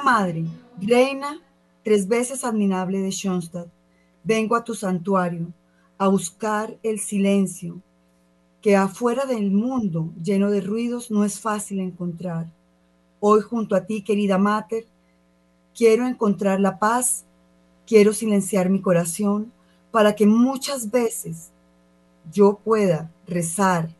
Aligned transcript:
Madre, 0.00 0.44
Reina, 0.80 1.40
tres 1.82 2.08
veces 2.08 2.44
admirable 2.44 3.00
de 3.00 3.10
Schoenstatt, 3.10 3.68
vengo 4.24 4.56
a 4.56 4.64
tu 4.64 4.74
santuario 4.74 5.52
a 5.98 6.08
buscar 6.08 6.78
el 6.82 6.98
silencio 7.00 7.80
que 8.60 8.76
afuera 8.76 9.26
del 9.26 9.50
mundo 9.50 10.12
lleno 10.22 10.50
de 10.50 10.60
ruidos 10.60 11.10
no 11.10 11.24
es 11.24 11.40
fácil 11.40 11.80
encontrar. 11.80 12.46
Hoy 13.20 13.40
junto 13.40 13.74
a 13.74 13.84
ti, 13.84 14.02
querida 14.02 14.38
Mater, 14.38 14.86
quiero 15.74 16.06
encontrar 16.06 16.60
la 16.60 16.78
paz, 16.78 17.24
quiero 17.86 18.12
silenciar 18.12 18.70
mi 18.70 18.80
corazón 18.80 19.52
para 19.90 20.14
que 20.14 20.26
muchas 20.26 20.90
veces 20.90 21.50
yo 22.32 22.58
pueda 22.64 23.10
rezar 23.26 23.90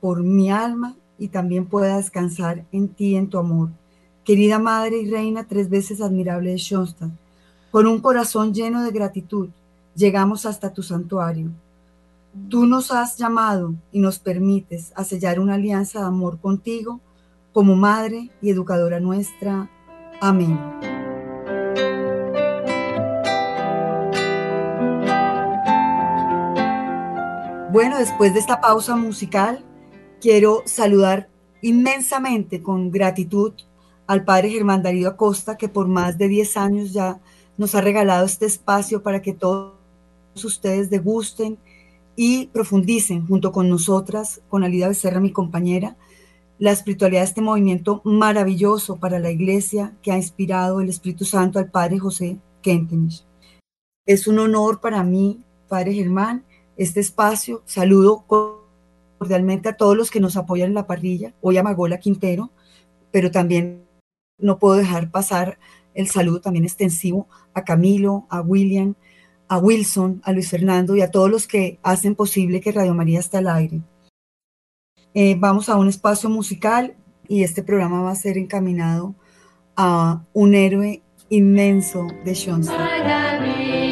por 0.00 0.22
mi 0.22 0.50
alma 0.50 0.96
y 1.18 1.28
también 1.28 1.66
pueda 1.66 1.98
descansar 1.98 2.64
en 2.72 2.88
ti, 2.88 3.16
en 3.16 3.28
tu 3.28 3.38
amor. 3.38 3.70
Querida 4.26 4.58
Madre 4.58 4.98
y 4.98 5.10
Reina, 5.10 5.44
tres 5.48 5.70
veces 5.70 6.02
admirable 6.02 6.50
de 6.50 6.58
Schoenstatt, 6.58 7.10
con 7.70 7.86
un 7.86 8.00
corazón 8.00 8.52
lleno 8.52 8.82
de 8.82 8.90
gratitud, 8.90 9.48
llegamos 9.94 10.44
hasta 10.44 10.74
tu 10.74 10.82
santuario 10.82 11.50
Tú 12.48 12.66
nos 12.66 12.92
has 12.92 13.16
llamado 13.16 13.74
y 13.90 13.98
nos 13.98 14.20
permites 14.20 14.92
a 14.94 15.02
sellar 15.02 15.40
una 15.40 15.54
alianza 15.54 16.00
de 16.00 16.06
amor 16.06 16.38
contigo 16.38 17.00
como 17.52 17.74
madre 17.74 18.30
y 18.40 18.50
educadora 18.50 19.00
nuestra. 19.00 19.68
Amén. 20.20 20.56
Bueno, 27.72 27.98
después 27.98 28.32
de 28.32 28.38
esta 28.38 28.60
pausa 28.60 28.94
musical, 28.94 29.64
quiero 30.20 30.62
saludar 30.66 31.28
inmensamente 31.62 32.62
con 32.62 32.92
gratitud 32.92 33.54
al 34.06 34.24
padre 34.24 34.50
Germán 34.50 34.82
Darío 34.82 35.08
Acosta, 35.08 35.56
que 35.56 35.68
por 35.68 35.88
más 35.88 36.18
de 36.18 36.28
10 36.28 36.56
años 36.56 36.92
ya 36.92 37.20
nos 37.56 37.74
ha 37.74 37.80
regalado 37.80 38.24
este 38.26 38.46
espacio 38.46 39.02
para 39.02 39.22
que 39.22 39.32
todos 39.32 39.74
ustedes 40.44 40.90
degusten 40.90 41.58
y 42.14 42.46
profundicen 42.48 43.26
junto 43.26 43.52
con 43.52 43.68
nosotras, 43.68 44.40
con 44.48 44.64
Alida 44.64 44.88
Becerra, 44.88 45.20
mi 45.20 45.32
compañera, 45.32 45.96
la 46.58 46.72
espiritualidad 46.72 47.20
de 47.20 47.26
este 47.26 47.42
movimiento 47.42 48.00
maravilloso 48.04 48.96
para 48.96 49.18
la 49.18 49.30
iglesia 49.30 49.94
que 50.02 50.12
ha 50.12 50.16
inspirado 50.16 50.80
el 50.80 50.88
Espíritu 50.88 51.24
Santo 51.24 51.58
al 51.58 51.70
Padre 51.70 51.98
José 51.98 52.38
Kentenich. 52.62 53.24
Es 54.06 54.26
un 54.26 54.38
honor 54.38 54.80
para 54.80 55.02
mí, 55.02 55.40
Padre 55.68 55.92
Germán, 55.92 56.44
este 56.76 57.00
espacio. 57.00 57.62
Saludo 57.66 58.24
cordialmente 59.18 59.68
a 59.68 59.76
todos 59.76 59.96
los 59.96 60.10
que 60.10 60.20
nos 60.20 60.36
apoyan 60.36 60.68
en 60.68 60.74
la 60.74 60.86
parrilla, 60.86 61.34
hoy 61.42 61.58
a 61.58 61.62
Magola 61.62 61.98
Quintero, 61.98 62.50
pero 63.10 63.30
también 63.30 63.85
no 64.38 64.58
puedo 64.58 64.76
dejar 64.76 65.10
pasar 65.10 65.58
el 65.94 66.08
saludo 66.08 66.40
también 66.40 66.64
extensivo 66.64 67.28
a 67.54 67.64
Camilo, 67.64 68.26
a 68.28 68.40
William, 68.40 68.94
a 69.48 69.58
Wilson, 69.58 70.20
a 70.24 70.32
Luis 70.32 70.50
Fernando 70.50 70.94
y 70.96 71.00
a 71.00 71.10
todos 71.10 71.30
los 71.30 71.46
que 71.46 71.78
hacen 71.82 72.14
posible 72.14 72.60
que 72.60 72.72
Radio 72.72 72.94
María 72.94 73.20
esté 73.20 73.38
al 73.38 73.48
aire. 73.48 73.80
Eh, 75.14 75.36
vamos 75.38 75.68
a 75.68 75.76
un 75.76 75.88
espacio 75.88 76.28
musical 76.28 76.94
y 77.26 77.42
este 77.42 77.62
programa 77.62 78.02
va 78.02 78.10
a 78.10 78.16
ser 78.16 78.36
encaminado 78.36 79.14
a 79.76 80.22
un 80.32 80.54
héroe 80.54 81.02
inmenso 81.30 82.06
de 82.24 82.34
Schoenstatt. 82.34 83.85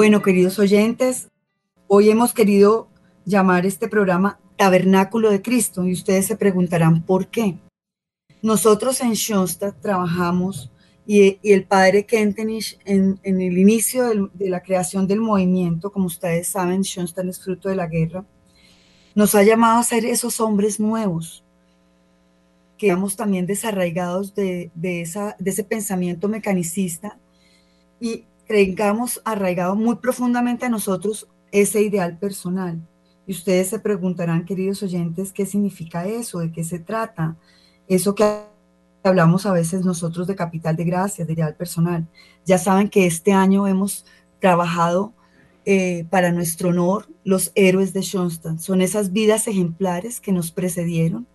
Bueno, 0.00 0.22
queridos 0.22 0.58
oyentes, 0.58 1.28
hoy 1.86 2.08
hemos 2.08 2.32
querido 2.32 2.88
llamar 3.26 3.66
este 3.66 3.86
programa 3.86 4.40
Tabernáculo 4.56 5.30
de 5.30 5.42
Cristo 5.42 5.84
y 5.84 5.92
ustedes 5.92 6.24
se 6.24 6.36
preguntarán 6.36 7.04
por 7.04 7.26
qué. 7.26 7.58
Nosotros 8.40 9.02
en 9.02 9.14
Schoenstatt 9.14 9.78
trabajamos 9.82 10.72
y, 11.06 11.38
el 11.42 11.64
padre 11.64 12.06
Kentenich 12.06 12.78
en, 12.86 13.20
el 13.24 13.58
inicio 13.58 14.30
de 14.32 14.48
la 14.48 14.62
creación 14.62 15.06
del 15.06 15.20
movimiento, 15.20 15.92
como 15.92 16.06
ustedes 16.06 16.48
saben, 16.48 16.82
Schoenstatt 16.82 17.26
es 17.26 17.44
fruto 17.44 17.68
de 17.68 17.76
la 17.76 17.86
guerra, 17.86 18.24
nos 19.14 19.34
ha 19.34 19.42
llamado 19.42 19.80
a 19.80 19.84
ser 19.84 20.06
esos 20.06 20.40
hombres 20.40 20.80
nuevos, 20.80 21.44
que 22.78 22.86
estamos 22.86 23.16
también 23.16 23.44
desarraigados 23.44 24.34
de, 24.34 24.70
ese 25.44 25.64
pensamiento 25.64 26.26
mecanicista 26.26 27.18
y 28.00 28.24
tengamos 28.50 29.22
arraigado 29.24 29.76
muy 29.76 29.94
profundamente 29.94 30.66
a 30.66 30.68
nosotros 30.68 31.28
ese 31.52 31.82
ideal 31.82 32.18
personal. 32.18 32.84
Y 33.24 33.30
ustedes 33.30 33.68
se 33.68 33.78
preguntarán, 33.78 34.44
queridos 34.44 34.82
oyentes, 34.82 35.32
¿qué 35.32 35.46
significa 35.46 36.04
eso? 36.04 36.40
¿De 36.40 36.50
qué 36.50 36.64
se 36.64 36.80
trata? 36.80 37.36
Eso 37.86 38.12
que 38.16 38.24
hablamos 39.04 39.46
a 39.46 39.52
veces 39.52 39.84
nosotros 39.84 40.26
de 40.26 40.34
capital 40.34 40.74
de 40.74 40.82
gracia, 40.82 41.24
de 41.24 41.32
ideal 41.32 41.54
personal. 41.54 42.08
Ya 42.44 42.58
saben 42.58 42.88
que 42.88 43.06
este 43.06 43.32
año 43.32 43.68
hemos 43.68 44.04
trabajado 44.40 45.12
eh, 45.64 46.06
para 46.10 46.32
nuestro 46.32 46.70
honor 46.70 47.06
los 47.22 47.52
héroes 47.54 47.92
de 47.92 48.02
Schoenstatt. 48.02 48.58
Son 48.58 48.80
esas 48.80 49.12
vidas 49.12 49.46
ejemplares 49.46 50.20
que 50.20 50.32
nos 50.32 50.50
precedieron, 50.50 51.28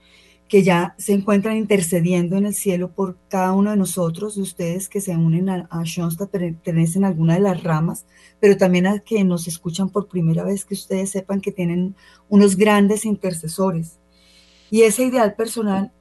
que 0.47 0.63
ya 0.63 0.94
se 0.97 1.13
encuentran 1.13 1.57
intercediendo 1.57 2.38
en 2.38 2.45
el 2.45 2.53
cielo 2.53 2.92
por 2.92 3.18
cada 3.30 3.53
uno 3.53 3.71
de 3.71 3.77
nosotros, 3.77 4.36
de 4.36 4.44
ustedes 4.44 4.88
que 4.88 5.01
se 5.01 5.15
unen 5.15 5.50
a, 5.50 5.68
a 5.71 5.83
Schoenstatt, 5.83 6.30
pertenecen 6.30 7.03
a 7.03 7.07
alguna 7.07 7.33
de 7.33 7.39
las 7.39 7.63
ramas, 7.63 8.06
pero 8.39 8.56
también 8.56 8.86
a 8.86 9.00
que 9.00 9.24
nos 9.24 9.47
escuchan 9.47 9.89
por 9.89 10.07
primera 10.07 10.44
vez, 10.44 10.63
que 10.63 10.75
ustedes 10.75 11.09
sepan 11.09 11.42
que 11.42 11.51
tienen 11.51 11.95
unos 12.30 12.56
grandes 12.56 13.06
intercesores. 13.06 13.97
Y 14.69 14.83
ese 14.83 15.03
ideal 15.03 15.33
personal 15.36 15.92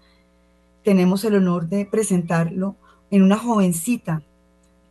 tenemos 0.82 1.24
el 1.24 1.36
honor 1.36 1.68
de 1.68 1.86
presentarlo 1.86 2.76
en 3.10 3.22
una 3.22 3.38
jovencita 3.38 4.22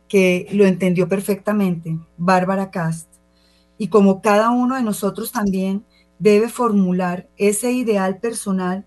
que 0.08 0.48
lo 0.52 0.66
entendió 0.66 1.08
perfectamente, 1.08 1.98
Bárbara 2.16 2.70
Cast. 2.70 3.08
Y 3.78 3.88
como 3.88 4.20
cada 4.20 4.50
uno 4.50 4.76
de 4.76 4.82
nosotros 4.82 5.32
también 5.32 5.84
debe 6.18 6.48
formular 6.48 7.28
ese 7.36 7.72
ideal 7.72 8.18
personal 8.18 8.84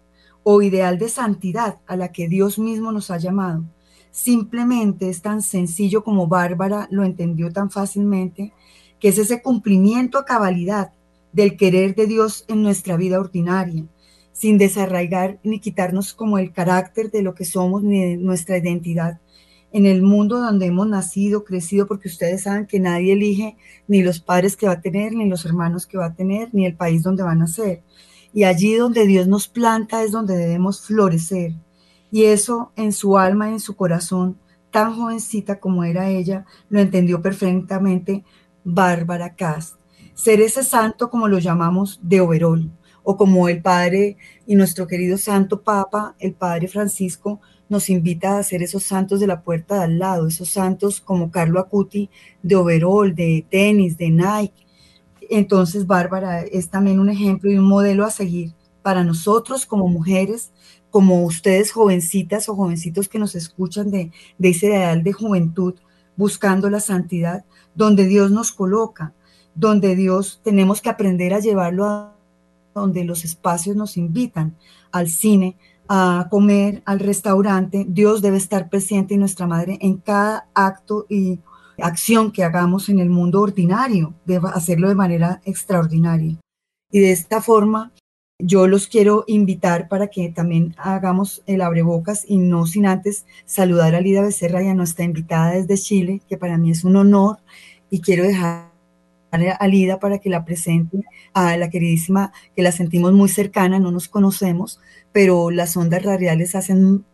o 0.49 0.61
ideal 0.61 0.97
de 0.97 1.09
santidad 1.09 1.79
a 1.87 1.97
la 1.97 2.13
que 2.13 2.29
Dios 2.29 2.57
mismo 2.57 2.93
nos 2.93 3.11
ha 3.11 3.17
llamado. 3.17 3.65
Simplemente 4.11 5.09
es 5.09 5.21
tan 5.21 5.41
sencillo 5.41 6.05
como 6.05 6.27
Bárbara 6.27 6.87
lo 6.89 7.03
entendió 7.03 7.51
tan 7.51 7.69
fácilmente, 7.69 8.53
que 8.97 9.09
es 9.09 9.17
ese 9.17 9.41
cumplimiento 9.41 10.17
a 10.17 10.23
cabalidad 10.23 10.93
del 11.33 11.57
querer 11.57 11.95
de 11.95 12.05
Dios 12.05 12.45
en 12.47 12.63
nuestra 12.63 12.95
vida 12.95 13.19
ordinaria, 13.19 13.83
sin 14.31 14.57
desarraigar 14.57 15.37
ni 15.43 15.59
quitarnos 15.59 16.13
como 16.13 16.37
el 16.37 16.53
carácter 16.53 17.11
de 17.11 17.23
lo 17.23 17.35
que 17.35 17.43
somos 17.43 17.83
ni 17.83 18.15
nuestra 18.15 18.57
identidad 18.57 19.19
en 19.73 19.85
el 19.85 20.01
mundo 20.01 20.39
donde 20.39 20.67
hemos 20.67 20.87
nacido, 20.87 21.43
crecido, 21.43 21.87
porque 21.87 22.07
ustedes 22.07 22.43
saben 22.43 22.67
que 22.67 22.79
nadie 22.79 23.11
elige 23.11 23.57
ni 23.89 24.01
los 24.01 24.21
padres 24.21 24.55
que 24.55 24.67
va 24.67 24.73
a 24.73 24.81
tener, 24.81 25.13
ni 25.13 25.27
los 25.27 25.43
hermanos 25.43 25.85
que 25.85 25.97
va 25.97 26.05
a 26.05 26.13
tener, 26.13 26.53
ni 26.53 26.65
el 26.65 26.77
país 26.77 27.03
donde 27.03 27.23
va 27.23 27.31
a 27.31 27.35
nacer. 27.35 27.83
Y 28.33 28.43
allí 28.43 28.75
donde 28.75 29.05
Dios 29.05 29.27
nos 29.27 29.47
planta 29.47 30.03
es 30.03 30.11
donde 30.11 30.37
debemos 30.37 30.81
florecer. 30.81 31.53
Y 32.11 32.23
eso 32.25 32.71
en 32.75 32.93
su 32.93 33.17
alma 33.17 33.49
y 33.49 33.53
en 33.53 33.59
su 33.59 33.75
corazón, 33.75 34.37
tan 34.71 34.95
jovencita 34.95 35.59
como 35.59 35.83
era 35.83 36.09
ella, 36.09 36.45
lo 36.69 36.79
entendió 36.79 37.21
perfectamente 37.21 38.23
Bárbara 38.63 39.35
Cast. 39.35 39.75
Ser 40.13 40.41
ese 40.41 40.63
santo 40.63 41.09
como 41.09 41.27
lo 41.27 41.39
llamamos 41.39 41.99
de 42.01 42.21
Overol, 42.21 42.71
o 43.09 43.15
como 43.15 43.47
el 43.47 43.61
Padre 43.61 44.17
y 44.45 44.55
nuestro 44.55 44.85
querido 44.85 45.17
Santo 45.17 45.61
Papa, 45.61 46.15
el 46.19 46.33
Padre 46.33 46.67
Francisco, 46.67 47.39
nos 47.69 47.89
invita 47.89 48.37
a 48.37 48.43
ser 48.43 48.61
esos 48.63 48.83
santos 48.83 49.21
de 49.21 49.27
la 49.27 49.43
puerta 49.43 49.75
de 49.75 49.83
al 49.85 49.97
lado, 49.97 50.27
esos 50.27 50.49
santos 50.49 50.99
como 50.99 51.31
Carlo 51.31 51.61
Acuti 51.61 52.09
de 52.43 52.57
overol, 52.57 53.15
de 53.15 53.45
tenis, 53.49 53.97
de 53.97 54.09
Nike, 54.09 54.66
entonces, 55.29 55.87
Bárbara 55.87 56.41
es 56.41 56.69
también 56.69 56.99
un 56.99 57.09
ejemplo 57.09 57.51
y 57.51 57.57
un 57.57 57.65
modelo 57.65 58.05
a 58.05 58.11
seguir 58.11 58.53
para 58.81 59.03
nosotros 59.03 59.65
como 59.65 59.87
mujeres, 59.87 60.51
como 60.89 61.23
ustedes 61.23 61.71
jovencitas 61.71 62.47
o 62.49 62.55
jovencitos 62.55 63.09
que 63.09 63.19
nos 63.19 63.35
escuchan 63.35 63.91
de, 63.91 64.11
de 64.37 64.49
ese 64.49 64.67
ideal 64.67 65.03
de 65.03 65.13
juventud, 65.13 65.75
buscando 66.15 66.69
la 66.69 66.79
santidad, 66.79 67.45
donde 67.75 68.05
Dios 68.05 68.31
nos 68.31 68.51
coloca, 68.51 69.13
donde 69.55 69.95
Dios 69.95 70.41
tenemos 70.43 70.81
que 70.81 70.89
aprender 70.89 71.33
a 71.33 71.39
llevarlo 71.39 71.85
a 71.85 72.15
donde 72.73 73.03
los 73.03 73.25
espacios 73.25 73.75
nos 73.75 73.97
invitan, 73.97 74.55
al 74.91 75.09
cine, 75.09 75.57
a 75.89 76.27
comer, 76.29 76.81
al 76.85 76.99
restaurante. 76.99 77.85
Dios 77.87 78.21
debe 78.21 78.37
estar 78.37 78.69
presente 78.69 79.13
y 79.13 79.17
nuestra 79.17 79.47
madre 79.47 79.77
en 79.81 79.97
cada 79.97 80.47
acto 80.53 81.05
y 81.09 81.39
acción 81.79 82.31
que 82.31 82.43
hagamos 82.43 82.89
en 82.89 82.99
el 82.99 83.09
mundo 83.09 83.41
ordinario, 83.41 84.13
de 84.25 84.41
hacerlo 84.53 84.89
de 84.89 84.95
manera 84.95 85.41
extraordinaria. 85.45 86.37
Y 86.91 86.99
de 86.99 87.11
esta 87.11 87.41
forma, 87.41 87.91
yo 88.39 88.67
los 88.67 88.87
quiero 88.87 89.23
invitar 89.27 89.87
para 89.87 90.07
que 90.07 90.29
también 90.29 90.75
hagamos 90.77 91.43
el 91.47 91.61
abrebocas 91.61 92.23
y 92.27 92.37
no 92.37 92.65
sin 92.65 92.85
antes 92.85 93.25
saludar 93.45 93.95
a 93.95 94.01
Lida 94.01 94.21
Becerra 94.21 94.63
y 94.63 94.67
a 94.67 94.75
nuestra 94.75 95.05
invitada 95.05 95.51
desde 95.51 95.77
Chile, 95.77 96.21
que 96.29 96.37
para 96.37 96.57
mí 96.57 96.71
es 96.71 96.83
un 96.83 96.95
honor 96.95 97.39
y 97.89 98.01
quiero 98.01 98.23
dejar 98.23 98.71
a 99.31 99.67
Lida 99.67 99.99
para 99.99 100.19
que 100.19 100.29
la 100.29 100.45
presente 100.45 101.03
a 101.33 101.57
la 101.57 101.69
queridísima, 101.69 102.31
que 102.55 102.63
la 102.63 102.71
sentimos 102.71 103.13
muy 103.13 103.29
cercana, 103.29 103.79
no 103.79 103.91
nos 103.91 104.07
conocemos, 104.07 104.79
pero 105.11 105.51
las 105.51 105.75
ondas 105.75 106.03
radiales 106.03 106.55
hacen 106.55 107.05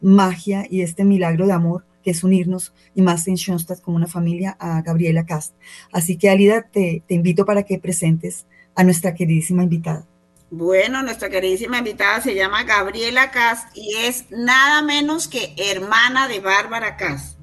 magia 0.00 0.66
y 0.68 0.82
este 0.82 1.04
milagro 1.04 1.46
de 1.46 1.52
amor 1.52 1.84
que 2.06 2.12
es 2.12 2.22
unirnos, 2.22 2.72
y 2.94 3.02
más 3.02 3.26
en 3.26 3.34
Schoenstatt 3.34 3.80
como 3.80 3.96
una 3.96 4.06
familia, 4.06 4.56
a 4.60 4.80
Gabriela 4.80 5.26
Cast. 5.26 5.56
Así 5.90 6.16
que, 6.16 6.30
Alida, 6.30 6.62
te, 6.62 7.02
te 7.04 7.14
invito 7.14 7.44
para 7.44 7.64
que 7.64 7.80
presentes 7.80 8.46
a 8.76 8.84
nuestra 8.84 9.12
queridísima 9.12 9.64
invitada. 9.64 10.06
Bueno, 10.48 11.02
nuestra 11.02 11.28
queridísima 11.28 11.78
invitada 11.78 12.20
se 12.20 12.36
llama 12.36 12.62
Gabriela 12.62 13.32
Cast 13.32 13.76
y 13.76 13.96
es 13.96 14.26
nada 14.30 14.82
menos 14.82 15.26
que 15.26 15.52
hermana 15.56 16.28
de 16.28 16.38
Bárbara 16.38 16.96
Cast. 16.96 17.40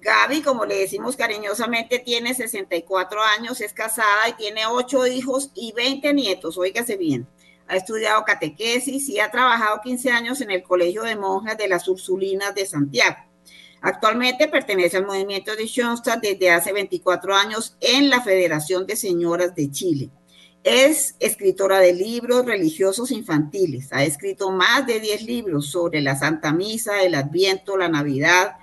Gaby, 0.00 0.40
como 0.40 0.64
le 0.64 0.76
decimos 0.76 1.14
cariñosamente, 1.14 1.98
tiene 1.98 2.32
64 2.32 3.22
años, 3.22 3.60
es 3.60 3.74
casada 3.74 4.26
y 4.30 4.32
tiene 4.32 4.62
8 4.66 5.06
hijos 5.08 5.50
y 5.54 5.72
20 5.72 6.14
nietos, 6.14 6.56
óigase 6.56 6.96
bien. 6.96 7.28
Ha 7.66 7.76
estudiado 7.76 8.24
catequesis 8.24 9.06
y 9.10 9.20
ha 9.20 9.30
trabajado 9.30 9.82
15 9.82 10.10
años 10.12 10.40
en 10.40 10.50
el 10.50 10.62
Colegio 10.62 11.02
de 11.02 11.14
Monjas 11.16 11.58
de 11.58 11.68
las 11.68 11.86
Ursulinas 11.88 12.54
de 12.54 12.64
Santiago. 12.64 13.27
Actualmente 13.80 14.48
pertenece 14.48 14.96
al 14.96 15.06
movimiento 15.06 15.54
de 15.54 15.66
Schoenstatt 15.66 16.20
desde 16.20 16.50
hace 16.50 16.72
24 16.72 17.34
años 17.34 17.76
en 17.80 18.10
la 18.10 18.20
Federación 18.20 18.86
de 18.86 18.96
Señoras 18.96 19.54
de 19.54 19.70
Chile. 19.70 20.10
Es 20.64 21.14
escritora 21.20 21.78
de 21.78 21.92
libros 21.92 22.44
religiosos 22.44 23.12
infantiles. 23.12 23.92
Ha 23.92 24.04
escrito 24.04 24.50
más 24.50 24.86
de 24.86 25.00
10 25.00 25.22
libros 25.22 25.70
sobre 25.70 26.00
la 26.00 26.16
Santa 26.16 26.52
Misa, 26.52 27.02
el 27.02 27.14
Adviento, 27.14 27.76
la 27.76 27.88
Navidad, 27.88 28.56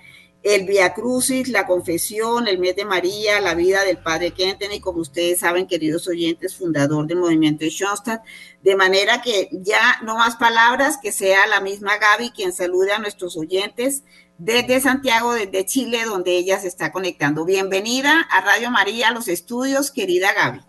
el 0.43 0.67
Via 0.67 0.93
Crucis, 0.93 1.48
la 1.48 1.65
Confesión, 1.65 2.48
el 2.48 2.60
Mes 2.60 2.75
de 2.75 2.86
María, 2.86 3.41
la 3.41 3.55
vida 3.55 3.84
del 3.84 3.98
Padre 3.98 4.29
Kenten 4.29 4.72
y 4.74 4.79
como 4.79 5.00
ustedes 5.00 5.39
saben, 5.39 5.65
queridos 5.65 6.07
oyentes, 6.07 6.55
fundador 6.55 7.07
del 7.07 7.17
movimiento 7.17 7.65
de 7.65 7.72
Schoenstatt. 7.72 8.24
De 8.62 8.75
manera 8.75 9.24
que 9.24 9.50
ya 9.51 10.00
no 10.03 10.15
más 10.15 10.36
palabras, 10.36 11.00
que 11.01 11.12
sea 11.12 11.48
la 11.48 11.62
misma 11.62 11.98
Gaby 11.98 12.29
quien 12.29 12.53
salude 12.53 12.91
a 12.91 13.00
nuestros 13.00 13.38
oyentes 13.38 14.03
desde 14.37 14.81
Santiago, 14.81 15.33
desde 15.33 15.65
Chile, 15.65 16.03
donde 16.05 16.37
ella 16.37 16.59
se 16.59 16.67
está 16.67 16.91
conectando. 16.91 17.45
Bienvenida 17.45 18.21
a 18.29 18.41
Radio 18.41 18.69
María, 18.69 19.09
a 19.09 19.11
los 19.13 19.27
estudios, 19.27 19.91
querida 19.91 20.33
Gaby. 20.33 20.61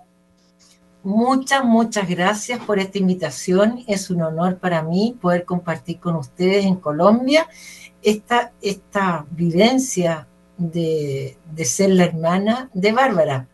Muchas, 1.02 1.64
muchas 1.64 2.08
gracias 2.08 2.60
por 2.60 2.78
esta 2.78 2.98
invitación. 2.98 3.84
Es 3.86 4.10
un 4.10 4.22
honor 4.22 4.58
para 4.58 4.82
mí 4.82 5.16
poder 5.20 5.44
compartir 5.44 5.98
con 5.98 6.16
ustedes 6.16 6.64
en 6.64 6.76
Colombia 6.76 7.48
esta, 8.02 8.52
esta 8.60 9.26
vivencia 9.30 10.26
de, 10.56 11.36
de 11.52 11.64
ser 11.64 11.90
la 11.90 12.04
hermana 12.04 12.70
de 12.72 12.92
Bárbara. 12.92 13.48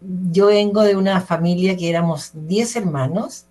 Yo 0.00 0.46
vengo 0.46 0.82
de 0.82 0.96
una 0.96 1.20
familia 1.20 1.76
que 1.76 1.88
éramos 1.88 2.32
10 2.34 2.76
hermanos 2.76 3.46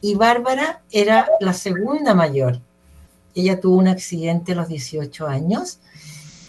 y 0.00 0.16
Bárbara 0.16 0.82
era 0.90 1.28
la 1.40 1.52
segunda 1.52 2.14
mayor 2.14 2.60
ella 3.34 3.60
tuvo 3.60 3.76
un 3.76 3.88
accidente 3.88 4.52
a 4.52 4.56
los 4.56 4.68
18 4.68 5.26
años 5.26 5.78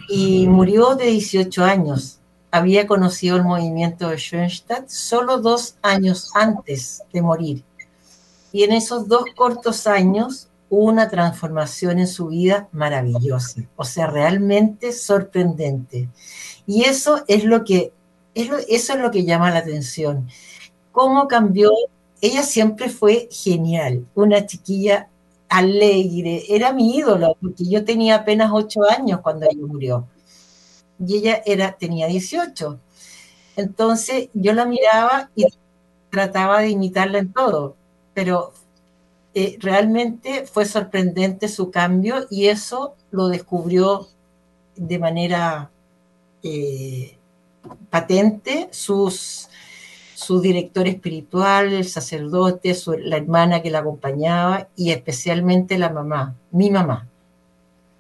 y 0.10 0.48
murió 0.48 0.96
de 0.96 1.08
18 1.08 1.64
años. 1.64 2.20
Había 2.52 2.86
conocido 2.88 3.38
el 3.38 3.44
movimiento 3.44 4.10
de 4.10 4.18
Schoenstatt 4.18 4.90
solo 4.90 5.40
dos 5.40 5.76
años 5.82 6.30
antes 6.36 7.04
de 7.12 7.22
morir. 7.22 7.64
Y 8.52 8.64
en 8.64 8.74
esos 8.74 9.08
dos 9.08 9.24
cortos 9.36 9.88
años 9.88 10.48
hubo 10.70 10.86
una 10.86 11.10
transformación 11.10 12.00
en 12.00 12.08
su 12.08 12.28
vida 12.28 12.68
maravillosa, 12.72 13.62
o 13.76 13.84
sea, 13.84 14.08
realmente 14.08 14.92
sorprendente. 14.92 16.10
Y 16.66 16.84
eso 16.84 17.24
es 17.28 17.44
lo 17.44 17.64
que, 17.64 17.92
eso 18.36 18.58
es 18.68 18.96
lo 19.00 19.12
que 19.12 19.26
llama 19.26 19.52
la 19.52 19.60
atención. 19.60 20.28
Cómo 20.92 21.28
cambió. 21.28 21.72
Ella 22.22 22.44
siempre 22.44 22.90
fue 22.90 23.28
genial, 23.32 24.06
una 24.16 24.46
chiquilla 24.46 25.10
alegre, 25.54 26.44
era 26.50 26.74
mi 26.74 26.98
ídolo, 26.98 27.38
porque 27.40 27.64
yo 27.66 27.86
tenía 27.86 28.16
apenas 28.16 28.50
ocho 28.52 28.82
años 28.90 29.22
cuando 29.22 29.46
ella 29.46 29.66
murió. 29.68 30.08
Y 31.06 31.18
ella 31.18 31.44
era, 31.46 31.74
tenía 31.74 32.08
18. 32.08 32.80
Entonces 33.56 34.30
yo 34.34 34.54
la 34.54 34.66
miraba 34.66 35.30
y 35.36 35.46
trataba 36.10 36.62
de 36.62 36.70
imitarla 36.70 37.20
en 37.20 37.32
todo, 37.34 37.76
pero 38.16 38.54
eh, 39.36 39.58
realmente 39.60 40.48
fue 40.48 40.66
sorprendente 40.66 41.48
su 41.48 41.70
cambio 41.70 42.26
y 42.32 42.48
eso 42.48 42.96
lo 43.12 43.28
descubrió 43.28 44.08
de 44.76 44.98
manera 44.98 45.70
eh, 46.42 47.16
patente 47.92 48.70
sus 48.72 49.50
su 50.24 50.42
director 50.42 50.88
espiritual, 50.88 51.74
el 51.74 51.86
sacerdote, 51.86 52.76
la 53.00 53.18
hermana 53.18 53.62
que 53.62 53.70
la 53.70 53.80
acompañaba 53.80 54.68
y 54.76 54.92
especialmente 54.92 55.78
la 55.78 55.90
mamá, 55.90 56.36
mi 56.52 56.70
mamá, 56.70 57.08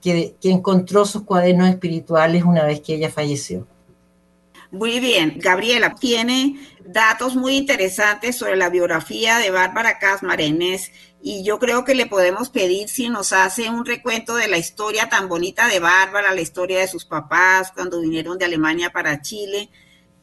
que, 0.02 0.36
que 0.42 0.50
encontró 0.50 1.06
sus 1.06 1.24
cuadernos 1.24 1.70
espirituales 1.70 2.44
una 2.44 2.64
vez 2.64 2.82
que 2.82 2.96
ella 2.96 3.10
falleció. 3.10 3.68
Muy 4.72 5.00
bien, 5.00 5.36
Gabriela, 5.38 5.94
tiene 5.94 6.56
datos 6.84 7.36
muy 7.36 7.58
interesantes 7.58 8.36
sobre 8.36 8.56
la 8.56 8.70
biografía 8.70 9.38
de 9.38 9.52
Bárbara 9.52 10.00
Casmarenes 10.00 10.92
y 11.22 11.44
yo 11.44 11.60
creo 11.60 11.86
que 11.86 11.96
le 11.96 12.08
podemos 12.08 12.50
pedir 12.50 12.90
si 12.90 13.08
nos 13.08 13.34
hace 13.34 13.70
un 13.70 13.86
recuento 13.86 14.36
de 14.36 14.48
la 14.48 14.58
historia 14.58 15.10
tan 15.10 15.30
bonita 15.30 15.68
de 15.68 15.80
Bárbara, 15.80 16.34
la 16.34 16.42
historia 16.42 16.80
de 16.80 16.88
sus 16.88 17.06
papás 17.06 17.72
cuando 17.72 18.02
vinieron 18.02 18.38
de 18.38 18.46
Alemania 18.46 18.90
para 18.90 19.22
Chile, 19.22 19.70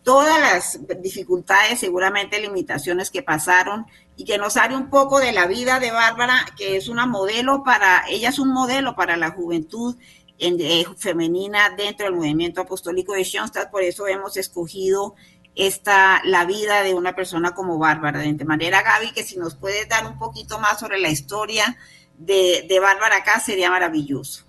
todas 0.02 0.40
las 0.40 0.80
dificultades, 1.02 1.80
seguramente 1.80 2.40
limitaciones 2.40 3.10
que 3.10 3.22
pasaron 3.22 3.86
y 4.16 4.24
que 4.24 4.38
nos 4.38 4.56
hable 4.56 4.76
un 4.76 4.90
poco 4.90 5.18
de 5.20 5.32
la 5.32 5.46
vida 5.46 5.78
de 5.80 5.90
Bárbara, 5.90 6.46
que 6.56 6.76
es 6.76 6.88
una 6.88 7.06
modelo 7.06 7.62
para, 7.64 8.04
ella 8.08 8.30
es 8.30 8.38
un 8.38 8.52
modelo 8.52 8.94
para 8.94 9.16
la 9.16 9.30
juventud 9.30 9.96
en, 10.38 10.56
eh, 10.60 10.86
femenina 10.96 11.70
dentro 11.76 12.06
del 12.06 12.16
movimiento 12.16 12.62
apostólico 12.62 13.12
de 13.12 13.24
Schoenstatt, 13.24 13.70
por 13.70 13.82
eso 13.82 14.06
hemos 14.06 14.36
escogido 14.36 15.14
esta, 15.54 16.22
la 16.24 16.44
vida 16.44 16.82
de 16.82 16.94
una 16.94 17.14
persona 17.14 17.54
como 17.54 17.78
Bárbara. 17.78 18.20
De 18.20 18.44
manera, 18.44 18.82
Gaby, 18.82 19.12
que 19.12 19.24
si 19.24 19.36
nos 19.36 19.54
puedes 19.54 19.88
dar 19.88 20.06
un 20.06 20.18
poquito 20.18 20.58
más 20.58 20.80
sobre 20.80 20.98
la 20.98 21.10
historia 21.10 21.76
de, 22.16 22.64
de 22.68 22.80
Bárbara 22.80 23.18
acá, 23.18 23.40
sería 23.40 23.70
maravilloso. 23.70 24.44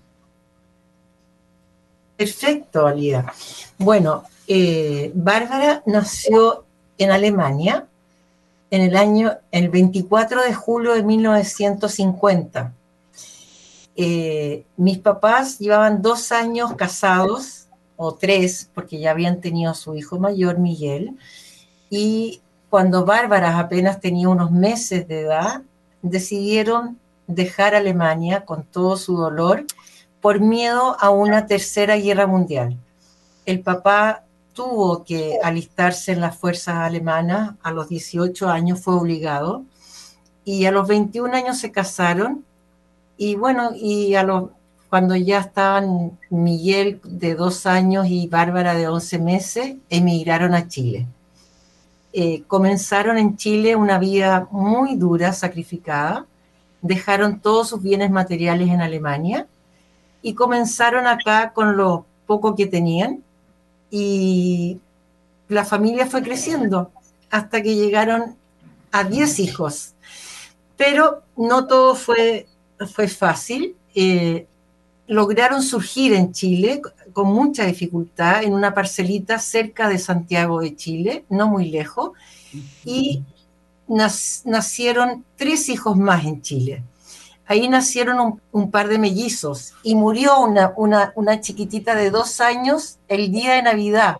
Perfecto, 2.16 2.86
Alida. 2.86 3.32
Bueno, 3.78 4.24
eh, 4.46 5.12
Bárbara 5.14 5.82
nació 5.86 6.64
en 6.98 7.10
Alemania 7.10 7.86
en 8.70 8.80
el 8.80 8.96
año, 8.96 9.32
el 9.50 9.68
24 9.68 10.42
de 10.42 10.54
julio 10.54 10.94
de 10.94 11.02
1950. 11.02 12.72
Eh, 13.96 14.64
mis 14.78 14.98
papás 14.98 15.58
llevaban 15.58 16.00
dos 16.00 16.32
años 16.32 16.74
casados 16.74 17.66
o 17.96 18.14
tres, 18.14 18.70
porque 18.74 18.98
ya 18.98 19.10
habían 19.10 19.40
tenido 19.40 19.72
a 19.72 19.74
su 19.74 19.94
hijo 19.94 20.18
mayor, 20.18 20.58
Miguel, 20.58 21.18
y 21.90 22.40
cuando 22.70 23.04
Bárbara 23.04 23.58
apenas 23.58 24.00
tenía 24.00 24.30
unos 24.30 24.50
meses 24.50 25.06
de 25.06 25.20
edad, 25.20 25.60
decidieron 26.00 26.98
dejar 27.26 27.74
Alemania 27.74 28.46
con 28.46 28.64
todo 28.64 28.96
su 28.96 29.16
dolor 29.16 29.66
por 30.22 30.40
miedo 30.40 30.96
a 30.98 31.10
una 31.10 31.46
tercera 31.46 31.96
guerra 31.96 32.26
mundial. 32.26 32.78
El 33.44 33.60
papá 33.60 34.24
tuvo 34.52 35.04
que 35.04 35.38
alistarse 35.42 36.12
en 36.12 36.20
las 36.20 36.36
fuerzas 36.36 36.76
alemanas, 36.76 37.54
a 37.62 37.72
los 37.72 37.88
18 37.88 38.48
años 38.48 38.80
fue 38.80 38.94
obligado, 38.94 39.64
y 40.44 40.64
a 40.66 40.72
los 40.72 40.88
21 40.88 41.34
años 41.34 41.58
se 41.58 41.72
casaron, 41.72 42.44
y 43.16 43.36
bueno, 43.36 43.70
y 43.74 44.14
a 44.14 44.22
los 44.22 44.50
cuando 44.92 45.16
ya 45.16 45.38
estaban 45.38 46.18
Miguel 46.28 47.00
de 47.02 47.34
dos 47.34 47.64
años 47.64 48.08
y 48.10 48.26
Bárbara 48.26 48.74
de 48.74 48.88
once 48.88 49.18
meses, 49.18 49.76
emigraron 49.88 50.52
a 50.52 50.68
Chile. 50.68 51.06
Eh, 52.12 52.42
comenzaron 52.46 53.16
en 53.16 53.38
Chile 53.38 53.74
una 53.74 53.98
vida 53.98 54.48
muy 54.50 54.96
dura, 54.96 55.32
sacrificada, 55.32 56.26
dejaron 56.82 57.40
todos 57.40 57.70
sus 57.70 57.82
bienes 57.82 58.10
materiales 58.10 58.68
en 58.68 58.82
Alemania 58.82 59.46
y 60.20 60.34
comenzaron 60.34 61.06
acá 61.06 61.54
con 61.54 61.78
lo 61.78 62.04
poco 62.26 62.54
que 62.54 62.66
tenían 62.66 63.22
y 63.94 64.80
la 65.48 65.66
familia 65.66 66.06
fue 66.06 66.22
creciendo 66.22 66.90
hasta 67.30 67.62
que 67.62 67.76
llegaron 67.76 68.36
a 68.90 69.04
diez 69.04 69.38
hijos. 69.38 69.92
Pero 70.78 71.22
no 71.36 71.66
todo 71.66 71.94
fue, 71.94 72.46
fue 72.94 73.06
fácil. 73.06 73.76
Eh, 73.94 74.46
lograron 75.06 75.62
surgir 75.62 76.14
en 76.14 76.32
Chile 76.32 76.80
con 77.12 77.28
mucha 77.28 77.66
dificultad 77.66 78.42
en 78.42 78.54
una 78.54 78.72
parcelita 78.72 79.38
cerca 79.38 79.90
de 79.90 79.98
Santiago 79.98 80.62
de 80.62 80.74
Chile, 80.74 81.26
no 81.28 81.48
muy 81.48 81.70
lejos, 81.70 82.12
y 82.86 83.22
nacieron 83.86 85.22
tres 85.36 85.68
hijos 85.68 85.98
más 85.98 86.24
en 86.24 86.40
Chile. 86.40 86.82
Ahí 87.46 87.68
nacieron 87.68 88.40
un, 88.52 88.70
par 88.70 88.88
de 88.88 88.98
mellizos 88.98 89.74
y 89.82 89.94
murió 89.94 90.40
una, 90.40 90.72
una, 90.76 91.40
chiquitita 91.40 91.94
de 91.94 92.10
dos 92.10 92.40
años 92.40 92.98
el 93.08 93.32
día 93.32 93.54
de 93.54 93.62
Navidad 93.62 94.16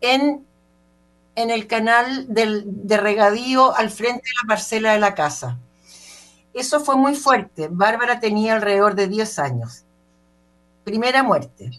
en, 0.00 0.44
en 1.36 1.50
el 1.50 1.66
canal 1.66 2.32
del, 2.32 2.64
de 2.66 2.96
regadío 2.96 3.76
al 3.76 3.90
frente 3.90 4.22
de 4.22 4.32
la 4.42 4.48
parcela 4.48 4.92
de 4.92 5.00
la 5.00 5.14
casa. 5.14 5.58
Eso 6.52 6.80
fue 6.80 6.96
muy 6.96 7.14
fuerte. 7.14 7.68
Bárbara 7.70 8.18
tenía 8.20 8.54
alrededor 8.54 8.94
de 8.94 9.06
10 9.06 9.38
años. 9.38 9.84
Primera 10.84 11.22
muerte. 11.22 11.70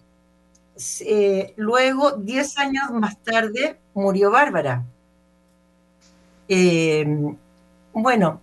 Eh, 1.02 1.54
luego, 1.58 2.14
10 2.14 2.58
años 2.58 2.92
más 2.92 3.18
tarde, 3.18 3.80
murió 3.94 4.32
Bárbara. 4.32 4.84
Eh, 6.48 7.06
bueno, 7.94 8.42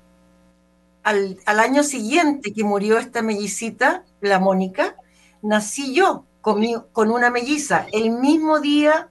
al, 1.08 1.60
año 1.60 1.82
siguiente 1.82 2.52
que 2.52 2.64
murió 2.64 2.98
esta 2.98 3.22
mellicita, 3.22 4.04
la 4.20 4.38
Mónica, 4.38 4.96
nací 5.42 5.94
yo 5.94 6.24
con, 6.42 6.62
con 6.92 7.10
una 7.10 7.30
melliza, 7.30 7.86
el 7.92 8.10
mismo 8.10 8.60
día 8.60 9.08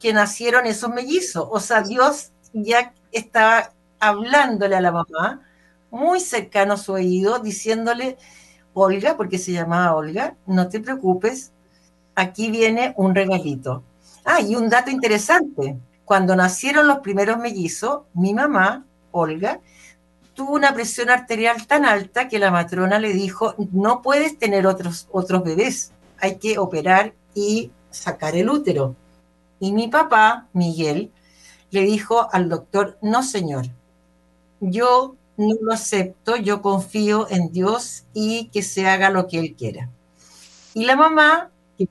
que 0.00 0.12
nacieron 0.12 0.66
esos 0.66 0.90
mellizos. 0.90 1.46
O 1.50 1.60
sea, 1.60 1.82
Dios 1.82 2.32
ya 2.52 2.92
estaba 3.12 3.72
hablándole 4.00 4.76
a 4.76 4.80
la 4.80 4.92
mamá 4.92 5.42
muy 5.90 6.20
cercano 6.20 6.74
a 6.74 6.76
su 6.76 6.92
oído, 6.92 7.38
diciéndole, 7.38 8.18
Olga, 8.74 9.16
porque 9.16 9.38
se 9.38 9.52
llamaba 9.52 9.94
Olga, 9.94 10.36
no 10.46 10.68
te 10.68 10.80
preocupes, 10.80 11.52
aquí 12.14 12.50
viene 12.50 12.94
un 12.96 13.14
regalito. 13.14 13.84
Ah, 14.24 14.40
y 14.40 14.56
un 14.56 14.68
dato 14.68 14.90
interesante, 14.90 15.78
cuando 16.04 16.34
nacieron 16.34 16.88
los 16.88 16.98
primeros 16.98 17.38
mellizos, 17.38 18.02
mi 18.12 18.34
mamá, 18.34 18.84
Olga, 19.12 19.60
tuvo 20.36 20.52
una 20.52 20.74
presión 20.74 21.10
arterial 21.10 21.66
tan 21.66 21.84
alta 21.84 22.28
que 22.28 22.38
la 22.38 22.50
matrona 22.50 23.00
le 23.00 23.12
dijo, 23.12 23.54
no 23.72 24.02
puedes 24.02 24.38
tener 24.38 24.66
otros, 24.66 25.08
otros 25.10 25.42
bebés, 25.42 25.92
hay 26.18 26.36
que 26.36 26.58
operar 26.58 27.14
y 27.34 27.72
sacar 27.90 28.36
el 28.36 28.50
útero. 28.50 28.94
Y 29.58 29.72
mi 29.72 29.88
papá, 29.88 30.46
Miguel, 30.52 31.10
le 31.70 31.80
dijo 31.82 32.28
al 32.32 32.50
doctor, 32.50 32.98
no 33.00 33.22
señor, 33.22 33.66
yo 34.60 35.16
no 35.38 35.54
lo 35.60 35.72
acepto, 35.72 36.36
yo 36.36 36.60
confío 36.60 37.26
en 37.30 37.50
Dios 37.50 38.04
y 38.12 38.48
que 38.50 38.62
se 38.62 38.86
haga 38.86 39.10
lo 39.10 39.28
que 39.28 39.38
Él 39.38 39.54
quiera. 39.56 39.88
Y 40.74 40.84
la 40.84 40.96
mamá, 40.96 41.50
que 41.78 41.88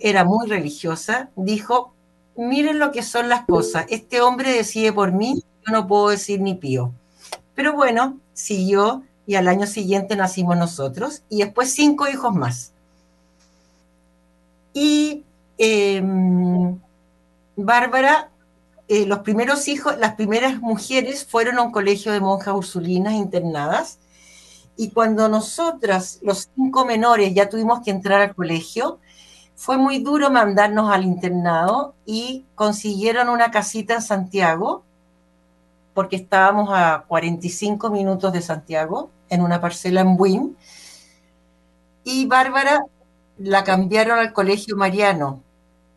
era 0.00 0.24
muy 0.24 0.46
religiosa, 0.48 1.30
dijo, 1.34 1.92
miren 2.36 2.78
lo 2.78 2.92
que 2.92 3.02
son 3.02 3.28
las 3.28 3.44
cosas, 3.46 3.86
este 3.88 4.20
hombre 4.20 4.52
decide 4.52 4.92
por 4.92 5.10
mí, 5.10 5.42
yo 5.66 5.72
no 5.72 5.88
puedo 5.88 6.10
decir 6.10 6.40
ni 6.40 6.54
pío. 6.54 6.92
Pero 7.54 7.72
bueno, 7.74 8.18
siguió 8.32 9.02
y 9.26 9.36
al 9.36 9.48
año 9.48 9.66
siguiente 9.66 10.16
nacimos 10.16 10.56
nosotros 10.56 11.22
y 11.28 11.38
después 11.38 11.72
cinco 11.72 12.08
hijos 12.08 12.34
más. 12.34 12.72
Y 14.72 15.24
em, 15.58 16.78
Bárbara 17.56 18.30
eh, 18.86 19.06
los 19.06 19.20
primeros 19.20 19.66
hijos, 19.68 19.96
las 19.98 20.14
primeras 20.14 20.60
mujeres 20.60 21.24
fueron 21.24 21.58
a 21.58 21.62
un 21.62 21.72
colegio 21.72 22.12
de 22.12 22.20
monjas 22.20 22.54
ursulinas 22.54 23.14
internadas 23.14 23.98
y 24.76 24.90
cuando 24.90 25.28
nosotras, 25.28 26.18
los 26.22 26.50
cinco 26.54 26.84
menores, 26.84 27.32
ya 27.32 27.48
tuvimos 27.48 27.80
que 27.82 27.90
entrar 27.90 28.20
al 28.20 28.34
colegio, 28.34 28.98
fue 29.56 29.78
muy 29.78 30.00
duro 30.00 30.30
mandarnos 30.30 30.90
al 30.92 31.04
internado 31.04 31.94
y 32.04 32.44
consiguieron 32.54 33.30
una 33.30 33.50
casita 33.50 33.94
en 33.94 34.02
Santiago, 34.02 34.84
porque 35.94 36.16
estábamos 36.16 36.70
a 36.72 37.04
45 37.06 37.88
minutos 37.90 38.32
de 38.32 38.42
Santiago, 38.42 39.10
en 39.28 39.40
una 39.40 39.60
parcela 39.60 40.00
en 40.00 40.16
Buin, 40.16 40.56
y 42.02 42.26
Bárbara 42.26 42.84
la 43.38 43.64
cambiaron 43.64 44.18
al 44.18 44.32
colegio 44.32 44.76
Mariano, 44.76 45.40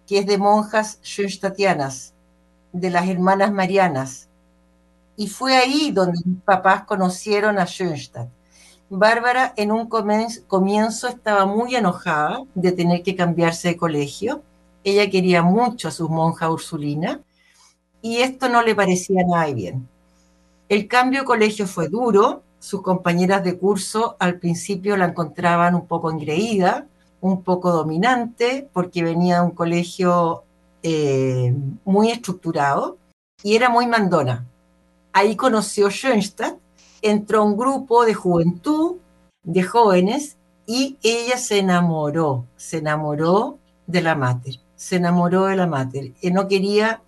que 0.07 0.19
es 0.19 0.25
de 0.25 0.37
monjas 0.37 0.99
schoenstattianas 1.03 2.13
de 2.71 2.89
las 2.89 3.09
hermanas 3.09 3.51
Marianas. 3.51 4.29
Y 5.17 5.27
fue 5.27 5.57
ahí 5.57 5.91
donde 5.91 6.19
mis 6.23 6.41
papás 6.43 6.83
conocieron 6.83 7.59
a 7.59 7.65
Schoenstatt. 7.65 8.29
Bárbara 8.89 9.53
en 9.57 9.71
un 9.71 9.89
comienzo 9.89 11.07
estaba 11.07 11.45
muy 11.45 11.75
enojada 11.75 12.43
de 12.55 12.71
tener 12.71 13.03
que 13.03 13.15
cambiarse 13.15 13.69
de 13.69 13.77
colegio. 13.77 14.43
Ella 14.83 15.09
quería 15.09 15.41
mucho 15.41 15.89
a 15.89 15.91
su 15.91 16.07
monja 16.07 16.49
Ursulina 16.49 17.19
y 18.07 18.21
esto 18.21 18.47
no 18.47 18.61
le 18.63 18.73
parecía 18.73 19.21
nada 19.27 19.47
bien. 19.47 19.85
El 20.69 20.87
cambio 20.87 21.19
de 21.21 21.25
colegio 21.25 21.67
fue 21.67 21.89
duro. 21.89 22.41
Sus 22.57 22.81
compañeras 22.81 23.43
de 23.43 23.57
curso 23.57 24.15
al 24.17 24.39
principio 24.39 24.95
la 24.95 25.07
encontraban 25.07 25.75
un 25.75 25.85
poco 25.85 26.09
engreída, 26.09 26.87
un 27.19 27.43
poco 27.43 27.69
dominante, 27.69 28.69
porque 28.71 29.03
venía 29.03 29.39
de 29.39 29.45
un 29.47 29.51
colegio 29.51 30.43
eh, 30.83 31.53
muy 31.83 32.11
estructurado 32.11 32.97
y 33.43 33.57
era 33.57 33.67
muy 33.67 33.87
mandona. 33.87 34.45
Ahí 35.11 35.35
conoció 35.35 35.89
Schoenstatt, 35.89 36.57
entró 37.01 37.41
a 37.41 37.43
un 37.43 37.57
grupo 37.57 38.05
de 38.05 38.13
juventud, 38.13 38.95
de 39.43 39.63
jóvenes, 39.63 40.37
y 40.65 40.97
ella 41.03 41.37
se 41.37 41.59
enamoró, 41.59 42.45
se 42.55 42.77
enamoró 42.77 43.59
de 43.85 44.01
la 44.01 44.15
mater, 44.15 44.55
se 44.77 44.95
enamoró 44.95 45.45
de 45.45 45.57
la 45.57 45.67
mater. 45.67 46.13
Y 46.21 46.31
no 46.31 46.47
quería 46.47 47.01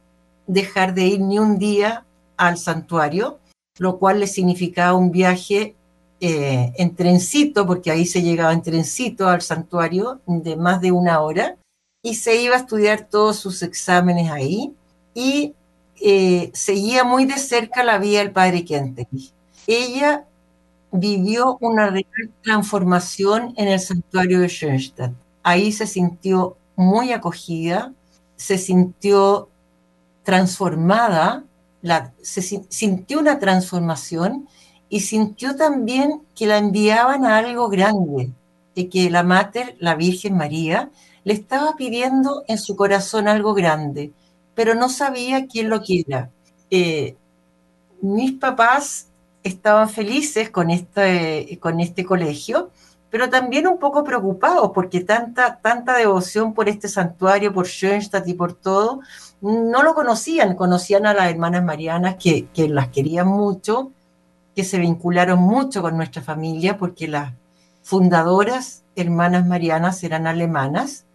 dejar 0.50 0.96
de 0.96 1.06
ir 1.06 1.22
ni 1.22 1.38
un 1.38 1.60
día 1.60 2.06
al 2.36 2.58
santuario, 2.58 3.40
lo 3.78 4.00
cual 4.00 4.20
le 4.20 4.28
significaba 4.28 4.94
un 4.94 5.12
viaje 5.12 5.76
eh, 6.20 6.74
en 6.76 6.96
trencito, 6.96 7.66
porque 7.66 7.92
ahí 7.92 8.06
se 8.06 8.22
llegaba 8.22 8.52
en 8.52 8.64
trencito 8.64 9.30
al 9.30 9.42
santuario 9.42 10.20
de 10.26 10.56
más 10.56 10.82
de 10.82 10.92
una 10.92 11.22
hora, 11.22 11.56
y 12.02 12.16
se 12.16 12.42
iba 12.42 12.56
a 12.56 12.60
estudiar 12.60 13.08
todos 13.10 13.38
sus 13.38 13.62
exámenes 13.62 14.32
ahí, 14.32 14.74
y 15.14 15.54
eh, 16.02 16.50
seguía 16.54 17.04
muy 17.04 17.26
de 17.26 17.38
cerca 17.38 17.84
la 17.84 18.00
vida 18.00 18.20
del 18.20 18.32
padre 18.32 18.66
Kentenich. 18.66 19.32
Ella 19.68 20.26
vivió 20.92 21.58
una 21.62 21.92
real 21.92 22.32
transformación 22.42 23.54
en 23.56 23.68
el 23.68 23.80
santuario 23.80 24.40
de 24.40 24.48
Schoenstatt. 24.48 25.12
Ahí 25.44 25.72
se 25.72 25.86
sintió 25.86 26.58
muy 26.76 27.12
acogida, 27.12 27.94
se 28.36 28.58
sintió 28.58 29.49
transformada, 30.30 31.44
la, 31.82 32.14
se 32.22 32.44
sintió 32.44 33.20
una 33.20 33.40
transformación 33.40 34.48
y 34.88 35.00
sintió 35.00 35.56
también 35.56 36.22
que 36.36 36.46
la 36.46 36.60
enviaban 36.60 37.26
a 37.26 37.38
algo 37.38 37.68
grande, 37.68 38.32
y 38.76 38.86
que 38.90 39.10
la 39.10 39.24
Mater, 39.24 39.76
la 39.80 39.96
Virgen 39.96 40.38
María, 40.38 40.92
le 41.24 41.34
estaba 41.34 41.76
pidiendo 41.76 42.44
en 42.48 42.60
su 42.60 42.76
corazón 42.76 43.28
algo 43.28 43.56
grande, 43.56 44.12
pero 44.54 44.76
no 44.76 44.88
sabía 44.88 45.48
quién 45.48 45.68
lo 45.68 45.82
quiera. 45.82 46.30
Eh, 46.70 47.16
mis 48.02 48.34
papás 48.34 49.08
estaban 49.42 49.90
felices 49.90 50.52
con 50.52 50.70
este, 50.70 51.58
con 51.60 51.80
este 51.80 52.06
colegio, 52.06 52.70
pero 53.10 53.32
también 53.32 53.66
un 53.66 53.80
poco 53.80 54.04
preocupados 54.04 54.70
porque 54.76 55.00
tanta, 55.00 55.60
tanta 55.60 55.98
devoción 55.98 56.54
por 56.54 56.70
este 56.70 56.88
santuario, 56.88 57.52
por 57.52 57.66
Schoenstatt 57.66 58.28
y 58.28 58.36
por 58.36 58.54
todo, 58.54 59.02
no 59.42 59.84
lo 59.84 59.94
conocían, 59.94 60.56
conocían 60.56 61.06
a 61.06 61.14
las 61.14 61.30
hermanas 61.30 61.64
marianas 61.64 62.16
que, 62.16 62.48
que 62.48 62.68
las 62.68 62.90
querían 62.90 63.28
mucho, 63.28 63.92
que 64.56 64.64
se 64.64 64.80
vincularon 64.80 65.40
mucho 65.40 65.82
con 65.82 65.96
nuestra 65.96 66.22
familia 66.22 66.78
porque 66.78 67.08
las 67.08 67.34
fundadoras 67.82 68.84
hermanas 68.96 69.48
marianas 69.48 70.04
eran 70.04 70.28
alemanas 70.28 71.06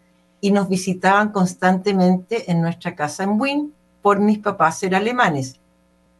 y 0.40 0.50
nos 0.50 0.68
visitaban 0.68 1.32
constantemente 1.32 2.50
en 2.50 2.60
nuestra 2.60 2.94
casa 2.94 3.24
en 3.24 3.40
Wien 3.40 3.74
por 4.02 4.20
mis 4.20 4.38
papás 4.38 4.78
ser 4.78 4.94
alemanes. 4.94 5.60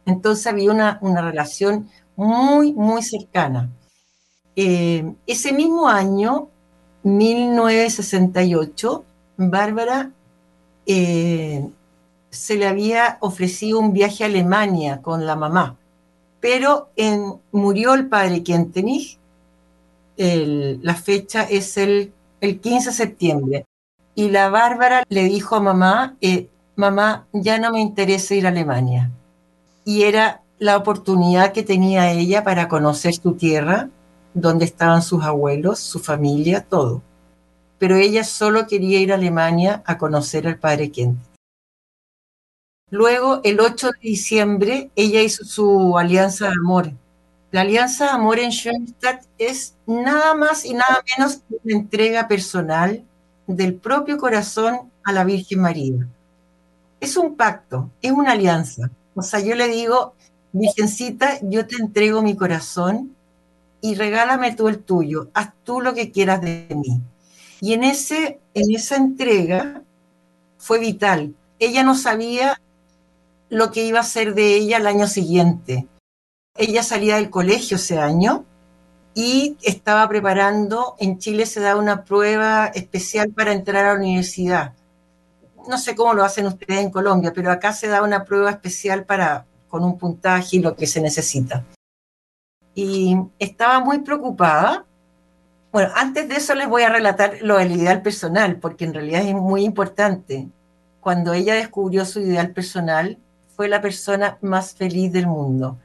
Entonces 0.05 0.47
había 0.47 0.71
una, 0.71 0.97
una 1.01 1.21
relación 1.21 1.89
muy, 2.15 2.73
muy 2.73 3.03
cercana. 3.03 3.69
Eh, 4.55 5.13
ese 5.27 5.51
mismo 5.51 5.87
año, 5.87 6.49
1968, 7.03 9.03
Bárbara 9.37 10.11
eh, 10.85 11.67
se 12.35 12.55
le 12.57 12.67
había 12.67 13.17
ofrecido 13.21 13.79
un 13.79 13.93
viaje 13.93 14.23
a 14.23 14.27
Alemania 14.27 15.01
con 15.01 15.25
la 15.25 15.35
mamá, 15.35 15.77
pero 16.39 16.89
en, 16.95 17.33
murió 17.51 17.93
el 17.93 18.07
padre 18.07 18.43
Kentenich, 18.43 19.17
la 20.17 20.95
fecha 20.95 21.43
es 21.43 21.77
el, 21.77 22.13
el, 22.41 22.59
15 22.59 22.89
de 22.89 22.95
septiembre, 22.95 23.65
y 24.13 24.29
la 24.29 24.49
Bárbara 24.49 25.03
le 25.09 25.23
dijo 25.23 25.55
a 25.55 25.59
mamá, 25.59 26.15
eh, 26.21 26.47
mamá, 26.75 27.27
ya 27.33 27.57
no 27.57 27.71
me 27.71 27.81
interesa 27.81 28.35
ir 28.35 28.45
a 28.45 28.49
Alemania. 28.49 29.11
Y 29.83 30.03
era 30.03 30.41
la 30.57 30.77
oportunidad 30.77 31.51
que 31.51 31.63
tenía 31.63 32.11
ella 32.11 32.43
para 32.43 32.67
conocer 32.67 33.13
su 33.13 33.33
tierra, 33.33 33.89
donde 34.33 34.65
estaban 34.65 35.01
sus 35.01 35.23
abuelos, 35.23 35.79
su 35.79 35.99
familia, 35.99 36.61
todo. 36.61 37.01
Pero 37.77 37.97
ella 37.97 38.23
solo 38.23 38.67
quería 38.67 38.99
ir 38.99 39.11
a 39.11 39.15
Alemania 39.15 39.83
a 39.85 39.97
conocer 39.97 40.47
al 40.47 40.57
padre 40.57 40.91
Kent. 40.91 41.17
Luego, 42.91 43.41
el 43.43 43.59
8 43.59 43.87
de 43.87 44.09
diciembre, 44.09 44.91
ella 44.95 45.21
hizo 45.21 45.43
su 45.43 45.97
alianza 45.97 46.49
de 46.49 46.53
amor. 46.53 46.91
La 47.51 47.61
alianza 47.61 48.05
de 48.05 48.11
amor 48.11 48.37
en 48.37 48.51
Schoenstatt 48.51 49.25
es 49.39 49.75
nada 49.87 50.35
más 50.35 50.65
y 50.65 50.75
nada 50.75 51.03
menos 51.17 51.37
que 51.37 51.55
una 51.63 51.75
entrega 51.77 52.27
personal 52.27 53.03
del 53.47 53.73
propio 53.73 54.17
corazón 54.17 54.91
a 55.03 55.11
la 55.11 55.23
Virgen 55.23 55.61
María. 55.61 56.07
Es 56.99 57.17
un 57.17 57.35
pacto, 57.35 57.89
es 58.03 58.11
una 58.11 58.33
alianza. 58.33 58.91
O 59.15 59.23
sea, 59.23 59.39
yo 59.39 59.55
le 59.55 59.67
digo, 59.67 60.13
Virgencita, 60.51 61.39
yo 61.41 61.65
te 61.65 61.77
entrego 61.77 62.21
mi 62.21 62.35
corazón 62.35 63.15
y 63.81 63.95
regálame 63.95 64.55
tú 64.55 64.67
el 64.67 64.77
tuyo, 64.77 65.29
haz 65.33 65.53
tú 65.63 65.81
lo 65.81 65.95
que 65.95 66.11
quieras 66.11 66.39
de 66.41 66.67
mí. 66.75 67.01
Y 67.61 67.73
en, 67.73 67.83
ese, 67.83 68.39
en 68.53 68.75
esa 68.75 68.95
entrega 68.95 69.81
fue 70.59 70.77
vital. 70.77 71.33
Ella 71.57 71.83
no 71.83 71.95
sabía 71.95 72.59
lo 73.49 73.71
que 73.71 73.83
iba 73.83 73.99
a 73.99 74.03
ser 74.03 74.33
de 74.33 74.55
ella 74.55 74.77
el 74.77 74.87
año 74.87 75.07
siguiente. 75.07 75.87
Ella 76.55 76.83
salía 76.83 77.15
del 77.15 77.29
colegio 77.29 77.77
ese 77.77 77.99
año 77.99 78.45
y 79.13 79.57
estaba 79.61 80.07
preparando, 80.09 80.95
en 80.99 81.19
Chile 81.19 81.45
se 81.45 81.61
da 81.61 81.75
una 81.75 82.03
prueba 82.03 82.67
especial 82.67 83.29
para 83.29 83.53
entrar 83.53 83.85
a 83.85 83.93
la 83.93 83.99
universidad. 83.99 84.73
No 85.67 85.77
sé 85.77 85.95
cómo 85.95 86.13
lo 86.13 86.23
hacen 86.23 86.45
ustedes 86.45 86.79
en 86.79 86.91
Colombia, 86.91 87.31
pero 87.33 87.51
acá 87.51 87.73
se 87.73 87.87
da 87.87 88.03
una 88.03 88.25
prueba 88.25 88.51
especial 88.51 89.05
para 89.05 89.45
con 89.67 89.83
un 89.83 89.97
puntaje 89.97 90.57
y 90.57 90.59
lo 90.59 90.75
que 90.75 90.87
se 90.87 91.01
necesita. 91.01 91.65
Y 92.73 93.17
estaba 93.39 93.79
muy 93.79 93.99
preocupada. 93.99 94.85
Bueno, 95.71 95.91
antes 95.95 96.29
de 96.29 96.35
eso 96.35 96.55
les 96.55 96.69
voy 96.69 96.83
a 96.83 96.89
relatar 96.89 97.39
lo 97.41 97.57
del 97.57 97.73
ideal 97.73 98.01
personal, 98.01 98.57
porque 98.57 98.85
en 98.85 98.93
realidad 98.93 99.23
es 99.23 99.33
muy 99.33 99.63
importante. 99.65 100.47
Cuando 101.01 101.33
ella 101.33 101.55
descubrió 101.55 102.05
su 102.05 102.19
ideal 102.21 102.51
personal, 102.51 103.17
fue 103.55 103.67
la 103.69 103.81
persona 103.81 104.37
más 104.41 104.73
feliz 104.73 105.11
del 105.11 105.27
mundo. 105.27 105.77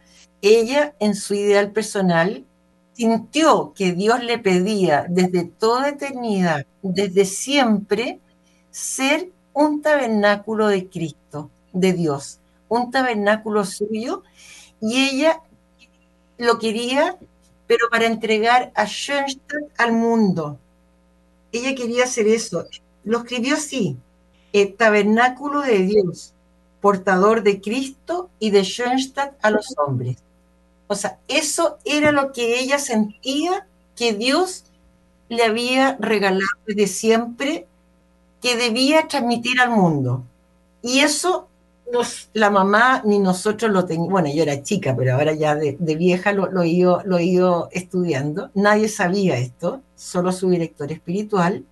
Ella, 0.43 0.95
en 1.01 1.15
su 1.15 1.35
ideal 1.35 1.71
personal, 1.73 2.45
sintió 2.93 3.73
que 3.75 3.93
Dios 3.93 4.23
le 4.25 4.39
pedía 4.39 5.07
desde 5.09 5.45
toda 5.45 5.91
eternidad, 5.91 6.67
desde 6.83 7.25
siempre, 7.25 8.21
ser 8.71 9.31
un 9.53 9.83
tabernáculo 9.83 10.69
de 10.69 10.89
Cristo, 10.89 11.51
de 11.73 11.93
Dios 11.93 12.41
un 12.71 12.91
tabernáculo 12.91 13.65
suyo 13.67 14.23
y 14.81 14.97
ella 14.97 15.43
lo 16.39 16.59
quería, 16.59 17.19
pero 17.67 17.91
para 17.91 18.07
entregar 18.07 18.73
a 18.75 18.87
Schoenstatt 18.87 19.65
al 19.77 19.93
mundo. 19.93 20.59
Ella 21.53 21.75
quería 21.75 22.05
hacer 22.05 22.27
eso. 22.29 22.65
Lo 23.05 23.19
escribió 23.19 23.57
así, 23.57 23.99
el 24.53 24.75
tabernáculo 24.75 25.61
de 25.61 25.79
Dios, 25.81 26.33
portador 26.81 27.43
de 27.43 27.61
Cristo 27.61 28.31
y 28.38 28.51
de 28.51 28.62
Schoenstatt 28.62 29.35
a 29.43 29.51
los 29.51 29.75
hombres. 29.79 30.16
O 30.87 30.95
sea, 30.95 31.19
eso 31.29 31.79
era 31.85 32.11
lo 32.11 32.33
que 32.33 32.59
ella 32.61 32.79
sentía 32.79 33.66
que 33.95 34.14
Dios 34.14 34.64
le 35.29 35.45
había 35.45 35.97
regalado 36.01 36.47
desde 36.66 36.87
siempre, 36.88 37.66
que 38.40 38.57
debía 38.57 39.07
transmitir 39.07 39.61
al 39.61 39.71
mundo. 39.71 40.25
Y 40.83 41.01
eso 41.01 41.47
la 42.33 42.51
mamá 42.51 43.03
ni 43.05 43.19
nosotros 43.19 43.71
lo 43.71 43.85
teníamos, 43.85 44.11
bueno, 44.11 44.29
yo 44.33 44.43
era 44.43 44.62
chica, 44.62 44.95
pero 44.97 45.14
ahora 45.14 45.35
ya 45.35 45.55
de, 45.55 45.77
vieja 45.97 46.33
lo, 46.33 46.51
lo, 46.51 46.62
he 46.62 46.69
ido, 46.69 47.03
lo 47.05 47.19
he 47.19 47.77
estudiando, 47.77 48.51
nadie 48.55 48.88
sabía 48.88 49.37
esto, 49.38 49.83
solo 49.97 50.33
su 50.33 50.51
director 50.51 50.90
espiritual. 50.93 51.64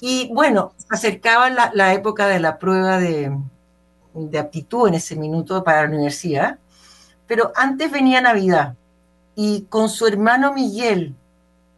Y 0.00 0.30
bueno, 0.32 0.72
acercaba 0.90 1.48
la, 1.48 1.70
la 1.74 1.94
época 1.94 2.28
de 2.28 2.40
la 2.40 2.58
prueba 2.58 2.98
de, 2.98 3.32
de 4.16 4.38
aptitud 4.38 4.88
en 4.88 4.94
ese 4.94 5.14
minuto 5.16 5.62
para 5.62 5.82
la 5.82 5.88
universidad, 5.88 6.58
pero 7.26 7.52
antes 7.54 7.90
venía 7.90 8.20
Navidad 8.20 8.74
y 9.34 9.62
con 9.68 9.88
su 9.88 10.06
hermano 10.06 10.54
Miguel, 10.54 11.14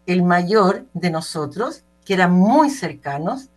el 0.07 0.23
mayor 0.23 0.87
de 0.95 1.11
nosotros, 1.11 1.83
que 2.05 2.15
eran 2.15 2.33
muy 2.33 2.71
cercanos, 2.71 3.49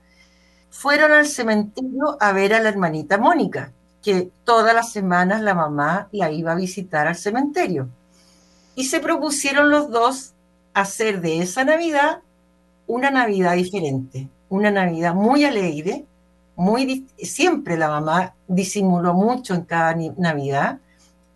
fueron 0.70 1.12
al 1.12 1.28
cementerio 1.28 2.18
a 2.20 2.32
ver 2.32 2.54
a 2.54 2.60
la 2.60 2.70
hermanita 2.70 3.18
Mónica, 3.18 3.72
que 4.02 4.32
todas 4.44 4.74
las 4.74 4.92
semanas 4.92 5.42
la 5.42 5.54
mamá 5.54 6.10
la 6.12 6.32
iba 6.32 6.54
a 6.54 6.56
visitar 6.56 7.08
al 7.08 7.16
cementerio. 7.16 7.88
Y 8.76 8.86
se 8.86 9.00
propusieron 9.00 9.70
los 9.70 9.92
dos 9.92 10.34
hacer 10.74 11.22
de 11.22 11.42
esa 11.42 11.64
Navidad 11.64 12.22
una 12.88 13.12
Navidad 13.12 13.54
diferente, 13.54 14.28
una 14.50 14.72
Navidad 14.72 15.14
muy 15.14 15.46
alegre, 15.46 16.06
muy 16.56 17.08
siempre 17.18 17.78
la 17.78 17.90
mamá 17.90 18.34
disimuló 18.48 19.14
mucho 19.14 19.54
en 19.54 19.62
cada 19.62 19.96
Navidad 20.18 20.80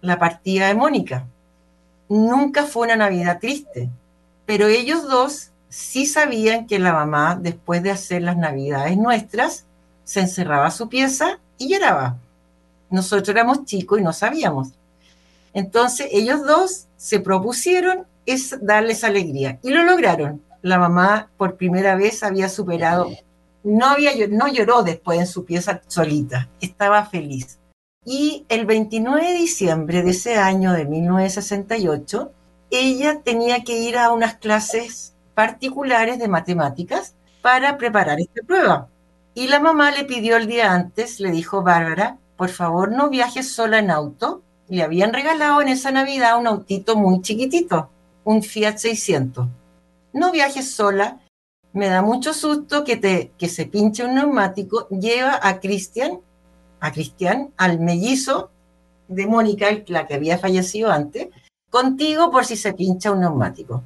la 0.01 0.19
partida 0.19 0.67
de 0.67 0.75
Mónica. 0.75 1.25
Nunca 2.10 2.65
fue 2.65 2.86
una 2.86 2.95
Navidad 2.95 3.39
triste, 3.39 3.89
pero 4.45 4.67
ellos 4.67 5.08
dos 5.08 5.51
sí 5.69 6.06
sabían 6.06 6.67
que 6.67 6.80
la 6.80 6.93
mamá, 6.93 7.36
después 7.36 7.82
de 7.82 7.91
hacer 7.91 8.21
las 8.21 8.38
Navidades 8.38 8.97
nuestras, 8.97 9.65
se 10.04 10.19
encerraba 10.19 10.67
a 10.67 10.71
su 10.71 10.88
pieza 10.88 11.39
y 11.58 11.69
lloraba 11.69 12.17
nosotros 12.89 13.30
éramos 13.30 13.65
chicos 13.65 13.99
y 13.99 14.04
no 14.04 14.13
sabíamos. 14.13 14.69
Entonces 15.54 16.08
ellos 16.12 16.45
dos 16.45 16.86
se 16.97 17.19
propusieron 17.19 18.06
es 18.25 18.56
darles 18.62 19.04
alegría 19.04 19.60
y 19.62 19.69
lo 19.69 19.84
lograron. 19.84 20.41
La 20.62 20.80
mamá 20.80 21.30
por 21.38 21.58
primera 21.58 21.95
vez 21.95 22.23
había 22.23 22.49
superado, 22.49 23.10
no, 23.65 24.47
lloró 24.47 24.84
después 24.84 25.19
en 25.19 25.28
su 25.28 25.43
pieza 25.43 25.82
solita, 25.88 26.49
estaba 26.62 27.06
feliz. 27.06 27.60
Y 28.06 28.45
el 28.47 28.65
29 28.65 29.28
de 29.28 29.34
diciembre 29.34 30.04
de 30.04 30.12
ese 30.12 30.36
año 30.36 30.71
de 30.73 30.86
1968, 30.86 32.32
ella 32.69 33.21
tenía 33.23 33.63
que 33.63 33.80
ir 33.80 33.97
a 33.97 34.12
unas 34.12 34.36
clases 34.36 35.15
particulares 35.34 36.19
de 36.19 36.28
matemáticas 36.28 37.15
para 37.41 37.78
preparar 37.78 38.19
esta 38.19 38.41
prueba. 38.45 38.88
Y 39.34 39.47
la 39.47 39.60
mamá 39.60 39.91
le 39.91 40.06
pidió 40.06 40.38
el 40.38 40.47
día 40.47 40.71
antes, 40.71 41.19
le 41.19 41.32
dijo, 41.32 41.63
Bárbara, 41.63 42.17
por 42.38 42.49
favor 42.49 42.91
no 42.91 43.10
viajes 43.10 43.51
sola 43.51 43.80
en 43.80 43.89
auto. 43.89 44.43
Le 44.67 44.84
habían 44.84 45.13
regalado 45.13 45.62
en 45.62 45.69
esa 45.69 45.91
Navidad 45.91 46.38
un 46.38 46.47
autito 46.47 46.95
muy 46.95 47.21
chiquitito, 47.21 47.89
un 48.23 48.43
Fiat 48.43 48.78
600. 48.78 49.47
No 50.13 50.32
viajes 50.32 50.71
sola, 50.71 51.19
me 51.75 51.89
da 51.89 52.01
mucho 52.01 52.33
susto 52.33 52.85
que, 52.85 52.95
te, 52.95 53.33
que 53.38 53.49
se 53.49 53.65
pinche 53.65 54.05
un 54.05 54.15
neumático. 54.15 54.88
Lleva 54.88 55.38
a 55.41 55.59
Cristian, 55.59 56.21
a 56.79 56.93
Cristian, 56.93 57.51
al 57.57 57.79
mellizo 57.79 58.49
de 59.09 59.27
Mónica, 59.27 59.67
la 59.88 60.07
que 60.07 60.13
había 60.13 60.38
fallecido 60.38 60.89
antes, 60.89 61.27
contigo 61.69 62.31
por 62.31 62.45
si 62.45 62.55
se 62.55 62.73
pincha 62.73 63.11
un 63.11 63.19
neumático. 63.19 63.83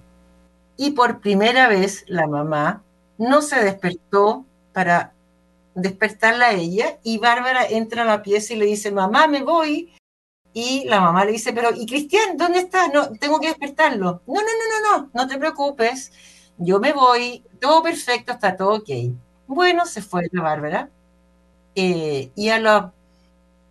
Y 0.78 0.92
por 0.92 1.20
primera 1.20 1.68
vez 1.68 2.06
la 2.08 2.28
mamá 2.28 2.84
no 3.18 3.42
se 3.42 3.64
despertó 3.64 4.46
para 4.72 5.14
despertarla 5.74 6.50
a 6.50 6.54
ella 6.54 7.00
y 7.02 7.18
Bárbara 7.18 7.66
entra 7.66 8.04
a 8.04 8.06
la 8.06 8.22
pieza 8.22 8.54
y 8.54 8.58
le 8.58 8.66
dice, 8.68 8.92
mamá, 8.92 9.28
me 9.28 9.42
voy. 9.42 9.96
Y 10.54 10.84
la 10.86 11.02
mamá 11.02 11.26
le 11.26 11.32
dice, 11.32 11.54
pero, 11.54 11.72
¿y 11.76 11.88
Cristian, 11.88 12.38
dónde 12.38 12.60
estás? 12.60 12.94
No, 12.94 13.10
tengo 13.14 13.40
que 13.40 13.48
despertarlo. 13.48 14.22
No, 14.28 14.36
no, 14.36 14.42
no, 14.42 14.44
no, 14.44 14.98
no, 14.98 15.10
no 15.12 15.28
te 15.28 15.40
preocupes. 15.40 16.12
Yo 16.62 16.80
me 16.82 16.92
voy, 16.92 17.46
todo 17.62 17.82
perfecto, 17.82 18.34
está 18.34 18.58
todo 18.58 18.76
ok. 18.80 18.90
Bueno, 19.48 19.86
se 19.86 20.02
fue 20.02 20.28
la 20.34 20.42
Bárbara. 20.42 20.90
Eh, 21.74 22.32
y 22.36 22.50
a 22.50 22.60
la 22.60 22.92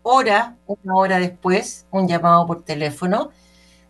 hora, 0.03 0.57
una 0.67 0.97
hora 0.97 1.19
después, 1.19 1.87
un 1.91 2.09
llamado 2.09 2.47
por 2.47 2.65
teléfono 2.65 3.31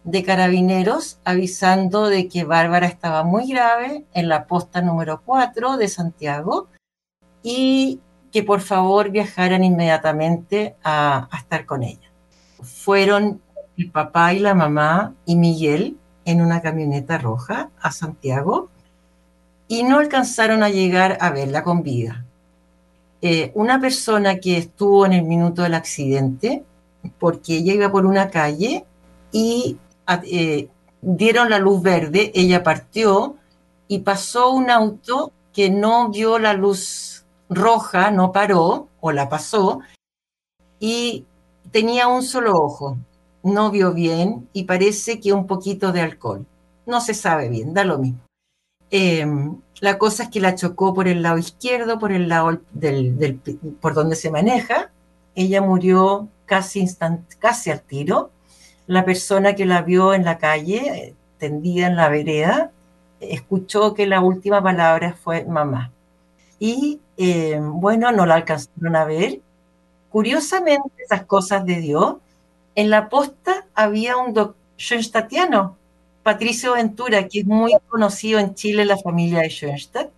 de 0.02 0.24
carabineros 0.24 1.20
avisando 1.24 2.08
de 2.08 2.28
que 2.28 2.42
Bárbara 2.42 2.88
estaba 2.88 3.22
muy 3.22 3.48
grave 3.48 4.04
en 4.14 4.28
la 4.28 4.46
posta 4.46 4.80
número 4.80 5.22
4 5.24 5.76
de 5.76 5.86
Santiago 5.86 6.66
y 7.44 8.00
que 8.32 8.42
por 8.42 8.62
favor 8.62 9.10
viajaran 9.10 9.62
inmediatamente 9.62 10.74
a, 10.82 11.28
a 11.30 11.38
estar 11.38 11.66
con 11.66 11.84
ella. 11.84 12.10
Fueron 12.62 13.40
el 13.76 13.92
papá 13.92 14.32
y 14.32 14.40
la 14.40 14.54
mamá 14.54 15.14
y 15.24 15.36
Miguel 15.36 15.98
en 16.24 16.40
una 16.40 16.60
camioneta 16.60 17.16
roja 17.18 17.70
a 17.80 17.92
Santiago 17.92 18.70
y 19.68 19.82
no 19.82 19.98
alcanzaron 19.98 20.62
a 20.62 20.70
llegar 20.70 21.18
a 21.20 21.30
verla 21.30 21.62
con 21.62 21.82
vida. 21.82 22.24
Eh, 23.20 23.52
una 23.54 23.80
persona 23.80 24.38
que 24.38 24.56
estuvo 24.56 25.04
en 25.04 25.12
el 25.12 25.24
minuto 25.24 25.62
del 25.62 25.74
accidente, 25.74 26.64
porque 27.18 27.58
ella 27.58 27.74
iba 27.74 27.92
por 27.92 28.06
una 28.06 28.30
calle 28.30 28.84
y 29.30 29.76
eh, 30.24 30.68
dieron 31.02 31.50
la 31.50 31.58
luz 31.58 31.82
verde, 31.82 32.32
ella 32.34 32.62
partió 32.62 33.36
y 33.86 34.00
pasó 34.00 34.50
un 34.52 34.70
auto 34.70 35.32
que 35.52 35.70
no 35.70 36.08
vio 36.08 36.38
la 36.38 36.54
luz 36.54 37.24
roja, 37.50 38.10
no 38.10 38.32
paró 38.32 38.88
o 39.00 39.12
la 39.12 39.28
pasó 39.28 39.80
y 40.80 41.24
tenía 41.72 42.08
un 42.08 42.22
solo 42.22 42.54
ojo, 42.54 42.96
no 43.42 43.70
vio 43.70 43.92
bien 43.92 44.48
y 44.52 44.64
parece 44.64 45.20
que 45.20 45.32
un 45.32 45.46
poquito 45.46 45.92
de 45.92 46.00
alcohol. 46.00 46.46
No 46.86 47.00
se 47.00 47.14
sabe 47.14 47.48
bien, 47.48 47.74
da 47.74 47.84
lo 47.84 47.98
mismo. 47.98 48.27
Em, 48.90 49.60
la 49.80 49.98
cosa 49.98 50.24
es 50.24 50.28
que 50.30 50.40
la 50.40 50.54
chocó 50.54 50.94
por 50.94 51.08
el 51.08 51.22
lado 51.22 51.38
izquierdo, 51.38 51.98
por 51.98 52.12
el 52.12 52.28
lado 52.28 52.60
del, 52.72 53.40
por 53.80 53.94
donde 53.94 54.16
se 54.16 54.30
maneja. 54.30 54.90
Ella 55.34 55.60
murió 55.62 56.28
casi, 56.46 56.80
instant, 56.80 57.32
casi 57.38 57.70
al 57.70 57.82
tiro 57.82 58.30
la 58.88 59.04
persona 59.04 59.54
que 59.54 59.66
la 59.66 59.82
vio 59.82 60.14
en 60.14 60.24
la 60.24 60.38
calle, 60.38 61.14
tendida 61.38 61.86
en 61.86 61.94
la 61.96 62.08
vereda, 62.08 62.72
escuchó 63.20 63.94
que 63.94 64.06
la 64.06 64.20
última 64.20 64.62
palabra 64.62 65.12
fue 65.12 65.44
mamá. 65.44 65.92
Y 66.58 66.98
eh, 67.18 67.60
bueno, 67.60 68.10
no 68.12 68.24
la 68.24 68.36
alcanzaron 68.36 68.96
a 68.96 69.04
ver. 69.04 69.40
Curiosamente, 70.10 70.90
esas 71.04 71.24
cosas 71.26 71.66
de 71.66 71.80
Dios, 71.80 72.16
en 72.74 72.88
la 72.88 73.10
posta 73.10 73.66
había 73.74 74.16
un 74.16 74.32
doctor 74.32 74.56
Schoenstattiano, 74.78 75.76
Patricio 76.28 76.74
Ventura, 76.74 77.26
que 77.26 77.40
es 77.40 77.46
muy 77.46 77.72
conocido 77.88 78.38
en 78.38 78.54
Chile, 78.54 78.84
la 78.84 78.98
familia 78.98 79.40
de 79.40 79.48
Schoenstatt. 79.48 80.10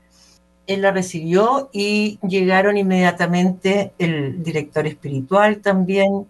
Él 0.66 0.82
la 0.82 0.90
recibió 0.90 1.70
y 1.72 2.18
llegaron 2.26 2.76
inmediatamente 2.76 3.92
el 3.96 4.42
director 4.42 4.88
espiritual 4.88 5.58
también, 5.58 6.26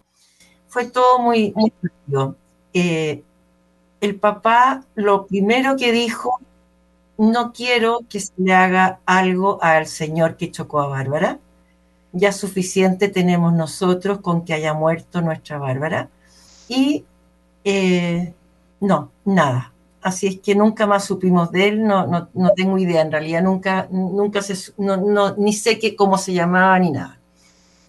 fue 0.69 0.85
todo 0.85 1.19
muy, 1.21 1.55
muy 1.57 1.73
eh, 2.75 3.23
el 4.03 4.17
papá 4.17 4.85
lo 4.97 5.27
primero 5.27 5.77
que 5.77 5.93
dijo, 5.93 6.39
no 7.17 7.55
quiero 7.55 8.01
que 8.07 8.21
se 8.21 8.35
le 8.37 8.53
haga 8.53 9.01
algo 9.07 9.63
al 9.63 9.87
señor 9.87 10.37
que 10.37 10.51
chocó 10.51 10.83
a 10.83 10.89
Bárbara. 10.89 11.39
Ya 12.13 12.33
suficiente 12.33 13.09
tenemos 13.09 13.55
nosotros 13.55 14.21
con 14.21 14.45
que 14.45 14.53
haya 14.53 14.75
muerto 14.75 15.23
nuestra 15.23 15.57
Bárbara. 15.57 16.11
Y 16.69 17.07
eh, 17.65 18.35
no, 18.81 19.13
nada. 19.25 19.73
Así 20.03 20.27
es 20.27 20.41
que 20.41 20.55
nunca 20.55 20.87
más 20.87 21.05
supimos 21.05 21.53
de 21.53 21.69
él, 21.69 21.87
no, 21.87 22.07
no, 22.07 22.31
no 22.33 22.51
tengo 22.55 22.79
idea, 22.79 23.03
en 23.03 23.13
realidad 23.13 23.43
nunca, 23.43 23.87
nunca 23.91 24.41
se, 24.41 24.73
no, 24.79 25.35
ni 25.37 25.53
sé 25.53 25.79
qué, 25.79 25.95
cómo 25.95 26.17
se 26.17 26.33
llamaba 26.33 26.79
ni 26.79 26.91
nada. 26.91 27.21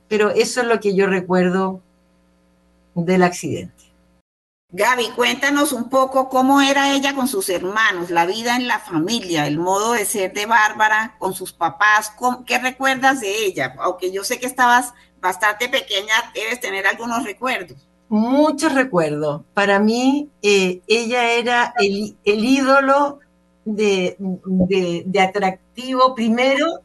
Pero 0.10 0.30
eso 0.30 0.62
es 0.62 0.68
lo 0.68 0.82
que 0.82 0.94
yo 0.94 1.08
recuerdo 1.08 1.82
del 2.96 3.24
accidente. 3.24 3.82
Gaby, 4.74 5.10
cuéntanos 5.16 5.72
un 5.74 5.90
poco 5.90 6.30
cómo 6.30 6.62
era 6.62 6.94
ella 6.94 7.14
con 7.14 7.28
sus 7.28 7.50
hermanos, 7.50 8.10
la 8.10 8.26
vida 8.26 8.56
en 8.56 8.68
la 8.68 8.80
familia, 8.80 9.48
el 9.48 9.58
modo 9.58 9.94
de 9.94 10.06
ser 10.06 10.34
de 10.34 10.46
Bárbara 10.46 11.16
con 11.18 11.34
sus 11.34 11.54
papás, 11.54 12.14
¿qué 12.46 12.58
recuerdas 12.58 13.22
de 13.22 13.46
ella? 13.46 13.76
Aunque 13.80 14.12
yo 14.12 14.24
sé 14.24 14.40
que 14.40 14.46
estabas 14.46 14.94
bastante 15.22 15.70
pequeña, 15.70 16.14
debes 16.34 16.60
tener 16.60 16.88
algunos 16.88 17.24
recuerdos. 17.24 17.88
Muchos 18.12 18.76
recuerdos. 18.76 19.44
Para 19.54 19.80
mí, 19.80 20.30
eh, 20.42 20.82
ella 20.86 21.32
era 21.32 21.74
el, 21.80 22.18
ídolo 22.26 23.20
de, 23.66 24.18
de 24.20 25.22
atractivo 25.22 26.14
primero 26.14 26.82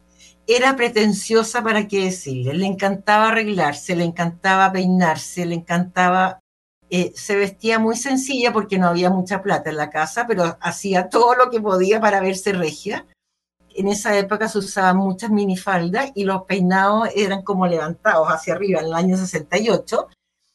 era 0.47 0.77
pretenciosa 0.77 1.61
para 1.61 1.87
qué 1.89 2.05
decirle, 2.05 2.53
le 2.53 2.65
encantaba 2.65 3.27
arreglarse, 3.27 3.95
le 3.95 4.05
encantaba 4.05 4.71
peinarse, 4.71 5.45
le 5.45 5.55
encantaba, 5.55 6.39
eh, 6.89 7.11
se 7.15 7.35
vestía 7.35 7.79
muy 7.79 7.97
sencilla 7.97 8.53
porque 8.53 8.79
no 8.79 8.87
había 8.87 9.09
mucha 9.09 9.41
plata 9.41 9.69
en 9.69 9.75
la 9.75 9.89
casa, 9.89 10.25
pero 10.25 10.57
hacía 10.61 11.09
todo 11.09 11.35
lo 11.35 11.49
que 11.49 11.59
podía 11.59 11.99
para 11.99 12.21
verse 12.21 12.53
regia. 12.53 13.05
En 13.75 13.89
esa 13.89 14.17
época 14.17 14.47
se 14.47 14.59
usaban 14.59 14.95
muchas 14.97 15.29
minifaldas 15.31 16.11
y 16.15 16.23
los 16.23 16.43
peinados 16.43 17.09
eran 17.13 17.43
como 17.43 17.67
levantados 17.67 18.29
hacia 18.29 18.53
arriba 18.53 18.79
en 18.79 18.85
el 18.87 18.93
año 18.93 19.17
68. 19.17 20.07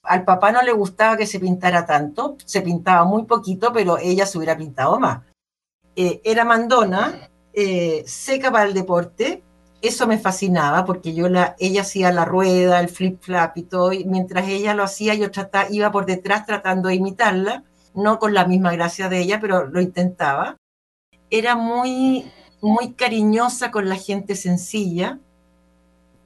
Al 0.02 0.24
papá 0.24 0.50
no 0.50 0.62
le 0.62 0.72
gustaba 0.72 1.16
que 1.16 1.26
se 1.26 1.38
pintara 1.38 1.86
tanto, 1.86 2.36
se 2.44 2.60
pintaba 2.62 3.04
muy 3.04 3.24
poquito, 3.24 3.72
pero 3.72 3.98
ella 3.98 4.26
se 4.26 4.36
hubiera 4.36 4.56
pintado 4.56 4.98
más. 4.98 5.22
Eh, 5.94 6.20
era 6.24 6.44
mandona, 6.44 7.30
eh, 7.52 8.02
seca 8.06 8.50
para 8.50 8.64
el 8.64 8.74
deporte, 8.74 9.42
eso 9.82 10.06
me 10.06 10.18
fascinaba 10.18 10.84
porque 10.84 11.12
yo 11.12 11.28
la, 11.28 11.56
ella 11.58 11.82
hacía 11.82 12.12
la 12.12 12.24
rueda, 12.24 12.80
el 12.80 12.88
flip 12.88 13.20
flap 13.20 13.56
y 13.58 13.64
todo, 13.64 13.92
y 13.92 14.04
mientras 14.04 14.48
ella 14.48 14.74
lo 14.74 14.84
hacía 14.84 15.14
yo 15.14 15.30
trataba, 15.30 15.66
iba 15.70 15.90
por 15.90 16.06
detrás 16.06 16.46
tratando 16.46 16.88
de 16.88 16.94
imitarla, 16.94 17.64
no 17.94 18.18
con 18.18 18.32
la 18.32 18.44
misma 18.46 18.72
gracia 18.72 19.08
de 19.08 19.20
ella, 19.20 19.40
pero 19.40 19.66
lo 19.66 19.80
intentaba. 19.80 20.56
Era 21.30 21.56
muy, 21.56 22.30
muy 22.60 22.92
cariñosa 22.92 23.70
con 23.70 23.88
la 23.88 23.96
gente 23.96 24.36
sencilla, 24.36 25.18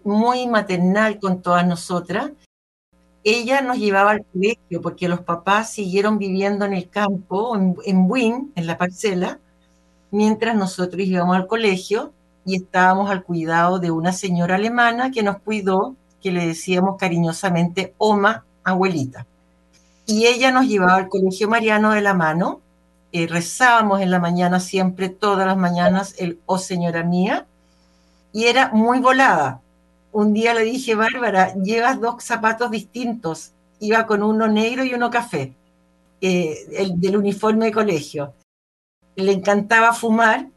muy 0.05 0.47
maternal 0.47 1.19
con 1.19 1.43
todas 1.43 1.67
nosotras. 1.67 2.31
Ella 3.29 3.61
nos 3.61 3.79
llevaba 3.79 4.12
al 4.12 4.25
colegio 4.25 4.81
porque 4.81 5.09
los 5.09 5.19
papás 5.19 5.71
siguieron 5.71 6.17
viviendo 6.17 6.65
en 6.65 6.73
el 6.73 6.89
campo, 6.89 7.57
en, 7.57 7.75
en 7.85 8.09
en 8.55 8.67
la 8.69 8.79
parcela, 8.79 9.41
mientras 10.12 10.55
nosotros 10.55 11.03
íbamos 11.03 11.35
al 11.35 11.49
colegio 11.49 12.12
y 12.45 12.55
estábamos 12.55 13.11
al 13.11 13.25
cuidado 13.25 13.81
de 13.81 13.91
una 13.91 14.12
señora 14.12 14.55
alemana 14.55 15.11
que 15.11 15.25
nos 15.25 15.39
cuidó, 15.39 15.97
que 16.23 16.31
le 16.31 16.47
decíamos 16.47 16.99
cariñosamente 16.99 17.95
Oma, 17.99 18.45
abuelita. 18.62 19.27
Y 20.07 20.27
ella 20.27 20.53
nos 20.53 20.69
llevaba 20.69 20.95
al 20.95 21.09
colegio 21.09 21.49
mariano 21.49 21.91
de 21.91 22.03
la 22.03 22.15
mano, 22.15 22.61
eh, 23.11 23.27
rezábamos 23.27 24.03
en 24.03 24.12
la 24.12 24.21
mañana 24.21 24.61
siempre, 24.61 25.09
todas 25.09 25.49
las 25.49 25.57
mañanas, 25.57 26.15
el 26.19 26.39
Oh 26.47 26.59
señora 26.59 27.03
mía, 27.03 27.45
y 28.33 28.45
era 28.45 28.71
muy 28.73 29.01
volada. 29.01 29.62
Un 30.17 30.33
día 30.33 30.55
le 30.55 30.63
dije, 30.63 30.95
Bárbara, 30.95 31.53
llevas 31.57 32.01
dos 32.01 32.25
zapatos 32.25 32.71
distintos, 32.71 33.53
iba 33.81 34.07
con 34.07 34.23
uno 34.23 34.49
negro 34.49 34.83
y 34.83 34.95
uno 34.95 35.11
café, 35.11 35.55
eh, 36.23 36.57
el 36.73 36.99
del 36.99 37.19
uniforme 37.19 37.67
de 37.67 37.73
colegio. 37.73 38.33
Le 39.15 39.33
encantaba 39.33 39.93
fumar 39.93 40.49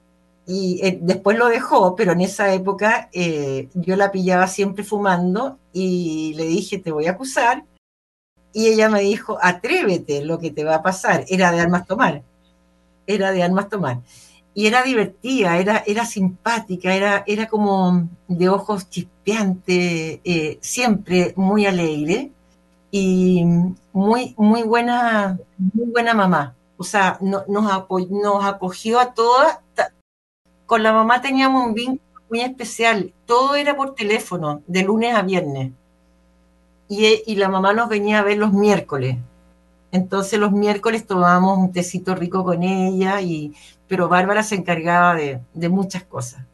y 0.48 0.80
eh, 0.82 1.00
después 1.02 1.38
lo 1.38 1.50
dejó, 1.50 1.94
pero 1.98 2.14
en 2.14 2.22
esa 2.22 2.54
época 2.54 3.10
eh, 3.12 3.68
yo 3.74 3.98
la 3.98 4.14
pillaba 4.14 4.48
siempre 4.48 4.86
fumando 4.86 5.60
y 5.74 6.36
le 6.38 6.46
dije, 6.46 6.78
te 6.78 6.94
voy 6.94 7.08
a 7.08 7.12
acusar 7.12 7.66
y 8.54 8.68
ella 8.68 8.88
me 8.88 9.02
dijo, 9.02 9.40
atrévete, 9.42 10.24
lo 10.24 10.40
que 10.40 10.52
te 10.52 10.64
va 10.64 10.76
a 10.76 10.84
pasar. 10.84 11.26
Era 11.28 11.52
de 11.52 11.60
armas 11.60 11.86
tomar, 11.86 12.24
era 13.06 13.34
de 13.34 13.44
armas 13.44 13.68
tomar. 13.68 14.00
Y 14.60 14.68
era 14.68 14.84
divertida, 14.84 15.58
era, 15.58 15.84
era 15.88 16.06
simpática, 16.06 16.94
era, 16.94 17.24
era 17.26 17.48
como 17.48 18.10
de 18.28 18.50
ojos 18.50 18.90
chispeantes, 18.90 20.20
eh, 20.24 20.58
siempre 20.62 21.34
muy 21.38 21.66
alegre 21.66 22.32
y 22.92 23.46
muy, 23.94 24.36
muy, 24.38 24.64
buena, 24.64 25.40
muy 25.58 25.86
buena 25.92 26.14
mamá. 26.14 26.56
O 26.76 26.84
sea, 26.84 27.18
nos, 27.22 27.48
nos 27.48 27.72
acogió 28.44 29.00
a 29.00 29.14
todas. 29.14 29.60
Con 30.66 30.84
la 30.84 30.92
mamá 30.92 31.22
teníamos 31.22 31.66
un 31.66 31.74
vínculo 31.74 32.22
muy 32.30 32.42
especial. 32.42 33.14
Todo 33.26 33.56
era 33.56 33.78
por 33.78 33.96
teléfono, 33.96 34.62
de 34.68 34.84
lunes 34.84 35.16
a 35.16 35.22
viernes 35.22 35.72
y, 36.90 37.36
la 37.36 37.50
mamá 37.50 37.72
nos 37.74 37.88
venía 37.88 38.20
a 38.20 38.24
ver 38.24 38.38
los 38.38 38.52
miércoles. 38.52 39.18
Entonces 39.92 40.40
los 40.40 40.52
miércoles 40.52 41.06
tomábamos 41.06 41.58
un 41.60 41.72
tecito 41.72 42.16
rico 42.16 42.44
con 42.44 42.64
ella, 42.64 43.22
y, 43.22 43.54
pero 43.90 44.08
Bárbara 44.08 44.44
se 44.44 44.56
encargaba 44.56 45.16
de, 45.16 45.70
muchas 45.70 46.04
cosas. 46.04 46.46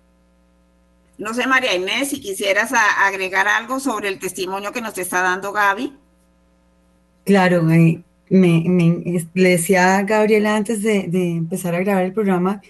No 1.18 1.34
sé, 1.34 1.46
María 1.46 1.76
Inés, 1.76 2.10
si 2.10 2.20
quisieras 2.20 2.72
agregar 2.74 3.48
algo 3.48 3.80
sobre 3.80 4.08
el 4.08 4.20
testimonio 4.20 4.72
que 4.72 4.82
nos 4.82 4.98
está 4.98 5.22
dando 5.22 5.52
Gaby. 5.52 5.94
Claro, 7.26 7.62
me, 7.62 8.04
le 8.30 9.50
decía 9.50 9.98
a 9.98 10.04
Gabriela 10.04 10.56
antes 10.56 10.82
de, 10.82 11.08
de, 11.08 11.32
empezar 11.32 11.76
a 11.76 11.80
grabar 11.80 12.06
el 12.06 12.14
programa 12.14 12.62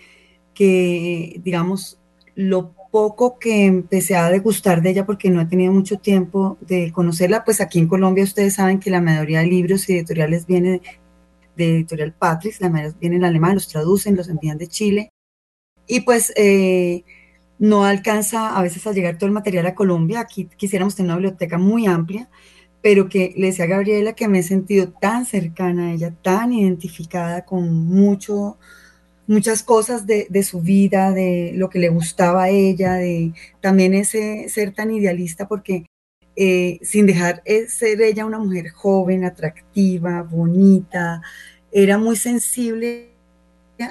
que, 0.53 1.39
digamos, 1.43 1.99
lo 2.35 2.71
poco 2.91 3.37
que 3.39 3.65
empecé 3.65 4.15
a 4.15 4.29
degustar 4.29 4.81
de 4.81 4.91
ella 4.91 5.05
porque 5.05 5.29
no 5.29 5.41
he 5.41 5.45
tenido 5.45 5.73
mucho 5.73 5.97
tiempo 5.97 6.57
de 6.61 6.91
conocerla, 6.91 7.43
pues 7.43 7.61
aquí 7.61 7.77
en 7.77 7.87
Colombia 7.87 8.23
ustedes 8.23 8.55
saben 8.55 8.79
que 8.79 8.89
la 8.89 9.01
mayoría 9.01 9.39
de 9.39 9.47
libros 9.47 9.89
y 9.89 9.93
editoriales 9.93 10.45
vienen 10.45 10.81
de 11.55 11.75
editorial 11.75 12.13
Patrix, 12.13 12.61
la 12.61 12.69
mayoría 12.69 12.97
vienen 12.99 13.19
en 13.19 13.25
alemán, 13.25 13.55
los 13.55 13.67
traducen, 13.67 14.15
los 14.15 14.29
envían 14.29 14.57
de 14.57 14.67
Chile. 14.67 15.09
Y 15.87 16.01
pues 16.01 16.33
eh, 16.35 17.03
no 17.59 17.85
alcanza 17.85 18.57
a 18.57 18.61
veces 18.61 18.85
a 18.87 18.91
llegar 18.91 19.17
todo 19.17 19.27
el 19.27 19.33
material 19.33 19.65
a 19.67 19.75
Colombia, 19.75 20.19
aquí 20.21 20.49
quisiéramos 20.57 20.95
tener 20.95 21.09
una 21.11 21.17
biblioteca 21.17 21.57
muy 21.57 21.87
amplia, 21.87 22.29
pero 22.81 23.09
que 23.09 23.33
le 23.37 23.47
decía 23.47 23.65
a 23.65 23.69
Gabriela 23.69 24.13
que 24.13 24.27
me 24.27 24.39
he 24.39 24.43
sentido 24.43 24.89
tan 24.91 25.25
cercana 25.25 25.87
a 25.87 25.93
ella, 25.93 26.13
tan 26.21 26.53
identificada 26.53 27.45
con 27.45 27.73
mucho 27.87 28.57
muchas 29.27 29.63
cosas 29.63 30.05
de, 30.05 30.43
su 30.43 30.61
vida, 30.61 31.11
de 31.11 31.51
lo 31.55 31.69
que 31.69 31.79
le 31.79 31.89
gustaba 31.89 32.43
a 32.43 32.49
ella, 32.49 32.93
de 32.93 33.33
también 33.61 33.93
ese 33.93 34.49
ser 34.49 34.73
tan 34.73 34.91
idealista, 34.91 35.47
porque 35.47 35.85
eh, 36.35 36.79
sin 36.81 37.05
dejar 37.05 37.41
ser 37.67 38.01
ella 38.01 38.25
una 38.25 38.39
mujer 38.39 38.69
joven, 38.69 39.23
atractiva, 39.23 40.23
bonita, 40.23 41.21
era 41.71 41.97
muy 41.97 42.15
sensible 42.15 43.09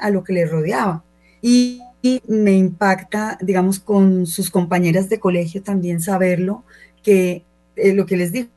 a 0.01 0.11
lo 0.11 0.25
que 0.25 0.33
le 0.33 0.47
rodeaba. 0.47 1.05
Y, 1.43 1.81
me 2.29 2.53
impacta, 2.53 3.39
digamos, 3.41 3.81
con 3.81 4.27
sus 4.27 4.51
compañeras 4.51 5.09
de 5.09 5.19
colegio 5.19 5.63
también 5.63 6.03
saberlo, 6.03 6.63
que 7.03 7.45
eh, 7.77 7.95
lo 7.95 8.05
que 8.05 8.19
les 8.19 8.31
digo, 8.31 8.51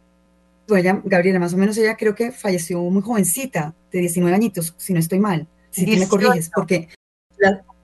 ella, 0.76 1.02
Gabriela, 1.06 1.40
más 1.40 1.54
o 1.54 1.58
menos 1.58 1.78
ella 1.78 1.96
creo 1.96 2.14
que 2.14 2.34
falleció 2.34 2.82
muy 2.82 3.02
jovencita, 3.02 3.74
de 3.90 4.00
19 4.00 4.36
añitos, 4.36 4.74
si 4.78 4.92
no 4.92 5.00
estoy 5.00 5.20
mal 5.20 5.48
si 5.78 5.86
tú 5.86 6.00
me 6.00 6.08
corriges, 6.08 6.50
porque 6.54 6.90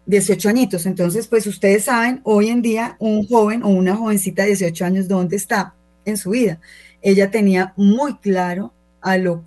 18 0.06 0.50
añitos, 0.50 0.86
entonces 0.86 1.28
pues 1.28 1.48
ustedes 1.48 1.86
saben, 1.86 2.22
hoy 2.24 2.50
en 2.50 2.62
día 2.62 2.98
un 3.00 3.28
joven 3.28 3.64
o 3.64 3.70
una 3.70 3.96
jovencita 3.96 4.44
de 4.44 4.50
18 4.50 4.86
años, 4.86 5.08
¿dónde 5.08 5.36
está 5.36 5.76
en 6.06 6.18
su 6.18 6.32
vida? 6.32 6.60
Ella 7.02 7.32
tenía 7.32 7.74
muy 7.76 8.18
claro 8.18 8.74
a 9.02 9.18
lo 9.18 9.44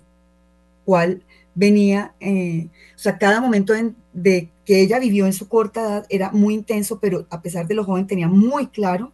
cual 0.85 1.23
venía, 1.55 2.13
eh, 2.19 2.67
o 2.95 2.99
sea, 2.99 3.17
cada 3.17 3.41
momento 3.41 3.73
de 4.13 4.49
que 4.63 4.81
ella 4.81 4.99
vivió 4.99 5.25
en 5.25 5.33
su 5.33 5.47
corta 5.47 5.81
edad 5.81 6.05
era 6.09 6.31
muy 6.31 6.53
intenso, 6.53 6.99
pero 6.99 7.25
a 7.29 7.41
pesar 7.41 7.67
de 7.67 7.73
lo 7.73 7.83
joven 7.83 8.05
tenía 8.05 8.27
muy 8.27 8.67
claro 8.67 9.11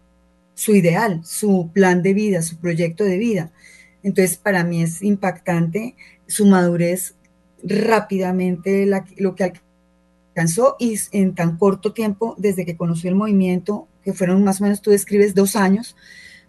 su 0.56 0.76
ideal, 0.76 1.22
su 1.24 1.70
plan 1.74 2.04
de 2.04 2.14
vida, 2.14 2.42
su 2.42 2.58
proyecto 2.58 3.04
de 3.04 3.18
vida. 3.18 3.52
Entonces, 4.04 4.38
para 4.38 4.64
mí 4.64 4.84
es 4.84 5.02
impactante 5.02 5.96
su 6.28 6.46
madurez 6.46 7.16
rápidamente 7.64 8.86
lo 9.18 9.36
que 9.36 9.54
alcanzó 10.36 10.76
y 10.80 11.00
en 11.12 11.36
tan 11.36 11.58
corto 11.58 11.94
tiempo 11.94 12.36
desde 12.38 12.66
que 12.66 12.76
conoció 12.76 13.10
el 13.10 13.16
movimiento, 13.16 13.88
que 14.04 14.14
fueron 14.14 14.44
más 14.44 14.60
o 14.60 14.64
menos, 14.66 14.82
tú 14.82 14.92
describes 14.92 15.34
dos 15.34 15.56
años, 15.56 15.96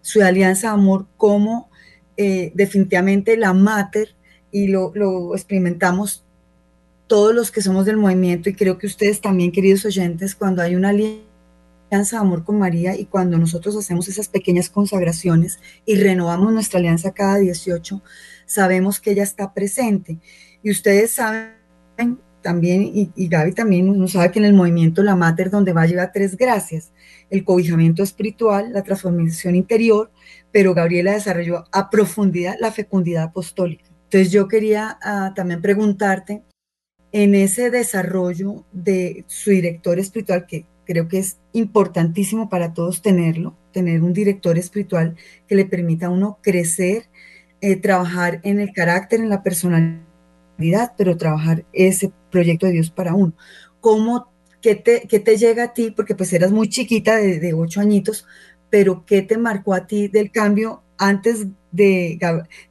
su 0.05 0.21
alianza 0.21 0.69
amor 0.69 1.07
como 1.17 1.71
eh, 2.15 2.51
definitivamente 2.53 3.37
la 3.37 3.53
mater 3.53 4.15
y 4.51 4.67
lo, 4.67 4.91
lo 4.93 5.33
experimentamos 5.33 6.23
todos 7.07 7.33
los 7.33 7.49
que 7.49 7.63
somos 7.63 7.87
del 7.87 7.97
movimiento 7.97 8.47
y 8.47 8.53
creo 8.53 8.77
que 8.77 8.85
ustedes 8.85 9.19
también, 9.19 9.51
queridos 9.51 9.83
oyentes, 9.83 10.35
cuando 10.35 10.61
hay 10.61 10.75
una 10.75 10.89
alianza 10.89 11.23
de 11.89 12.17
amor 12.17 12.43
con 12.43 12.59
María 12.59 12.95
y 12.95 13.05
cuando 13.05 13.39
nosotros 13.39 13.75
hacemos 13.75 14.07
esas 14.07 14.27
pequeñas 14.27 14.69
consagraciones 14.69 15.57
y 15.87 15.95
renovamos 15.95 16.53
nuestra 16.53 16.77
alianza 16.77 17.11
cada 17.11 17.37
18, 17.39 18.03
sabemos 18.45 18.99
que 18.99 19.11
ella 19.11 19.23
está 19.23 19.55
presente. 19.55 20.19
Y 20.61 20.69
ustedes 20.69 21.13
saben 21.13 22.19
también, 22.43 22.91
y, 22.93 23.27
Gaby 23.27 23.53
también 23.53 23.89
uno 23.89 24.07
sabe 24.07 24.29
que 24.29 24.37
en 24.37 24.45
el 24.45 24.53
movimiento 24.53 25.01
La 25.01 25.15
Mater, 25.15 25.49
donde 25.49 25.73
va 25.73 25.81
a 25.81 25.87
llevar 25.87 26.11
tres 26.13 26.37
gracias, 26.37 26.91
el 27.29 27.43
cobijamiento 27.43 28.03
espiritual, 28.03 28.71
la 28.73 28.83
transformación 28.83 29.55
interior, 29.55 30.11
pero 30.51 30.73
Gabriela 30.73 31.13
desarrolló 31.13 31.65
a 31.71 31.89
profundidad 31.89 32.55
la 32.59 32.71
fecundidad 32.71 33.23
apostólica. 33.23 33.85
Entonces 34.03 34.31
yo 34.31 34.47
quería 34.47 34.97
ah, 35.01 35.33
también 35.35 35.61
preguntarte, 35.61 36.43
en 37.11 37.33
ese 37.33 37.71
desarrollo 37.71 38.65
de 38.73 39.23
su 39.27 39.51
director 39.51 39.99
espiritual, 39.99 40.45
que 40.45 40.65
creo 40.85 41.07
que 41.07 41.19
es 41.19 41.39
importantísimo 41.53 42.49
para 42.49 42.73
todos 42.73 43.01
tenerlo, 43.01 43.55
tener 43.71 44.03
un 44.03 44.11
director 44.11 44.57
espiritual 44.57 45.15
que 45.47 45.55
le 45.55 45.63
permita 45.63 46.07
a 46.07 46.09
uno 46.09 46.39
crecer, 46.41 47.09
eh, 47.61 47.77
trabajar 47.77 48.41
en 48.43 48.59
el 48.59 48.73
carácter, 48.73 49.21
en 49.21 49.29
la 49.29 49.43
personalidad 49.43 50.05
pero 50.97 51.17
trabajar 51.17 51.65
ese 51.73 52.11
proyecto 52.31 52.65
de 52.65 52.73
Dios 52.73 52.91
para 52.91 53.13
uno. 53.13 53.33
¿Cómo, 53.79 54.31
qué 54.65 54.73
te, 54.73 55.01
qué 55.07 55.19
te 55.19 55.37
llega 55.37 55.65
a 55.65 55.73
ti? 55.73 55.91
Porque 55.91 56.15
pues 56.15 56.33
eras 56.33 56.51
muy 56.51 56.69
chiquita, 56.69 57.17
de, 57.17 57.53
ocho 57.53 57.81
añitos, 57.81 58.25
pero 58.71 59.05
¿qué 59.05 59.21
te 59.21 59.37
marcó 59.37 59.75
a 59.75 59.85
ti 59.85 60.07
del 60.07 60.31
cambio 60.31 60.81
antes 60.97 61.45
de, 61.71 62.17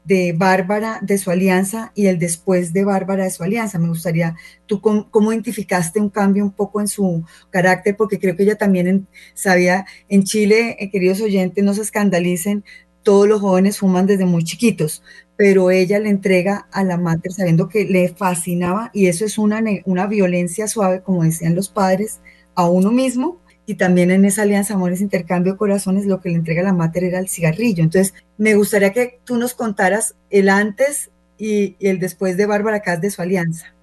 de 0.03 0.33
Bárbara, 0.33 0.99
de 1.03 1.19
su 1.19 1.31
alianza, 1.31 1.93
y 1.95 2.07
el 2.07 2.19
después 2.19 2.73
de 2.73 2.83
Bárbara, 2.83 3.23
de 3.23 3.31
su 3.31 3.45
alianza? 3.45 3.79
Me 3.79 3.87
gustaría, 3.87 4.35
¿tú 4.67 4.81
cómo, 4.81 5.33
identificaste 5.33 6.01
un 6.01 6.11
cambio 6.11 6.43
un 6.43 6.51
poco 6.51 6.81
en 6.81 6.89
su 6.89 7.25
carácter? 7.51 7.97
Porque 7.97 8.19
creo 8.19 8.35
que 8.35 8.43
ella 8.43 8.57
también 8.57 9.07
sabía, 9.35 9.87
en 10.09 10.25
Chile, 10.25 10.77
eh, 10.81 10.91
queridos 10.91 11.21
oyentes, 11.21 11.63
no 11.63 11.75
se 11.75 11.83
escandalicen, 11.83 12.65
todos 13.05 13.29
los 13.29 13.41
jóvenes 13.41 13.79
fuman 13.79 14.07
desde 14.07 14.25
muy 14.25 14.43
chiquitos, 14.43 15.05
pero 15.37 15.71
ella 15.71 15.99
le 15.99 16.11
entrega 16.11 16.69
a 16.71 16.85
la 16.85 16.97
madre 16.97 17.31
sabiendo 17.31 17.69
que 17.69 17.85
le 17.85 18.09
fascinaba 18.09 18.91
y 18.93 19.07
eso 19.07 19.25
es 19.25 19.39
una, 19.39 19.63
una 19.85 20.07
violencia 20.07 20.69
suave, 20.69 21.03
como 21.03 21.25
decían 21.25 21.55
los 21.55 21.69
padres, 21.69 22.21
a 22.55 22.69
uno 22.69 22.93
mismo 22.93 23.41
y 23.67 23.77
también 23.77 24.11
en 24.11 24.25
esa 24.25 24.43
alianza 24.43 24.75
Amores 24.75 25.01
Intercambio 25.01 25.57
Corazones 25.57 26.07
lo 26.07 26.21
que 26.21 26.29
le 26.29 26.37
entrega 26.37 26.63
la 26.63 26.75
madre 26.75 27.09
era 27.09 27.19
el 27.19 27.29
cigarrillo. 27.29 27.83
Entonces, 27.83 28.15
me 28.37 28.55
gustaría 28.55 28.93
que 28.93 29.21
tú 29.25 29.37
nos 29.37 29.55
contaras 29.55 30.15
el 30.31 30.49
antes 30.49 31.11
y, 31.39 31.77
el 31.81 31.99
después 31.99 32.37
de 32.37 32.47
Bárbara 32.47 32.81
Cas 32.81 33.01
de 33.01 33.11
su 33.11 33.23
alianza. 33.23 33.75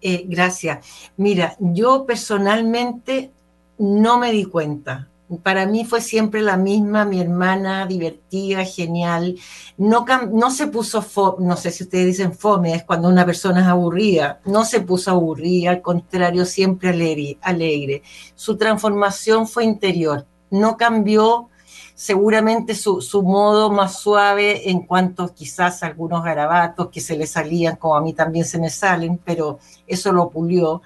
Eh, 0.00 0.24
gracias. 0.26 0.86
Mira, 1.18 1.56
yo 1.58 2.06
personalmente 2.06 3.30
no 3.78 4.18
me 4.18 4.32
di 4.32 4.44
cuenta 4.44 5.09
para 5.38 5.66
mí 5.66 5.84
fue 5.84 6.00
siempre 6.00 6.42
la 6.42 6.56
misma, 6.56 7.04
mi 7.04 7.20
hermana, 7.20 7.86
divertida, 7.86 8.64
genial. 8.64 9.36
No, 9.76 10.04
no 10.32 10.50
se 10.50 10.66
puso, 10.66 11.36
no 11.38 11.56
sé 11.56 11.70
si 11.70 11.84
ustedes 11.84 12.06
dicen 12.06 12.34
fome, 12.34 12.74
es 12.74 12.84
cuando 12.84 13.08
una 13.08 13.24
persona 13.24 13.60
es 13.60 13.66
aburrida. 13.66 14.40
No 14.44 14.64
se 14.64 14.80
puso 14.80 15.12
aburrida, 15.12 15.70
al 15.70 15.82
contrario, 15.82 16.44
siempre 16.44 16.90
alegre. 16.90 17.38
alegre. 17.42 18.02
Su 18.34 18.56
transformación 18.56 19.46
fue 19.46 19.64
interior. 19.64 20.26
No 20.50 20.76
cambió 20.76 21.48
seguramente 21.94 22.74
su, 22.74 23.02
su, 23.02 23.22
modo 23.22 23.70
más 23.70 24.00
suave 24.00 24.70
en 24.70 24.86
cuanto 24.86 25.34
quizás 25.34 25.82
algunos 25.82 26.24
garabatos 26.24 26.88
que 26.88 27.00
se 27.00 27.16
le 27.16 27.26
salían, 27.26 27.76
como 27.76 27.94
a 27.94 28.00
mí 28.00 28.14
también 28.14 28.46
se 28.46 28.58
me 28.58 28.70
salen, 28.70 29.20
pero 29.22 29.58
eso 29.86 30.10
lo 30.10 30.30
pulió. 30.30 30.82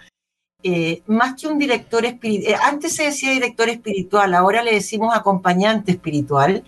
Eh, 0.66 1.02
más 1.06 1.38
que 1.38 1.46
un 1.46 1.58
director 1.58 2.06
espiritual, 2.06 2.54
eh, 2.54 2.56
antes 2.62 2.96
se 2.96 3.04
decía 3.04 3.32
director 3.32 3.68
espiritual, 3.68 4.32
ahora 4.32 4.62
le 4.62 4.72
decimos 4.72 5.14
acompañante 5.14 5.92
espiritual, 5.92 6.64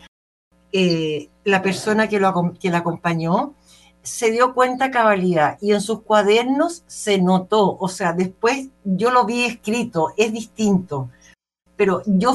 eh, 0.71 1.31
la 1.45 1.63
persona 1.63 2.07
que, 2.07 2.21
lo, 2.21 2.53
que 2.61 2.69
la 2.69 2.79
acompañó 2.79 3.55
se 4.03 4.31
dio 4.31 4.53
cuenta 4.53 4.91
cabalidad 4.91 5.57
y 5.63 5.73
en 5.73 5.81
sus 5.81 6.03
cuadernos 6.03 6.85
se 6.87 7.17
notó, 7.23 7.79
o 7.79 7.89
sea, 7.89 8.13
después 8.13 8.69
yo 8.85 9.11
lo 9.11 9.25
vi 9.25 9.47
escrito, 9.47 10.13
es 10.19 10.31
distinto, 10.31 11.09
pero 11.75 12.03
yo 12.05 12.35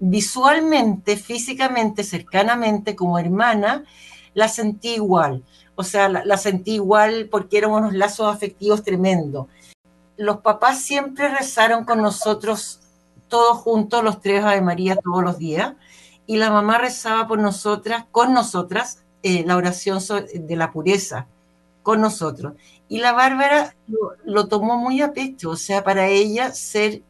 visualmente, 0.00 1.16
físicamente, 1.16 2.02
cercanamente, 2.02 2.96
como 2.96 3.20
hermana, 3.20 3.84
la 4.34 4.48
sentí 4.48 4.94
igual. 4.94 5.44
O 5.76 5.84
sea, 5.84 6.08
la, 6.08 6.36
sentí 6.36 6.74
igual 6.74 7.28
porque 7.30 7.58
eran 7.58 7.70
unos 7.70 7.94
lazos 7.94 8.34
afectivos 8.34 8.82
tremendos. 8.82 9.46
Los 10.16 10.38
papás 10.38 10.80
siempre 10.80 11.28
rezaron 11.28 11.84
con 11.84 12.00
nosotros 12.00 12.80
todos 13.28 13.58
juntos, 13.58 14.04
los 14.04 14.20
tres 14.20 14.44
Ave 14.44 14.60
María 14.60 14.96
todos 14.96 15.22
los 15.22 15.38
días, 15.38 15.74
y 16.26 16.36
la 16.36 16.50
mamá 16.50 16.78
rezaba 16.78 17.26
por 17.26 17.38
nosotras, 17.38 18.06
con 18.10 18.32
nosotras, 18.32 19.04
eh, 19.22 19.44
la 19.46 19.56
oración 19.56 20.00
de 20.32 20.56
la 20.56 20.72
pureza, 20.72 21.26
con 21.82 22.00
nosotros. 22.00 22.54
Y 22.88 22.98
la 22.98 23.12
Bárbara 23.12 23.74
lo, 24.24 24.46
tomó 24.48 24.76
muy 24.76 25.00
a 25.02 25.12
pecho, 25.12 25.50
o 25.50 25.56
sea, 25.56 25.82
para 25.82 26.08
ella 26.08 26.52
ser 26.52 27.02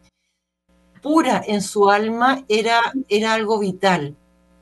pura 1.03 1.43
en 1.47 1.61
su 1.61 1.91
alma 1.91 2.45
era, 2.49 2.81
era 3.09 3.35
algo 3.35 3.59
vital 3.59 4.17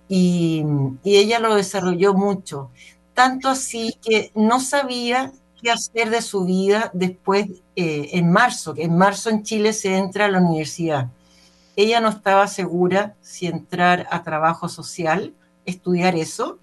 y, 0.08 0.64
ella 1.04 1.38
lo 1.38 1.54
desarrolló 1.54 2.12
mucho, 2.12 2.70
tanto 3.14 3.48
así 3.48 3.98
que 4.02 4.30
no 4.34 4.60
sabía 4.60 5.32
qué 5.62 5.70
hacer 5.70 6.10
de 6.10 6.22
su 6.22 6.44
vida 6.44 6.90
después, 6.92 7.46
eh, 7.76 8.10
en 8.12 8.30
marzo, 8.30 8.74
que 8.74 8.82
en 8.82 8.96
marzo 8.96 9.30
en 9.30 9.42
Chile 9.44 9.72
se 9.72 9.96
entra 9.96 10.26
a 10.26 10.30
la 10.30 10.40
universidad. 10.40 11.08
Ella 11.76 12.00
no 12.00 12.08
estaba 12.08 12.48
segura 12.48 13.14
si 13.20 13.46
entrar 13.46 14.06
a 14.10 14.22
trabajo 14.22 14.68
social, 14.68 15.34
estudiar 15.64 16.16
eso, 16.16 16.58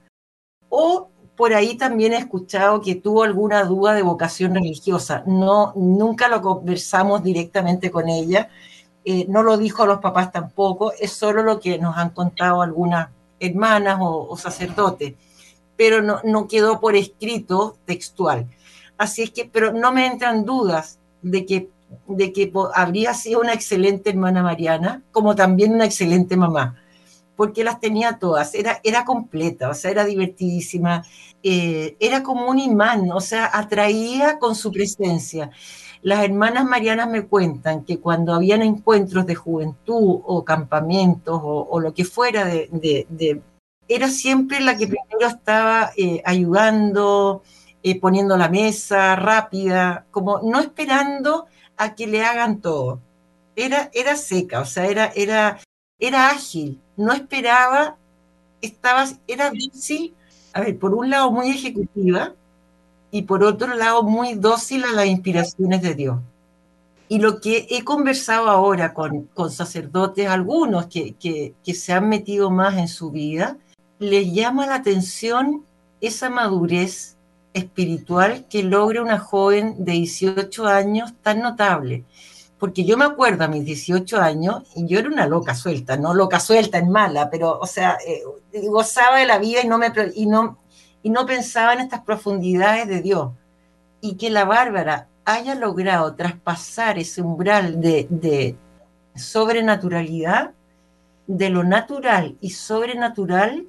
o 0.68 1.10
por 1.36 1.54
ahí 1.54 1.78
también 1.78 2.14
he 2.14 2.18
escuchado 2.18 2.82
que 2.82 2.96
tuvo 2.96 3.24
alguna 3.24 3.64
duda 3.64 3.94
de 3.94 4.02
vocación 4.02 4.54
religiosa. 4.54 5.24
No, 5.26 5.72
nunca 5.76 6.28
lo 6.28 6.42
conversamos 6.42 7.24
directamente 7.24 7.90
con 7.90 8.10
ella, 8.10 8.50
eh, 9.06 9.26
no 9.30 9.42
lo 9.44 9.58
dijo 9.58 9.84
a 9.84 9.88
los 9.88 10.00
papás 10.00 10.32
tampoco, 10.32 10.92
es 11.00 11.14
solo 11.14 11.42
lo 11.42 11.60
que 11.60 11.80
nos 11.80 11.98
han 11.98 12.10
contado 12.10 12.62
algunas 12.62 13.10
hermanas 13.40 13.98
o, 14.02 14.36
sacerdotes, 14.36 15.16
pero 15.78 16.02
no, 16.02 16.20
no, 16.26 16.48
quedó 16.48 16.82
por 16.82 16.98
escrito 16.98 17.78
textual. 17.86 18.46
Así 19.00 19.24
es 19.24 19.32
que, 19.32 19.46
pero 19.46 19.74
no 19.74 19.92
me 19.92 20.06
entran 20.06 20.46
dudas 20.46 21.00
de 21.24 21.48
que, 21.48 21.70
de 22.08 22.32
que 22.32 22.52
habría 22.76 23.16
sido 23.16 23.40
una 23.40 23.54
excelente 23.54 24.12
hermana 24.12 24.44
Mariana, 24.44 25.02
como 25.12 25.34
también 25.34 25.74
una 25.74 25.86
excelente 25.86 26.38
mamá 26.38 26.76
porque 27.40 27.64
las 27.64 27.80
tenía 27.80 28.20
todas, 28.20 28.54
era, 28.54 28.82
era 28.84 29.06
completa, 29.06 29.70
o 29.70 29.74
sea, 29.74 29.92
era 29.92 30.04
divertidísima, 30.04 31.06
eh, 31.42 31.96
era 31.98 32.22
como 32.22 32.50
un 32.50 32.60
imán, 32.60 33.10
o 33.14 33.22
sea, 33.22 33.50
atraía 33.54 34.40
con 34.40 34.56
su 34.56 34.74
presencia. 34.74 35.50
Las 36.02 36.22
hermanas 36.22 36.66
marianas 36.66 37.10
me 37.10 37.28
cuentan 37.28 37.86
que 37.86 38.02
cuando 38.02 38.34
habían 38.34 38.62
encuentros 38.62 39.26
de 39.26 39.36
juventud 39.36 40.20
o 40.26 40.44
campamentos 40.44 41.40
o, 41.42 41.80
lo 41.80 41.94
que 41.94 42.04
fuera 42.04 42.44
de, 42.44 43.42
era 43.88 44.10
siempre 44.10 44.60
la 44.60 44.76
que 44.76 44.88
primero 44.88 45.26
estaba 45.26 45.92
eh, 45.96 46.22
ayudando, 46.26 47.42
eh, 47.84 48.00
poniendo 48.00 48.36
la 48.38 48.50
mesa 48.50 49.16
rápida, 49.16 50.06
como 50.12 50.42
no 50.44 50.60
esperando 50.60 51.46
a 51.78 51.96
que 51.96 52.08
le 52.08 52.24
hagan 52.24 52.60
todo. 52.62 53.00
Era, 53.56 53.90
era 53.94 54.16
seca, 54.16 54.62
o 54.62 54.66
sea, 54.66 54.88
era, 54.88 55.12
era, 55.16 55.60
era 55.98 56.30
ágil, 56.30 56.80
no 56.98 57.14
esperaba, 57.14 57.98
estaba, 58.62 59.06
era 59.28 59.52
dócil, 59.52 60.14
a 60.54 60.62
ver, 60.62 60.78
por 60.78 60.94
un 60.94 61.10
lado 61.10 61.32
muy 61.32 61.50
ejecutiva 61.50 62.34
y 63.12 63.24
por 63.24 63.44
otro 63.44 63.76
lado 63.76 64.04
muy 64.04 64.36
dócil 64.36 64.84
a 64.84 64.94
las 64.94 65.08
inspiraciones 65.08 65.82
de 65.82 65.96
Dios. 65.96 66.20
Y 67.08 67.20
lo 67.20 67.42
que 67.42 67.68
he 67.70 67.84
conversado 67.84 68.50
ahora 68.50 68.94
con, 68.94 69.24
con 69.34 69.52
sacerdotes, 69.52 70.28
algunos 70.28 70.88
que, 70.88 71.14
que, 71.14 71.54
que 71.64 71.74
se 71.74 71.92
han 71.92 72.08
metido 72.08 72.52
más 72.52 72.78
en 72.78 72.88
su 72.88 73.10
vida, 73.10 73.58
les 73.98 74.32
llama 74.32 74.68
la 74.68 74.76
atención 74.76 75.66
esa 76.02 76.30
madurez 76.30 77.18
espiritual 77.54 78.46
que 78.50 78.64
logra 78.64 79.02
una 79.02 79.20
joven 79.20 79.76
de 79.84 79.94
18 79.94 80.68
años 80.68 81.14
tan 81.22 81.42
notable 81.42 82.06
porque 82.60 82.84
yo 82.84 82.98
me 82.98 83.06
acuerdo 83.06 83.46
a 83.46 83.48
mis 83.48 83.64
18 83.64 84.18
años 84.22 84.64
y 84.76 84.86
yo 84.86 85.00
era 85.00 85.08
una 85.08 85.26
loca 85.26 85.56
suelta, 85.56 85.96
no 85.96 86.14
loca 86.14 86.42
suelta 86.42 86.78
en 86.78 86.92
mala, 86.92 87.30
pero, 87.30 87.58
o 87.58 87.66
sea, 87.66 87.98
eh, 88.06 88.22
gozaba 88.68 89.20
de 89.20 89.26
la 89.26 89.40
vida 89.40 89.62
y 89.64 89.68
no, 89.68 89.78
me, 89.78 89.92
y, 90.14 90.26
no, 90.26 90.60
y 91.02 91.10
no 91.10 91.26
pensaba 91.26 91.74
en 91.74 91.80
estas 91.80 92.02
profundidades 92.02 92.88
de 92.90 93.02
Dios. 93.02 93.32
Y 94.02 94.16
que 94.16 94.30
la 94.30 94.44
Bárbara 94.44 95.08
haya 95.24 95.56
logrado 95.56 96.16
traspasar 96.16 97.00
ese 97.00 97.22
umbral 97.22 97.80
de, 97.80 98.08
de 98.10 98.58
sobrenaturalidad, 99.16 100.52
de 101.28 101.50
lo 101.50 101.64
natural 101.64 102.36
y 102.42 102.50
sobrenatural, 102.50 103.68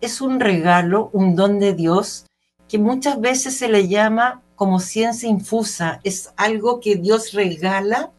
es 0.00 0.22
un 0.22 0.40
regalo, 0.40 1.10
un 1.12 1.36
don 1.36 1.58
de 1.58 1.74
Dios 1.74 2.24
que 2.72 2.78
muchas 2.78 3.20
veces 3.20 3.54
se 3.58 3.68
le 3.68 3.86
llama 3.86 4.40
como 4.56 4.80
ciencia 4.80 5.28
infusa, 5.28 6.00
es 6.04 6.32
algo 6.38 6.80
que 6.80 6.96
Dios 6.96 7.32
regala 7.32 8.12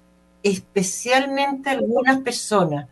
especialmente 0.44 1.72
a 1.72 1.74
algunas 1.74 2.20
personas. 2.20 2.88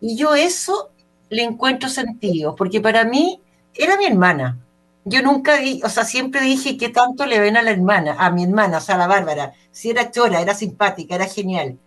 Y 0.00 0.16
yo 0.16 0.34
eso 0.34 0.88
le 1.28 1.42
encuentro 1.42 1.90
sentido, 1.90 2.56
porque 2.56 2.80
para 2.80 3.04
mí 3.04 3.38
era 3.74 3.98
mi 3.98 4.06
hermana. 4.06 4.58
Yo 5.04 5.20
nunca, 5.20 5.58
di, 5.58 5.82
o 5.84 5.90
sea, 5.90 6.06
siempre 6.06 6.40
dije 6.40 6.78
que 6.78 6.88
tanto 6.88 7.26
le 7.26 7.38
ven 7.38 7.58
a 7.58 7.62
la 7.62 7.72
hermana, 7.72 8.16
a 8.18 8.30
mi 8.30 8.44
hermana, 8.44 8.78
o 8.78 8.80
sea, 8.80 8.94
a 8.94 8.98
la 8.98 9.06
Bárbara. 9.06 9.52
Si 9.72 9.90
era 9.90 10.10
chora, 10.10 10.40
era 10.40 10.54
simpática, 10.54 11.16
era 11.16 11.26
genial. 11.26 11.78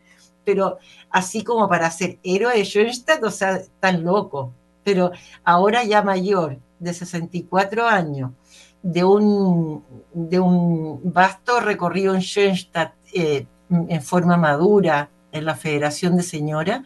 Pero 0.45 0.77
así 1.09 1.43
como 1.43 1.67
para 1.67 1.89
ser 1.89 2.19
héroe 2.21 2.55
de 2.55 2.63
Schoenstatt, 2.63 3.23
o 3.23 3.31
sea, 3.31 3.63
tan 3.79 4.03
loco. 4.03 4.53
Pero 4.83 5.09
ahora 5.43 5.83
ya 5.85 6.03
mayor, 6.03 6.59
de 6.77 6.93
64 6.93 7.87
años, 7.87 8.31
de 8.87 9.03
un, 9.03 9.83
de 10.13 10.39
un 10.39 11.01
vasto 11.11 11.59
recorrido 11.59 12.15
en 12.15 12.21
Schoenstatt, 12.21 12.93
eh, 13.13 13.45
en 13.69 14.01
forma 14.01 14.37
madura 14.37 15.09
en 15.33 15.43
la 15.43 15.55
Federación 15.55 16.15
de 16.15 16.23
Señora, 16.23 16.85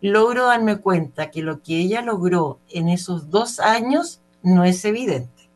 logro 0.00 0.46
darme 0.46 0.78
cuenta 0.78 1.30
que 1.30 1.42
lo 1.42 1.60
que 1.62 1.78
ella 1.80 2.00
logró 2.00 2.60
en 2.70 2.88
esos 2.88 3.28
dos 3.28 3.60
años 3.60 4.22
no 4.42 4.64
es 4.64 4.82
evidente. 4.86 5.50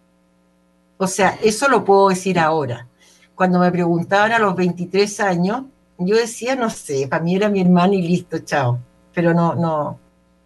O 0.99 1.07
sea, 1.07 1.39
eso 1.43 1.69
lo 1.69 1.87
puedo 1.87 2.11
decir 2.11 2.39
ahora. 2.39 2.87
Cuando 3.35 3.59
me 3.59 3.73
preguntaban 3.73 4.33
a 4.33 4.39
los 4.39 4.55
23 4.57 5.21
años, 5.21 5.63
yo 5.97 6.17
decía, 6.17 6.55
no 6.55 6.69
sé, 6.69 7.09
para 7.09 7.25
mí 7.25 7.35
era 7.35 7.49
mi 7.49 7.63
hermano 7.63 7.95
y 7.95 8.03
listo, 8.03 8.41
chao. 8.41 8.79
Pero 9.15 9.33
no, 9.33 9.55
no, 9.55 9.99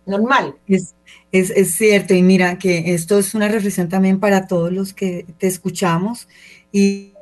normal. 0.07 0.57
Es, 0.67 0.95
es, 1.31 1.51
es, 1.51 1.75
cierto, 1.75 2.15
y 2.15 2.23
mira 2.23 2.59
que 2.59 2.95
esto 2.95 3.19
es 3.19 3.35
una 3.35 3.49
reflexión 3.49 3.89
también 3.89 4.21
para 4.21 4.47
todos 4.47 4.73
los 4.73 4.93
que 4.93 5.27
te 5.39 5.47
escuchamos 5.47 6.29
y 6.73 7.13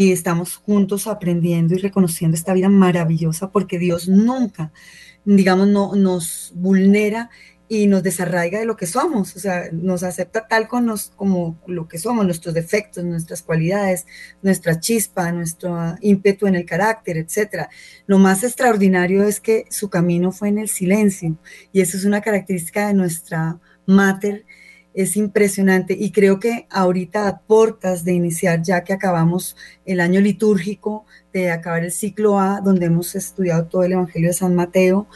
y 0.00 0.12
estamos 0.12 0.56
juntos 0.56 1.06
aprendiendo 1.06 1.74
y 1.74 1.76
reconociendo 1.76 2.34
esta 2.34 2.54
vida 2.54 2.70
maravillosa 2.70 3.50
porque 3.50 3.78
Dios 3.78 4.08
nunca, 4.08 4.72
digamos, 5.26 5.68
no, 5.68 5.94
nos 5.94 6.54
vulnera 6.56 7.28
y 7.72 7.86
nos 7.86 8.02
desarraiga 8.02 8.58
de 8.58 8.64
lo 8.64 8.76
que 8.76 8.88
somos, 8.88 9.36
o 9.36 9.38
sea, 9.38 9.68
nos 9.70 10.02
acepta 10.02 10.48
tal 10.48 10.66
con 10.66 10.86
nos, 10.86 11.12
como 11.14 11.56
lo 11.68 11.86
que 11.86 11.98
somos, 11.98 12.24
nuestros 12.24 12.52
defectos, 12.52 13.04
nuestras 13.04 13.42
cualidades, 13.42 14.06
nuestra 14.42 14.80
chispa, 14.80 15.30
nuestro 15.30 15.94
ímpetu 16.00 16.48
en 16.48 16.56
el 16.56 16.64
carácter, 16.64 17.16
etc. 17.16 17.68
Lo 18.08 18.18
más 18.18 18.42
extraordinario 18.42 19.22
es 19.22 19.38
que 19.38 19.66
su 19.70 19.88
camino 19.88 20.32
fue 20.32 20.48
en 20.48 20.58
el 20.58 20.68
silencio 20.68 21.38
y 21.72 21.80
eso 21.80 21.96
es 21.96 22.04
una 22.04 22.20
característica 22.20 22.88
de 22.88 22.94
nuestra 22.94 23.60
mater 23.86 24.44
es 24.92 25.16
impresionante 25.16 25.96
y 25.96 26.10
creo 26.10 26.40
que 26.40 26.66
ahorita 26.70 27.28
a 27.28 27.38
portas 27.38 28.02
de 28.02 28.14
iniciar, 28.14 28.62
ya 28.62 28.82
que 28.82 28.92
acabamos 28.92 29.56
el 29.86 30.00
año 30.00 30.20
litúrgico, 30.20 31.06
de 31.32 31.52
acabar 31.52 31.84
el 31.84 31.92
ciclo 31.92 32.40
A, 32.40 32.60
donde 32.60 32.86
hemos 32.86 33.14
estudiado 33.14 33.66
todo 33.66 33.84
el 33.84 33.92
Evangelio 33.92 34.30
de 34.30 34.34
San 34.34 34.56
Mateo, 34.56 35.06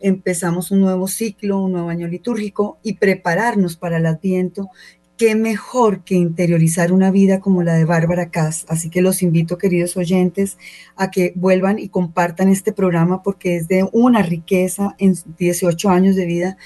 empezamos 0.00 0.70
un 0.70 0.80
nuevo 0.80 1.08
ciclo, 1.08 1.62
un 1.62 1.72
nuevo 1.72 1.88
año 1.88 2.08
litúrgico 2.08 2.78
y 2.82 2.94
prepararnos 2.94 3.76
para 3.76 3.98
el 3.98 4.06
Adviento. 4.06 4.68
Qué 5.16 5.34
mejor 5.34 6.02
que 6.02 6.14
interiorizar 6.14 6.92
una 6.92 7.10
vida 7.10 7.40
como 7.40 7.62
la 7.62 7.74
de 7.74 7.84
Bárbara 7.84 8.30
Kass. 8.30 8.64
Así 8.68 8.90
que 8.90 9.02
los 9.02 9.22
invito, 9.22 9.58
queridos 9.58 9.96
oyentes, 9.96 10.56
a 10.96 11.10
que 11.10 11.32
vuelvan 11.36 11.78
y 11.78 11.88
compartan 11.88 12.48
este 12.48 12.72
programa 12.72 13.22
porque 13.22 13.56
es 13.56 13.68
de 13.68 13.86
una 13.92 14.22
riqueza 14.22 14.94
en 14.98 15.14
18 15.36 15.90
años 15.90 16.16
de 16.16 16.26
vida 16.26 16.56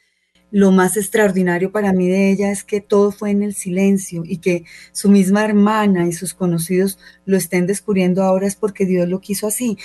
lo 0.54 0.70
más 0.70 0.96
extraordinario 0.96 1.72
para 1.72 1.92
mí 1.92 2.08
de 2.08 2.30
ella 2.30 2.52
es 2.52 2.62
que 2.62 2.80
todo 2.80 3.10
fue 3.10 3.32
en 3.32 3.42
el 3.42 3.54
silencio 3.54 4.22
y 4.24 4.36
que 4.36 4.62
su 4.92 5.10
misma 5.10 5.44
hermana 5.44 6.06
y 6.06 6.12
sus 6.12 6.32
conocidos 6.32 6.96
lo 7.24 7.36
estén 7.36 7.66
descubriendo 7.66 8.22
ahora 8.22 8.46
es 8.46 8.54
porque 8.54 8.86
Dios 8.86 9.08
lo 9.08 9.20
quiso 9.20 9.48
así. 9.48 9.76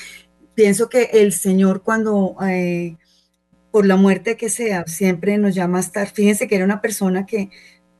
Pienso 0.54 0.88
que 0.88 1.10
el 1.14 1.34
Señor 1.34 1.82
cuando, 1.82 2.36
eh, 2.47 2.97
por 3.72 3.86
la 3.86 3.96
muerte 3.96 4.38
que 4.38 4.50
sea, 4.50 4.86
siempre 4.88 5.38
nos 5.38 5.56
llama 5.56 5.78
a 5.78 5.82
estar, 5.82 6.10
fíjense 6.10 6.48
que 6.48 6.56
era 6.56 6.66
una 6.66 6.82
persona 6.82 7.26
que 7.26 7.50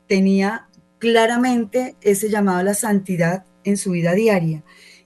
tenía 0.08 0.68
claramente 0.98 1.96
ese 2.00 2.28
llamado 2.28 2.58
a 2.58 2.64
la 2.64 2.74
santidad 2.74 3.44
en 3.64 3.76
su 3.76 3.92
vida 3.92 4.12
diaria 4.14 4.64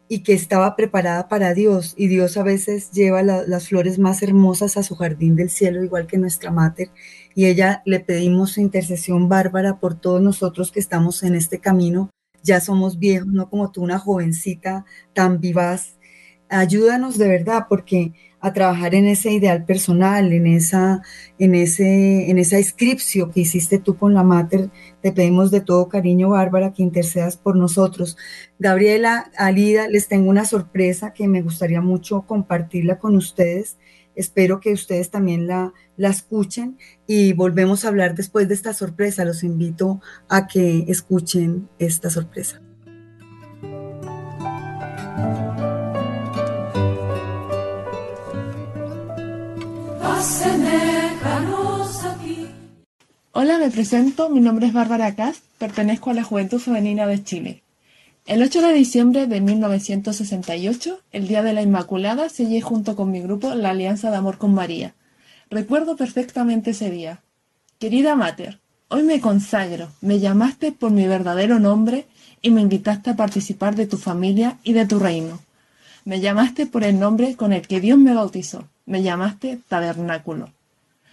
y 0.09 0.21
que 0.21 0.33
estaba 0.33 0.77
preparada 0.77 1.29
para 1.29 1.55
Dios. 1.55 1.95
Y 1.97 2.09
Dios 2.09 2.37
a 2.37 2.43
veces 2.43 2.91
lleva 2.93 3.23
las 3.23 3.69
flores 3.69 3.99
más 3.99 4.23
hermosas 4.23 4.77
a 4.77 4.83
su 4.83 4.97
jardín 4.97 5.37
del 5.37 5.51
cielo, 5.51 5.83
igual 5.83 6.07
que 6.07 6.19
nuestra 6.19 6.51
mater 6.51 6.91
y 7.35 7.47
ella 7.47 7.83
le 7.85 8.01
pedimos 8.01 8.53
su 8.53 8.61
intercesión, 8.61 9.29
Bárbara, 9.29 9.81
por 9.81 9.99
todos 9.99 10.23
nosotros 10.23 10.71
que 10.71 10.81
estamos 10.81 11.23
en 11.25 11.35
este 11.35 11.59
camino. 11.59 12.11
Ya 12.43 12.61
somos 12.61 12.99
viejos, 12.99 13.29
no 13.29 13.51
como 13.51 13.73
tú, 13.73 13.83
una 13.83 13.99
jovencita 13.99 14.85
tan 15.13 15.41
vivaz. 15.41 15.99
Ayúdanos 16.49 17.19
de 17.19 17.29
verdad, 17.29 17.67
porque 17.69 18.13
a 18.45 18.53
trabajar 18.53 18.95
en 18.95 19.07
ese 19.07 19.33
ideal 19.33 19.65
personal, 19.65 20.31
en 20.31 20.47
esa, 20.47 21.01
en 21.39 21.55
ese, 21.55 22.31
en 22.31 22.37
esa 22.37 22.59
inscripción 22.59 23.33
que 23.33 23.41
hiciste 23.41 23.79
tú 23.79 23.97
con 23.97 24.13
la 24.13 24.23
Mater. 24.23 24.69
Te 25.01 25.13
pedimos 25.13 25.51
de 25.51 25.63
todo 25.63 25.89
cariño, 25.89 26.29
Bárbara, 26.29 26.75
que 26.75 26.83
intercedas 26.83 27.39
por 27.39 27.57
nosotros. 27.57 28.19
Gabriela, 28.59 29.31
Alida, 29.39 29.89
les 29.89 30.09
tengo 30.09 30.29
una 30.29 30.45
sorpresa 30.45 31.15
que 31.15 31.27
me 31.27 31.41
gustaría 31.41 31.81
mucho 31.81 32.27
compartirla 32.27 32.99
con 32.99 33.17
ustedes. 33.17 33.79
Espero 34.15 34.61
que 34.61 34.75
ustedes 34.75 35.11
también 35.11 35.47
la, 35.47 35.73
la 35.97 36.11
escuchen 36.11 36.77
y 37.07 37.33
volvemos 37.33 37.87
a 37.87 37.89
hablar 37.89 38.15
después 38.15 38.47
de 38.47 38.55
esta 38.55 38.75
sorpresa. 38.75 39.25
Los 39.25 39.43
invito 39.43 40.03
a 40.29 40.47
que 40.47 40.85
escuchen 40.89 41.71
esta 41.79 42.11
sorpresa. 42.11 42.61
Hola, 53.33 53.59
me 53.59 53.71
presento. 53.71 54.31
Mi 54.31 54.41
nombre 54.41 54.67
es 54.67 54.73
Bárbara 54.73 55.15
Cast, 55.15 55.43
pertenezco 55.59 56.11
a 56.11 56.15
la 56.15 56.23
Juventud 56.23 56.61
Femenina 56.61 57.07
de 57.07 57.23
Chile. 57.25 57.63
El 58.25 58.43
8 58.43 58.63
de 58.63 58.73
diciembre 58.73 59.27
de 59.27 59.41
1968, 59.41 61.01
el 61.13 61.27
Día 61.27 61.43
de 61.43 61.53
la 61.53 61.63
Inmaculada, 61.63 62.29
sellé 62.29 62.61
junto 62.61 62.95
con 62.97 63.11
mi 63.11 63.21
grupo 63.21 63.55
la 63.55 63.71
Alianza 63.71 64.11
de 64.11 64.17
Amor 64.17 64.39
con 64.39 64.55
María. 64.55 64.95
Recuerdo 65.51 65.97
perfectamente 65.97 66.71
ese 66.71 66.91
día. 66.91 67.21
Querida 67.79 68.15
Mater, 68.15 68.61
hoy 68.89 69.03
me 69.03 69.21
consagro. 69.21 69.89
Me 70.01 70.21
llamaste 70.21 70.73
por 70.73 70.91
mi 70.91 71.07
verdadero 71.07 71.59
nombre 71.59 72.07
y 72.41 72.51
me 72.51 72.61
invitaste 72.61 73.11
a 73.11 73.17
participar 73.17 73.75
de 73.75 73.87
tu 73.87 73.99
familia 73.99 74.59
y 74.63 74.75
de 74.75 74.87
tu 74.87 74.99
reino. 74.99 75.41
Me 76.05 76.21
llamaste 76.21 76.67
por 76.67 76.85
el 76.85 76.99
nombre 76.99 77.35
con 77.35 77.53
el 77.53 77.67
que 77.67 77.81
Dios 77.81 77.99
me 77.99 78.15
bautizó. 78.15 78.69
Me 78.87 79.03
llamaste 79.03 79.61
Tabernáculo. 79.69 80.51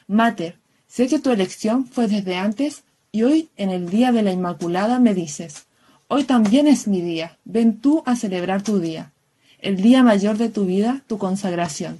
Mater, 0.07 0.57
sé 0.87 1.07
que 1.07 1.19
tu 1.19 1.31
elección 1.31 1.85
fue 1.85 2.07
desde 2.07 2.35
antes 2.35 2.83
y 3.13 3.23
hoy, 3.23 3.49
en 3.55 3.69
el 3.69 3.89
día 3.89 4.11
de 4.11 4.23
la 4.23 4.31
Inmaculada, 4.31 4.99
me 4.99 5.13
dices, 5.13 5.65
hoy 6.07 6.25
también 6.25 6.67
es 6.67 6.87
mi 6.87 7.01
día, 7.01 7.37
ven 7.45 7.79
tú 7.79 8.03
a 8.05 8.15
celebrar 8.15 8.61
tu 8.61 8.79
día, 8.79 9.11
el 9.59 9.77
día 9.77 10.03
mayor 10.03 10.37
de 10.37 10.49
tu 10.49 10.65
vida, 10.65 11.03
tu 11.07 11.17
consagración. 11.17 11.99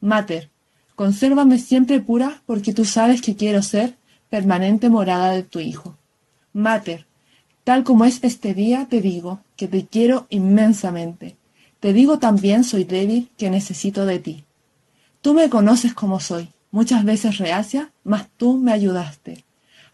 Mater, 0.00 0.50
consérvame 0.96 1.58
siempre 1.58 2.00
pura 2.00 2.42
porque 2.46 2.72
tú 2.72 2.84
sabes 2.84 3.22
que 3.22 3.36
quiero 3.36 3.62
ser 3.62 3.94
permanente 4.28 4.88
morada 4.88 5.30
de 5.30 5.44
tu 5.44 5.60
Hijo. 5.60 5.96
Mater, 6.52 7.06
tal 7.62 7.84
como 7.84 8.04
es 8.04 8.18
este 8.22 8.54
día, 8.54 8.86
te 8.90 9.00
digo 9.00 9.40
que 9.56 9.68
te 9.68 9.86
quiero 9.86 10.26
inmensamente. 10.30 11.36
Te 11.78 11.92
digo 11.92 12.18
también 12.18 12.64
soy 12.64 12.84
débil, 12.84 13.30
que 13.36 13.50
necesito 13.50 14.06
de 14.06 14.18
ti. 14.18 14.44
Tú 15.22 15.34
me 15.34 15.48
conoces 15.48 15.94
como 15.94 16.18
soy, 16.18 16.50
muchas 16.72 17.04
veces 17.04 17.38
reacia, 17.38 17.92
mas 18.02 18.28
tú 18.36 18.58
me 18.58 18.72
ayudaste. 18.72 19.44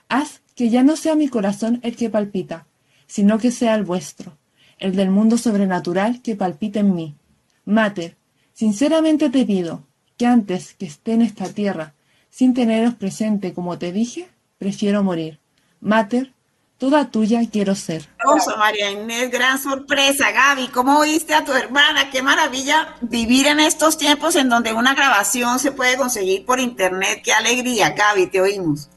Haz 0.09 0.41
que 0.55 0.71
ya 0.71 0.83
no 0.83 0.97
sea 0.97 1.15
mi 1.17 1.29
corazón 1.29 1.81
el 1.83 1.97
que 1.97 2.09
palpita, 2.09 2.67
sino 3.07 3.39
que 3.39 3.51
sea 3.51 3.75
el 3.75 3.85
vuestro, 3.85 4.39
el 4.79 4.97
del 4.97 5.11
mundo 5.11 5.37
sobrenatural 5.37 6.23
que 6.23 6.35
palpita 6.35 6.81
en 6.81 6.95
mí. 6.95 7.15
Mater, 7.67 8.17
sinceramente 8.55 9.29
te 9.29 9.45
pido 9.45 9.85
que 10.17 10.25
antes 10.25 10.73
que 10.73 10.87
esté 10.87 11.13
en 11.13 11.21
esta 11.21 11.47
tierra, 11.53 11.93
sin 12.31 12.55
teneros 12.55 12.95
presente 12.95 13.53
como 13.53 13.79
te 13.79 13.93
dije, 13.93 14.31
prefiero 14.57 15.05
morir. 15.05 15.41
Mater, 15.81 16.33
Toda 16.79 17.11
tuya 17.11 17.41
quiero 17.51 17.75
ser. 17.75 18.09
Hermoso, 18.21 18.57
María 18.57 18.89
Inés, 18.93 19.33
gran 19.33 19.59
sorpresa. 19.59 20.31
Gaby, 20.31 20.69
¿cómo 20.69 21.01
oíste 21.01 21.35
a 21.35 21.45
tu 21.45 21.53
hermana? 21.53 22.09
Qué 22.13 22.23
maravilla 22.23 22.95
vivir 23.01 23.49
en 23.49 23.59
estos 23.59 23.99
tiempos 23.99 24.37
en 24.37 24.49
donde 24.49 24.73
una 24.73 24.95
grabación 24.95 25.59
se 25.59 25.73
puede 25.73 25.97
conseguir 25.97 26.47
por 26.47 26.61
internet. 26.61 27.21
Qué 27.25 27.33
alegría, 27.33 27.91
Gaby, 27.91 28.29
te 28.29 28.41
oímos. 28.41 28.89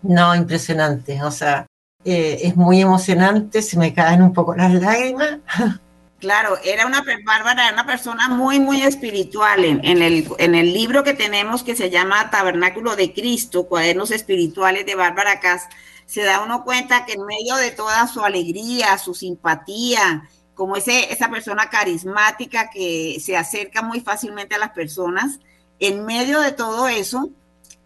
No, 0.00 0.34
impresionante. 0.34 1.22
O 1.22 1.30
sea, 1.30 1.66
eh, 2.02 2.38
es 2.44 2.56
muy 2.56 2.80
emocionante, 2.80 3.60
se 3.60 3.78
me 3.78 3.92
caen 3.92 4.22
un 4.22 4.32
poco 4.32 4.54
las 4.56 4.72
lágrimas. 4.72 5.38
Claro, 6.18 6.56
era 6.62 6.86
una 6.86 7.02
Bárbara, 7.26 7.64
era 7.64 7.72
una 7.74 7.84
persona 7.84 8.28
muy, 8.28 8.60
muy 8.60 8.80
espiritual. 8.82 9.64
En, 9.64 9.84
en, 9.84 10.02
el, 10.02 10.28
en 10.38 10.54
el 10.54 10.72
libro 10.72 11.02
que 11.02 11.14
tenemos 11.14 11.64
que 11.64 11.74
se 11.74 11.90
llama 11.90 12.30
Tabernáculo 12.30 12.94
de 12.94 13.12
Cristo, 13.12 13.64
Cuadernos 13.64 14.12
Espirituales 14.12 14.86
de 14.86 14.94
Bárbara 14.94 15.40
Cas, 15.40 15.66
se 16.12 16.24
da 16.24 16.42
uno 16.42 16.62
cuenta 16.62 17.06
que 17.06 17.14
en 17.14 17.24
medio 17.24 17.56
de 17.56 17.70
toda 17.70 18.06
su 18.06 18.22
alegría, 18.22 18.98
su 18.98 19.14
simpatía, 19.14 20.28
como 20.54 20.76
ese, 20.76 21.10
esa 21.10 21.30
persona 21.30 21.70
carismática 21.70 22.68
que 22.68 23.16
se 23.18 23.34
acerca 23.34 23.80
muy 23.80 24.00
fácilmente 24.00 24.54
a 24.54 24.58
las 24.58 24.72
personas, 24.72 25.40
en 25.78 26.04
medio 26.04 26.42
de 26.42 26.52
todo 26.52 26.86
eso, 26.86 27.30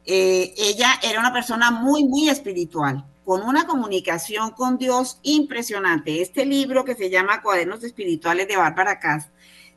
eh, 0.04 0.52
ella 0.58 0.88
era 1.04 1.20
una 1.20 1.32
persona 1.32 1.70
muy, 1.70 2.04
muy 2.04 2.28
espiritual, 2.28 3.04
con 3.24 3.42
una 3.42 3.64
comunicación 3.68 4.50
con 4.50 4.76
Dios 4.76 5.20
impresionante. 5.22 6.20
Este 6.20 6.44
libro 6.44 6.84
que 6.84 6.96
se 6.96 7.10
llama 7.10 7.42
Cuadernos 7.42 7.84
Espirituales 7.84 8.48
de 8.48 8.56
Bárbara 8.56 8.98
Cas 8.98 9.28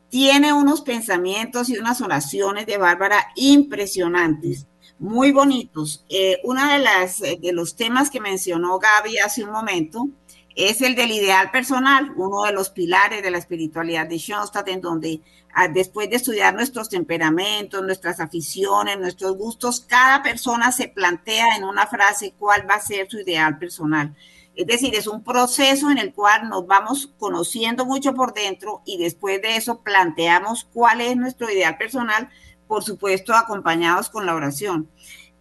tiene 0.10 0.54
unos 0.54 0.82
pensamientos 0.82 1.70
y 1.70 1.78
unas 1.78 2.02
oraciones 2.02 2.66
de 2.66 2.80
Bárbara 2.80 3.28
impresionantes 3.36 4.66
muy 5.00 5.32
bonitos. 5.32 6.06
Eh, 6.10 6.40
uno 6.44 6.68
de, 6.68 6.80
las, 6.80 7.22
eh, 7.22 7.40
de 7.42 7.54
los 7.54 7.76
temas 7.76 8.10
que 8.10 8.20
mencionó 8.20 8.78
Gaby 8.80 9.18
hace 9.20 9.44
un 9.44 9.52
momento 9.52 10.10
es 10.56 10.82
el 10.82 10.96
del 10.96 11.12
ideal 11.12 11.52
personal, 11.52 12.12
uno 12.18 12.44
de 12.44 12.52
los 12.52 12.70
pilares 12.70 13.24
de 13.24 13.32
la 13.32 13.38
espiritualidad 13.38 14.08
de 14.08 14.18
Schoenstatt, 14.18 14.68
en 14.68 14.82
donde 14.82 15.22
ah, 15.54 15.70
después 15.70 16.10
de 16.10 16.18
estudiar 16.18 16.54
nuestros 16.54 16.90
temperamentos, 16.90 17.82
nuestras 17.82 18.20
aficiones, 18.20 19.00
nuestros 19.00 19.38
gustos, 19.38 19.80
cada 19.80 20.22
persona 20.22 20.72
se 20.74 20.90
plantea 20.90 21.56
en 21.56 21.64
una 21.64 21.88
frase 21.88 22.34
cuál 22.38 22.70
va 22.70 22.76
a 22.76 22.82
ser 22.82 23.10
su 23.10 23.20
ideal 23.20 23.58
personal. 23.58 24.16
Es 24.54 24.68
decir, 24.68 24.94
es 24.96 25.08
un 25.08 25.24
proceso 25.24 25.90
en 25.90 25.98
el 25.98 26.14
cual 26.14 26.50
nos 26.50 26.68
vamos 26.68 27.14
conociendo 27.18 27.86
mucho 27.86 28.14
por 28.14 28.34
dentro 28.34 28.82
y 28.86 28.98
después 28.98 29.42
de 29.42 29.56
eso 29.56 29.82
planteamos 29.82 30.68
cuál 30.74 31.00
es 31.00 31.16
nuestro 31.16 31.50
ideal 31.50 31.78
personal 31.78 32.30
por 32.70 32.84
supuesto 32.84 33.34
acompañados 33.34 34.10
con 34.10 34.28
la 34.28 34.36
oración. 34.36 34.88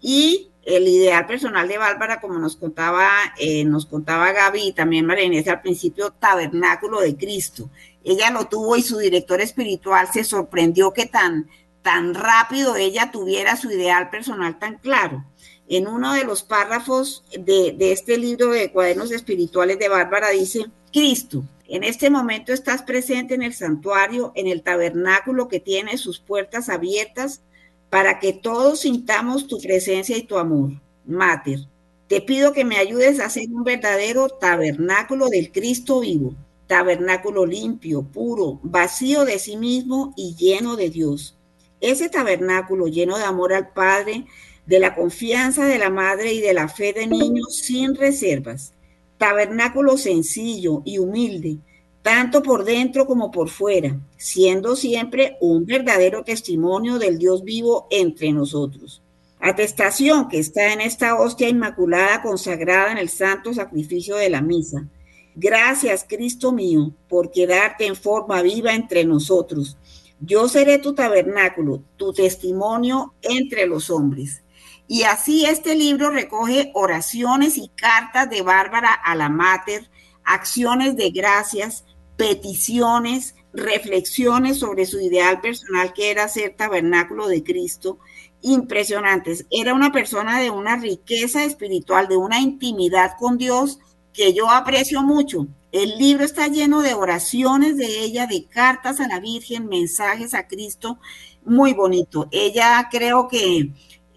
Y 0.00 0.50
el 0.62 0.88
ideal 0.88 1.26
personal 1.26 1.68
de 1.68 1.76
Bárbara, 1.76 2.20
como 2.22 2.38
nos 2.38 2.56
contaba, 2.56 3.10
eh, 3.38 3.64
nos 3.66 3.84
contaba 3.84 4.32
Gaby 4.32 4.68
y 4.68 4.72
también 4.72 5.04
María 5.04 5.24
Inés 5.24 5.46
al 5.46 5.60
principio, 5.60 6.10
tabernáculo 6.10 7.00
de 7.00 7.16
Cristo. 7.16 7.68
Ella 8.02 8.30
lo 8.30 8.46
tuvo 8.46 8.76
y 8.76 8.82
su 8.82 8.96
director 8.96 9.42
espiritual 9.42 10.08
se 10.10 10.24
sorprendió 10.24 10.94
que 10.94 11.04
tan, 11.04 11.50
tan 11.82 12.14
rápido 12.14 12.76
ella 12.76 13.10
tuviera 13.12 13.56
su 13.56 13.70
ideal 13.70 14.08
personal 14.08 14.58
tan 14.58 14.78
claro. 14.78 15.22
En 15.68 15.86
uno 15.86 16.14
de 16.14 16.24
los 16.24 16.42
párrafos 16.42 17.24
de, 17.30 17.72
de 17.72 17.92
este 17.92 18.16
libro 18.16 18.52
de 18.52 18.72
cuadernos 18.72 19.10
espirituales 19.10 19.78
de 19.78 19.90
Bárbara 19.90 20.30
dice, 20.30 20.64
Cristo, 20.90 21.44
en 21.68 21.84
este 21.84 22.08
momento 22.08 22.54
estás 22.54 22.82
presente 22.82 23.34
en 23.34 23.42
el 23.42 23.52
santuario, 23.52 24.32
en 24.34 24.46
el 24.46 24.62
tabernáculo 24.62 25.48
que 25.48 25.60
tiene 25.60 25.98
sus 25.98 26.18
puertas 26.18 26.70
abiertas 26.70 27.42
para 27.90 28.18
que 28.18 28.32
todos 28.32 28.80
sintamos 28.80 29.46
tu 29.46 29.58
presencia 29.58 30.16
y 30.16 30.22
tu 30.22 30.38
amor. 30.38 30.72
Mater, 31.04 31.60
te 32.06 32.22
pido 32.22 32.54
que 32.54 32.64
me 32.64 32.78
ayudes 32.78 33.20
a 33.20 33.26
hacer 33.26 33.48
un 33.50 33.64
verdadero 33.64 34.30
tabernáculo 34.30 35.28
del 35.28 35.52
Cristo 35.52 36.00
vivo, 36.00 36.34
tabernáculo 36.66 37.44
limpio, 37.44 38.02
puro, 38.02 38.60
vacío 38.62 39.26
de 39.26 39.38
sí 39.38 39.58
mismo 39.58 40.14
y 40.16 40.34
lleno 40.36 40.74
de 40.74 40.88
Dios. 40.88 41.36
Ese 41.82 42.08
tabernáculo 42.08 42.86
lleno 42.86 43.18
de 43.18 43.24
amor 43.24 43.52
al 43.52 43.68
Padre, 43.68 44.24
de 44.64 44.78
la 44.78 44.94
confianza 44.94 45.66
de 45.66 45.78
la 45.78 45.90
Madre 45.90 46.32
y 46.32 46.40
de 46.40 46.54
la 46.54 46.68
fe 46.68 46.94
de 46.94 47.06
niños 47.06 47.56
sin 47.56 47.94
reservas 47.94 48.72
tabernáculo 49.18 49.98
sencillo 49.98 50.82
y 50.84 50.98
humilde, 50.98 51.58
tanto 52.02 52.42
por 52.42 52.64
dentro 52.64 53.06
como 53.06 53.30
por 53.30 53.50
fuera, 53.50 54.00
siendo 54.16 54.76
siempre 54.76 55.36
un 55.40 55.66
verdadero 55.66 56.24
testimonio 56.24 56.98
del 56.98 57.18
Dios 57.18 57.44
vivo 57.44 57.86
entre 57.90 58.32
nosotros. 58.32 59.02
Atestación 59.40 60.28
que 60.28 60.38
está 60.38 60.72
en 60.72 60.80
esta 60.80 61.16
hostia 61.16 61.48
inmaculada 61.48 62.22
consagrada 62.22 62.92
en 62.92 62.98
el 62.98 63.08
santo 63.08 63.52
sacrificio 63.52 64.16
de 64.16 64.30
la 64.30 64.40
misa. 64.40 64.88
Gracias, 65.34 66.04
Cristo 66.08 66.50
mío, 66.50 66.92
por 67.08 67.30
quedarte 67.30 67.86
en 67.86 67.94
forma 67.94 68.42
viva 68.42 68.74
entre 68.74 69.04
nosotros. 69.04 69.76
Yo 70.20 70.48
seré 70.48 70.78
tu 70.78 70.94
tabernáculo, 70.94 71.82
tu 71.96 72.12
testimonio 72.12 73.14
entre 73.22 73.66
los 73.66 73.90
hombres. 73.90 74.42
Y 74.88 75.02
así 75.02 75.44
este 75.44 75.76
libro 75.76 76.10
recoge 76.10 76.72
oraciones 76.74 77.58
y 77.58 77.68
cartas 77.68 78.30
de 78.30 78.40
Bárbara 78.42 78.92
a 78.92 79.14
la 79.14 79.28
Mater, 79.28 79.90
acciones 80.24 80.96
de 80.96 81.10
gracias, 81.10 81.84
peticiones, 82.16 83.34
reflexiones 83.52 84.58
sobre 84.58 84.86
su 84.86 84.98
ideal 85.00 85.40
personal 85.40 85.92
que 85.92 86.10
era 86.10 86.26
ser 86.28 86.56
tabernáculo 86.56 87.28
de 87.28 87.44
Cristo 87.44 87.98
impresionantes. 88.40 89.46
Era 89.50 89.74
una 89.74 89.92
persona 89.92 90.40
de 90.40 90.50
una 90.50 90.76
riqueza 90.76 91.44
espiritual, 91.44 92.08
de 92.08 92.16
una 92.16 92.40
intimidad 92.40 93.12
con 93.18 93.36
Dios 93.36 93.78
que 94.12 94.32
yo 94.32 94.50
aprecio 94.50 95.02
mucho. 95.02 95.48
El 95.70 95.98
libro 95.98 96.24
está 96.24 96.48
lleno 96.48 96.80
de 96.80 96.94
oraciones 96.94 97.76
de 97.76 98.00
ella, 98.00 98.26
de 98.26 98.46
cartas 98.46 99.00
a 99.00 99.08
la 99.08 99.20
Virgen, 99.20 99.66
mensajes 99.66 100.34
a 100.34 100.46
Cristo, 100.46 100.98
muy 101.44 101.74
bonito. 101.74 102.28
Ella 102.30 102.88
creo 102.90 103.28
que 103.28 103.70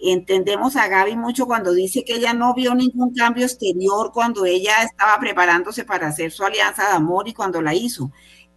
entendemos 0.04 0.76
a 0.76 0.88
Gaby 0.88 1.16
mucho 1.16 1.46
cuando 1.46 1.74
dice 1.74 2.04
que 2.04 2.16
ella 2.16 2.34
no 2.34 2.54
vio 2.54 2.74
ningún 2.76 3.14
cambio 3.14 3.46
exterior 3.46 4.12
cuando 4.14 4.46
ella 4.46 4.84
estaba 4.84 5.20
preparándose 5.20 5.84
para 5.86 6.08
hacer 6.08 6.32
su 6.32 6.44
alianza 6.44 6.88
de 6.88 6.96
amor 6.96 7.28
y 7.28 7.34
cuando 7.34 7.62
la 7.62 7.74
hizo. 7.74 8.12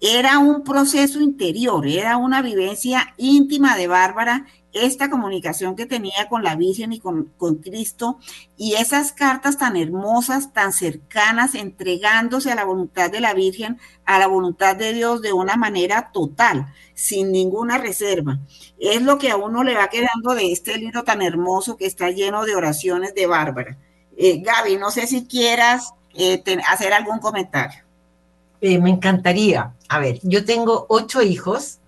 Era 0.06 0.38
un 0.38 0.64
proceso 0.64 1.22
interior, 1.22 1.86
era 1.86 2.18
una 2.18 2.42
vivencia 2.42 3.14
íntima 3.16 3.74
de 3.74 3.86
Bárbara 3.86 4.44
esta 4.74 5.08
comunicación 5.08 5.76
que 5.76 5.86
tenía 5.86 6.28
con 6.28 6.42
la 6.44 6.56
Virgen 6.56 6.92
y 6.92 7.00
con, 7.00 7.32
Cristo 7.62 8.18
y 8.54 8.74
esas 8.74 9.12
cartas 9.12 9.56
tan 9.56 9.78
hermosas, 9.78 10.52
tan 10.52 10.74
cercanas, 10.74 11.54
entregándose 11.54 12.52
a 12.52 12.54
la 12.54 12.64
voluntad 12.64 13.10
de 13.10 13.20
la 13.20 13.32
Virgen, 13.32 13.78
a 14.04 14.18
la 14.18 14.26
voluntad 14.26 14.76
de 14.76 14.92
Dios 14.92 15.22
de 15.22 15.32
una 15.32 15.56
manera 15.56 16.10
total, 16.12 16.66
sin 16.92 17.32
ninguna 17.32 17.78
reserva. 17.78 18.40
Es 18.78 19.00
lo 19.00 19.16
que 19.16 19.30
a 19.30 19.38
uno 19.38 19.64
le 19.64 19.74
va 19.74 19.88
quedando 19.88 20.34
de 20.34 20.52
este 20.52 20.76
libro 20.76 21.04
tan 21.04 21.22
hermoso 21.22 21.78
que 21.78 21.86
está 21.86 22.10
lleno 22.10 22.44
de 22.44 22.54
oraciones 22.54 23.14
de 23.14 23.26
Bárbara. 23.26 23.78
Eh, 24.18 24.42
Gaby, 24.42 24.76
no 24.76 24.90
sé 24.90 25.06
si 25.06 25.24
quieras 25.24 25.94
eh, 26.12 26.42
hacer 26.68 26.92
algún 26.92 27.20
comentario. 27.20 27.83
Eh, 28.66 28.78
me 28.78 28.88
encantaría. 28.88 29.74
A 29.90 29.98
ver, 29.98 30.20
yo 30.22 30.46
tengo 30.46 30.86
ocho 30.88 31.20
hijos 31.20 31.80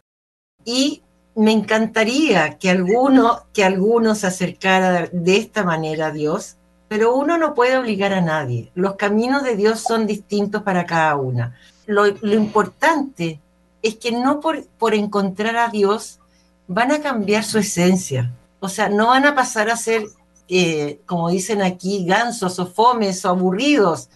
y 0.62 1.02
me 1.34 1.50
encantaría 1.50 2.58
que 2.58 2.68
alguno, 2.68 3.46
que 3.54 3.64
alguno 3.64 4.14
se 4.14 4.26
acercara 4.26 5.08
de 5.10 5.38
esta 5.38 5.64
manera 5.64 6.08
a 6.08 6.10
Dios, 6.10 6.56
pero 6.86 7.16
uno 7.16 7.38
no 7.38 7.54
puede 7.54 7.78
obligar 7.78 8.12
a 8.12 8.20
nadie. 8.20 8.72
Los 8.74 8.96
caminos 8.96 9.42
de 9.42 9.56
Dios 9.56 9.80
son 9.80 10.06
distintos 10.06 10.64
para 10.64 10.84
cada 10.84 11.16
una. 11.16 11.56
Lo, 11.86 12.06
importante 12.06 13.40
es 13.80 13.96
que 13.96 14.12
no 14.12 14.40
por, 14.40 14.66
por 14.66 14.92
encontrar 14.92 15.56
a 15.56 15.68
Dios 15.68 16.20
van 16.68 16.92
a 16.92 17.00
cambiar 17.00 17.44
su 17.44 17.56
esencia. 17.56 18.34
O 18.60 18.68
sea, 18.68 18.90
no 18.90 19.06
van 19.06 19.24
a 19.24 19.34
pasar 19.34 19.70
a 19.70 19.78
ser, 19.78 20.04
eh, 20.50 21.00
como 21.06 21.30
dicen 21.30 21.62
aquí, 21.62 22.04
gansos 22.04 22.58
o 22.58 22.66
fomes 22.66 23.24
o 23.24 23.30
aburridos. 23.30 24.10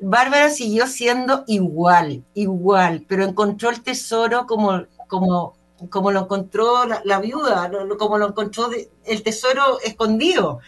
Bárbara 0.00 0.50
siguió 0.50 0.86
siendo 0.86 1.44
igual, 1.46 2.24
igual, 2.34 3.04
pero 3.08 3.24
encontró 3.24 3.70
el 3.70 3.82
tesoro 3.82 4.46
como, 4.46 4.84
como 5.08 5.56
como 5.90 6.10
lo 6.10 6.20
encontró 6.20 6.84
la, 6.86 7.20
viuda, 7.20 7.70
como 7.98 8.18
lo 8.18 8.28
encontró 8.28 8.70
el 9.04 9.22
tesoro 9.22 9.80
escondido. 9.80 10.60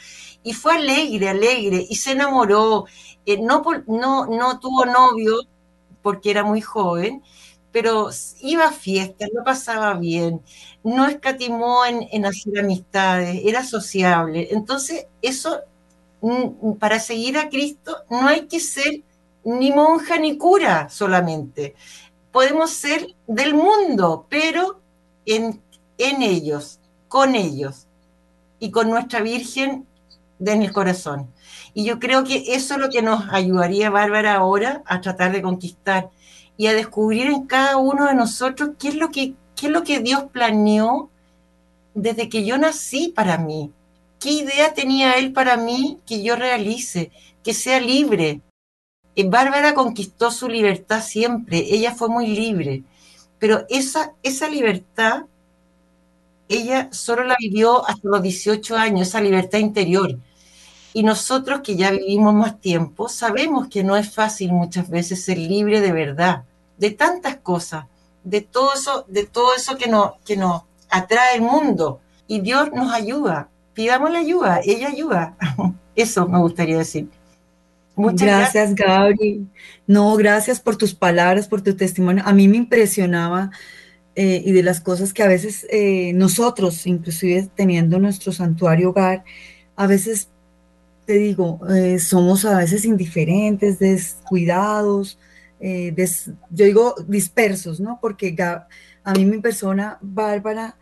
Y 0.43 0.53
fue 0.53 0.77
alegre, 0.77 1.29
alegre, 1.29 1.85
y 1.89 1.97
se 1.97 2.13
enamoró. 2.13 2.87
Eh, 3.27 3.41
no, 3.41 3.63
no, 3.87 4.27
no 4.27 4.61
tuvo 4.61 4.87
novio 4.87 5.37
porque 6.03 6.31
era 6.31 6.45
muy 6.45 6.61
joven, 6.61 7.23
pero 7.73 8.11
iba 8.41 8.67
a 8.67 8.73
fiestas, 8.73 9.29
lo 9.35 9.45
pasaba 9.45 9.95
bien, 9.95 10.41
no 10.83 11.07
escatimó 11.07 11.85
en, 11.85 12.09
en 12.13 12.25
hacer 12.27 12.59
amistades, 12.59 13.41
era 13.45 13.65
sociable. 13.65 14.49
Entonces, 14.53 15.07
eso, 15.23 15.61
para 16.79 17.01
seguir 17.01 17.37
a 17.39 17.49
Cristo, 17.49 17.97
no 18.11 18.29
hay 18.29 18.47
que 18.47 18.61
ser 18.61 19.03
ni 19.49 19.73
monja 19.73 20.19
ni 20.19 20.37
cura 20.37 20.91
solamente. 20.91 21.75
Podemos 22.31 22.71
ser 22.71 23.15
del 23.27 23.55
mundo, 23.55 24.27
pero 24.29 24.81
en, 25.25 25.63
ellos, 25.97 26.81
con 27.09 27.35
ellos 27.35 27.87
y 28.61 28.71
con 28.71 28.91
nuestra 28.91 29.23
Virgen 29.23 29.87
en 30.39 30.63
el 30.63 30.73
corazón. 30.73 31.29
Y 31.73 31.85
yo 31.85 31.99
creo 31.99 32.25
que 32.25 32.45
eso 32.55 32.75
es 32.75 32.81
lo 32.81 32.91
que 32.91 33.01
nos 33.01 33.25
ayudaría, 33.31 33.89
Bárbara, 33.89 34.35
ahora 34.35 34.83
a 34.85 35.01
tratar 35.01 35.33
de 35.33 35.41
conquistar 35.41 36.11
y 36.59 36.67
a 36.67 36.75
descubrir 36.75 37.29
en 37.29 37.47
cada 37.47 37.79
uno 37.79 38.07
de 38.07 38.15
nosotros 38.15 38.73
qué 38.79 38.89
es 38.89 38.97
lo 38.97 39.11
que, 39.11 39.33
qué 39.57 39.67
es 39.67 39.73
lo 39.73 39.83
que 39.83 40.01
Dios 40.01 40.25
planeó 40.31 41.09
desde 41.95 42.29
que 42.29 42.45
yo 42.45 42.59
nací 42.59 43.15
para 43.17 43.39
mí. 43.39 43.73
¿Qué 44.21 44.31
idea 44.31 44.75
tenía 44.75 45.13
Él 45.13 45.33
para 45.33 45.57
mí 45.57 46.01
que 46.05 46.23
yo 46.23 46.37
realice? 46.37 47.13
Que 47.43 47.55
sea 47.55 47.81
libre. 47.81 48.43
Bárbara 49.25 49.75
conquistó 49.75 50.31
su 50.31 50.49
libertad 50.49 51.03
siempre, 51.03 51.59
ella 51.59 51.95
fue 51.95 52.09
muy 52.09 52.29
libre. 52.29 52.85
Pero 53.39 53.65
esa, 53.69 54.13
esa 54.23 54.49
libertad, 54.49 55.25
ella 56.49 56.89
solo 56.93 57.25
la 57.25 57.37
vivió 57.39 57.87
hasta 57.87 58.09
los 58.09 58.23
18 58.23 58.77
años, 58.77 59.09
esa 59.09 59.21
libertad 59.21 59.59
interior. 59.59 60.17
Y 60.93 61.03
nosotros 61.03 61.61
que 61.63 61.77
ya 61.77 61.91
vivimos 61.91 62.35
más 62.35 62.61
tiempo, 62.61 63.09
sabemos 63.09 63.69
que 63.69 63.85
no 63.85 63.97
es 63.97 64.13
fácil 64.13 64.53
muchas 64.53 64.89
veces 64.89 65.25
ser 65.25 65.39
libre 65.39 65.81
de 65.81 65.93
verdad, 65.93 66.45
de 66.79 66.91
tantas 66.91 67.37
cosas, 67.37 67.87
de 68.25 68.41
todo 68.41 68.75
eso, 68.75 69.05
de 69.09 69.27
todo 69.27 69.55
eso 69.55 69.77
que 69.77 69.89
nos, 69.89 70.13
que 70.25 70.37
nos 70.37 70.63
atrae 70.91 71.37
el 71.37 71.43
mundo. 71.43 72.01
Y 72.27 72.41
Dios 72.41 72.71
nos 72.73 72.93
ayuda. 72.93 73.49
Pidamos 73.75 74.11
la 74.11 74.19
ayuda, 74.19 74.61
ella 74.65 74.89
ayuda. 74.89 75.37
Eso 75.95 76.29
me 76.29 76.39
gustaría 76.39 76.79
decir. 76.79 77.09
Muchas 77.99 78.29
gracias, 78.29 78.75
Gabriel. 78.77 79.47
No, 79.87 80.15
gracias 80.17 80.61
por 80.61 80.77
tus 80.77 80.95
palabras, 80.95 81.49
por 81.49 81.63
tu 81.63 81.75
testimonio. 81.75 82.23
A 82.25 82.33
mí 82.33 82.47
me 82.47 82.57
impresionaba 82.57 83.51
eh, 84.15 84.41
y 84.45 84.53
de 84.53 84.63
las 84.63 84.81
cosas 84.81 85.13
que 85.13 85.25
a 85.25 85.29
veces 85.29 85.67
eh, 85.69 86.13
nosotros, 86.15 86.87
inclusive 86.87 87.49
teniendo 87.57 87.99
nuestro 87.99 88.33
santuario 88.33 88.91
hogar, 88.91 89.25
a 89.75 89.89
veces, 89.89 90.29
te 91.07 91.15
digo, 91.15 91.61
eh, 91.75 91.99
somos 91.99 92.45
a 92.45 92.59
veces 92.59 92.85
indiferentes, 92.85 93.81
descuidados, 93.81 95.19
yo 95.61 96.65
digo 96.65 96.95
dispersos, 97.09 97.81
¿no? 97.81 97.99
Porque 98.01 98.37
a 99.03 99.13
mí 99.15 99.25
mi 99.25 99.39
persona, 99.39 99.99
Bárbara, 100.01 100.77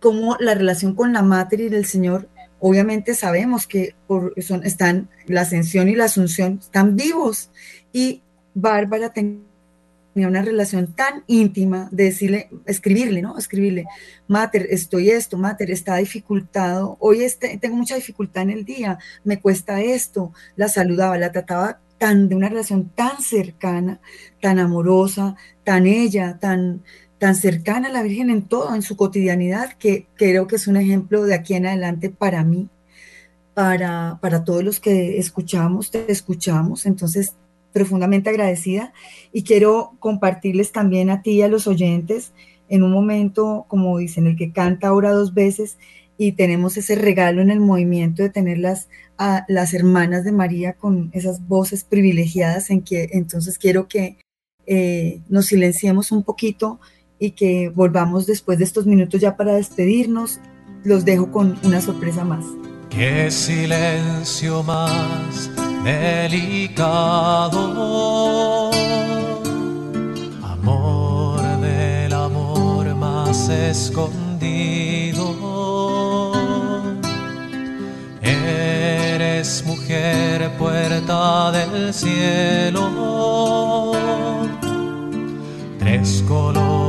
como 0.00 0.36
la 0.40 0.54
relación 0.54 0.94
con 0.94 1.12
la 1.12 1.20
Mater 1.20 1.60
y 1.60 1.68
del 1.68 1.84
Señor 1.84 2.26
obviamente 2.60 3.14
sabemos 3.14 3.66
que 3.66 3.94
por, 4.06 4.34
son, 4.42 4.64
están 4.64 5.08
la 5.26 5.42
ascensión 5.42 5.88
y 5.88 5.94
la 5.94 6.04
asunción 6.04 6.58
están 6.60 6.96
vivos. 6.96 7.50
Y 7.92 8.22
Bárbara 8.54 9.12
tenía 9.12 9.38
una 10.14 10.42
relación 10.42 10.92
tan 10.94 11.22
íntima 11.26 11.88
de 11.92 12.04
decirle, 12.04 12.50
escribirle, 12.66 13.22
¿no? 13.22 13.38
Escribirle, 13.38 13.86
Mater, 14.26 14.66
estoy 14.70 15.10
esto, 15.10 15.36
Mater, 15.38 15.70
está 15.70 15.96
dificultado, 15.96 16.96
hoy 17.00 17.22
este, 17.22 17.56
tengo 17.58 17.76
mucha 17.76 17.94
dificultad 17.94 18.42
en 18.42 18.50
el 18.50 18.64
día, 18.64 18.98
me 19.24 19.40
cuesta 19.40 19.80
esto, 19.80 20.32
la 20.56 20.68
saludaba, 20.68 21.18
la 21.18 21.30
trataba 21.30 21.80
tan 21.98 22.28
de 22.28 22.34
una 22.36 22.48
relación 22.48 22.88
tan 22.90 23.20
cercana, 23.20 24.00
tan 24.40 24.58
amorosa, 24.58 25.36
tan 25.64 25.86
ella, 25.86 26.38
tan, 26.40 26.82
tan 27.18 27.34
cercana 27.34 27.88
a 27.88 27.92
la 27.92 28.02
Virgen 28.02 28.30
en 28.30 28.42
todo, 28.42 28.74
en 28.74 28.82
su 28.82 28.96
cotidianidad, 28.96 29.72
que 29.74 30.06
creo 30.14 30.46
que 30.46 30.56
es 30.56 30.66
un 30.66 30.76
ejemplo 30.76 31.24
de 31.24 31.34
aquí 31.34 31.54
en 31.54 31.66
adelante 31.66 32.10
para 32.10 32.44
mí, 32.44 32.68
para, 33.54 34.18
para 34.22 34.44
todos 34.44 34.62
los 34.62 34.80
que 34.80 35.18
escuchamos, 35.18 35.90
te 35.90 36.10
escuchamos. 36.10 36.86
Entonces, 36.86 37.34
profundamente 37.72 38.30
agradecida 38.30 38.92
y 39.32 39.42
quiero 39.42 39.92
compartirles 39.98 40.72
también 40.72 41.10
a 41.10 41.22
ti 41.22 41.32
y 41.32 41.42
a 41.42 41.48
los 41.48 41.66
oyentes 41.66 42.32
en 42.68 42.82
un 42.82 42.92
momento, 42.92 43.66
como 43.68 43.98
dicen, 43.98 44.26
el 44.26 44.36
que 44.36 44.52
canta 44.52 44.88
ahora 44.88 45.12
dos 45.12 45.34
veces 45.34 45.78
y 46.16 46.32
tenemos 46.32 46.76
ese 46.76 46.96
regalo 46.96 47.40
en 47.40 47.50
el 47.50 47.60
movimiento 47.60 48.22
de 48.22 48.30
tenerlas 48.30 48.88
a 49.16 49.44
las 49.48 49.72
hermanas 49.72 50.24
de 50.24 50.32
María 50.32 50.74
con 50.74 51.10
esas 51.12 51.46
voces 51.46 51.84
privilegiadas 51.84 52.70
en 52.70 52.82
que 52.82 53.10
entonces 53.12 53.58
quiero 53.58 53.88
que 53.88 54.18
eh, 54.66 55.20
nos 55.28 55.46
silenciemos 55.46 56.12
un 56.12 56.24
poquito 56.24 56.80
y 57.18 57.32
que 57.32 57.70
volvamos 57.74 58.26
después 58.26 58.58
de 58.58 58.64
estos 58.64 58.86
minutos 58.86 59.20
ya 59.20 59.36
para 59.36 59.54
despedirnos. 59.54 60.40
Los 60.84 61.04
dejo 61.04 61.30
con 61.30 61.58
una 61.64 61.80
sorpresa 61.80 62.24
más. 62.24 62.44
Qué 62.90 63.30
silencio 63.30 64.62
más 64.62 65.50
delicado, 65.84 67.60
amor 70.42 71.40
del 71.60 72.12
amor 72.12 72.94
más 72.94 73.48
escondido. 73.48 75.34
Eres 78.22 79.64
mujer, 79.66 80.50
puerta 80.58 81.52
del 81.52 81.92
cielo, 81.94 83.92
tres 85.78 86.24
colores 86.26 86.87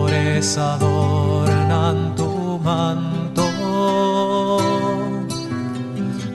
adornan 0.58 2.16
tu 2.16 2.60
manto 2.64 3.44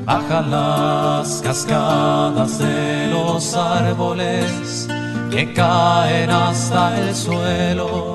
bajan 0.04 0.50
las 0.50 1.40
cascadas 1.42 2.58
de 2.58 3.08
los 3.10 3.54
árboles 3.54 4.86
que 5.30 5.52
caen 5.54 6.30
hasta 6.30 7.00
el 7.00 7.14
suelo 7.14 8.14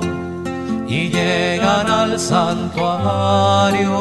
y 0.87 1.09
llegan 1.09 1.87
al 1.87 2.19
santuario. 2.19 3.99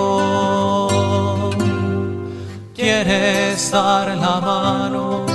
Quieres 2.75 3.71
dar 3.71 4.17
la 4.17 4.41
mano 4.41 5.27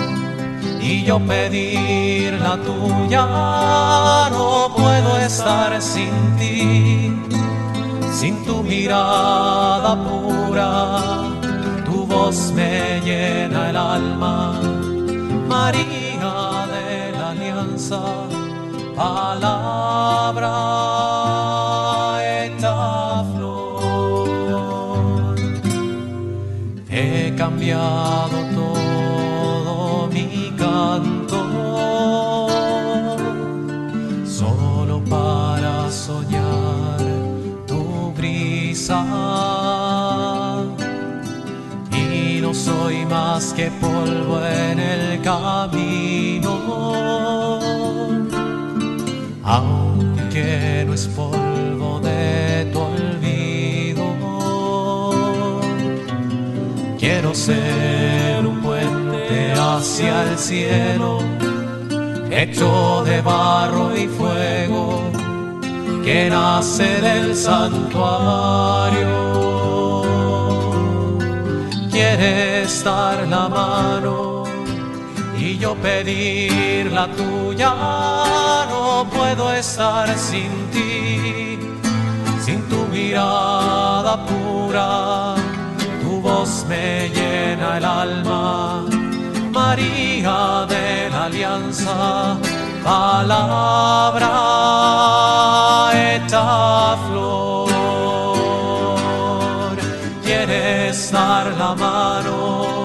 y 0.82 1.04
yo 1.04 1.20
pedir 1.20 2.34
la 2.34 2.58
tuya, 2.58 3.26
puedo 5.04 5.18
estar 5.18 5.82
sin 5.82 6.14
ti, 6.38 7.12
sin 8.12 8.44
tu 8.46 8.64
mirada 8.64 9.96
pura, 10.04 10.70
tu 11.86 12.06
voz 12.06 12.52
me 12.54 13.02
llena 13.02 13.70
el 13.70 13.78
alma, 13.78 14.60
María 15.48 16.66
de 16.74 17.12
la 17.18 17.30
Alianza, 17.32 18.02
palabra 18.96 20.54
esta 22.46 23.24
he 26.96 27.34
cambiado 27.36 28.43
y 41.92 42.40
no 42.42 42.54
soy 42.54 43.06
más 43.06 43.54
que 43.54 43.70
polvo 43.80 44.42
en 44.44 44.80
el 44.80 45.22
camino. 45.22 46.54
Aunque 49.44 50.84
no 50.88 50.94
es 50.94 51.08
polvo 51.08 52.00
de 52.00 52.70
tu 52.72 52.80
olvido 52.80 54.06
quiero 56.98 57.36
ser 57.36 58.46
un 58.48 58.62
puente 58.62 59.52
hacia 59.54 60.24
el 60.24 60.38
cielo 60.38 61.20
hecho 62.32 63.04
de 63.06 63.22
barro 63.22 63.96
y 63.96 64.08
fuego 64.08 65.03
que 66.04 66.30
nace 66.30 67.02
del 67.02 67.36
santuario. 67.36 69.14
Quieres 71.92 72.84
dar 72.84 73.28
la 73.28 73.48
mano 73.48 74.44
y 75.38 75.58
yo 75.58 75.76
pedir 75.76 76.92
la 76.92 77.08
tuya, 77.08 77.74
no 78.70 79.08
puedo 79.10 79.54
estar 79.54 80.08
sin 80.18 80.52
ti, 80.72 81.58
sin 82.46 82.62
tu 82.70 82.86
mirada 82.92 84.26
pura, 84.26 85.36
tu 86.02 86.20
voz 86.22 86.66
me 86.68 87.10
llena 87.10 87.78
el 87.78 87.86
alma. 87.86 88.86
María 89.52 90.66
de 90.68 91.10
la 91.12 91.26
Alianza, 91.26 92.38
palabra 92.84 94.30
esta 96.16 96.98
flor. 97.08 97.70
Quieres 100.24 101.12
dar 101.12 101.48
la 101.58 101.76
mano 101.76 102.84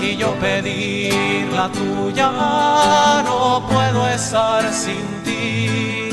y 0.00 0.16
yo 0.16 0.32
pedir 0.34 1.48
la 1.52 1.68
tuya, 1.68 2.30
no 3.24 3.62
puedo 3.70 4.06
estar 4.08 4.70
sin 4.72 5.22
ti, 5.24 6.10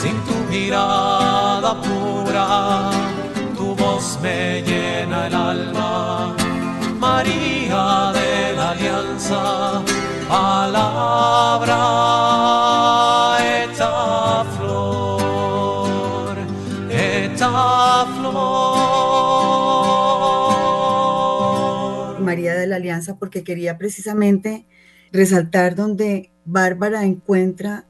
sin 0.00 0.20
tu 0.24 0.34
mirada 0.50 1.80
pura, 1.80 2.90
tu 3.56 3.74
voz 3.76 4.18
me 4.22 4.62
llena 4.62 5.26
el 5.28 5.34
alma. 5.34 6.34
María 6.98 8.12
de 8.14 8.54
la 8.56 8.70
Alianza, 8.70 9.82
palabra 10.32 11.76
esta 13.64 14.44
flor, 14.56 16.38
esta 16.90 18.06
flor. 18.16 18.72
María 22.20 22.54
de 22.54 22.66
la 22.66 22.76
Alianza 22.76 23.18
porque 23.18 23.44
quería 23.44 23.76
precisamente 23.76 24.64
resaltar 25.12 25.74
donde 25.74 26.30
Bárbara 26.46 27.04
encuentra, 27.04 27.84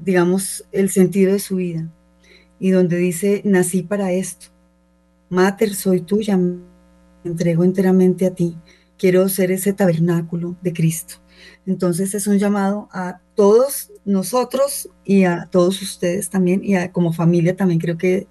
digamos, 0.00 0.64
el 0.70 0.90
sentido 0.90 1.32
de 1.32 1.40
su 1.40 1.56
vida 1.56 1.90
y 2.60 2.70
donde 2.70 2.98
dice, 2.98 3.42
nací 3.44 3.82
para 3.82 4.12
esto. 4.12 4.46
Mater, 5.28 5.74
soy 5.74 6.02
tuya, 6.02 6.36
me 6.36 6.60
entrego 7.24 7.64
enteramente 7.64 8.26
a 8.26 8.30
ti. 8.32 8.56
Quiero 8.96 9.28
ser 9.28 9.50
ese 9.50 9.72
tabernáculo 9.72 10.54
de 10.62 10.72
Cristo. 10.72 11.23
Entonces 11.66 12.14
es 12.14 12.26
un 12.26 12.38
llamado 12.38 12.88
a 12.92 13.20
todos 13.34 13.90
nosotros 14.04 14.88
y 15.04 15.24
a 15.24 15.48
todos 15.50 15.80
ustedes 15.82 16.30
también 16.30 16.62
y 16.62 16.74
como 16.90 17.12
familia 17.12 17.56
también 17.56 17.80
creo 17.80 17.96
que 17.96 18.26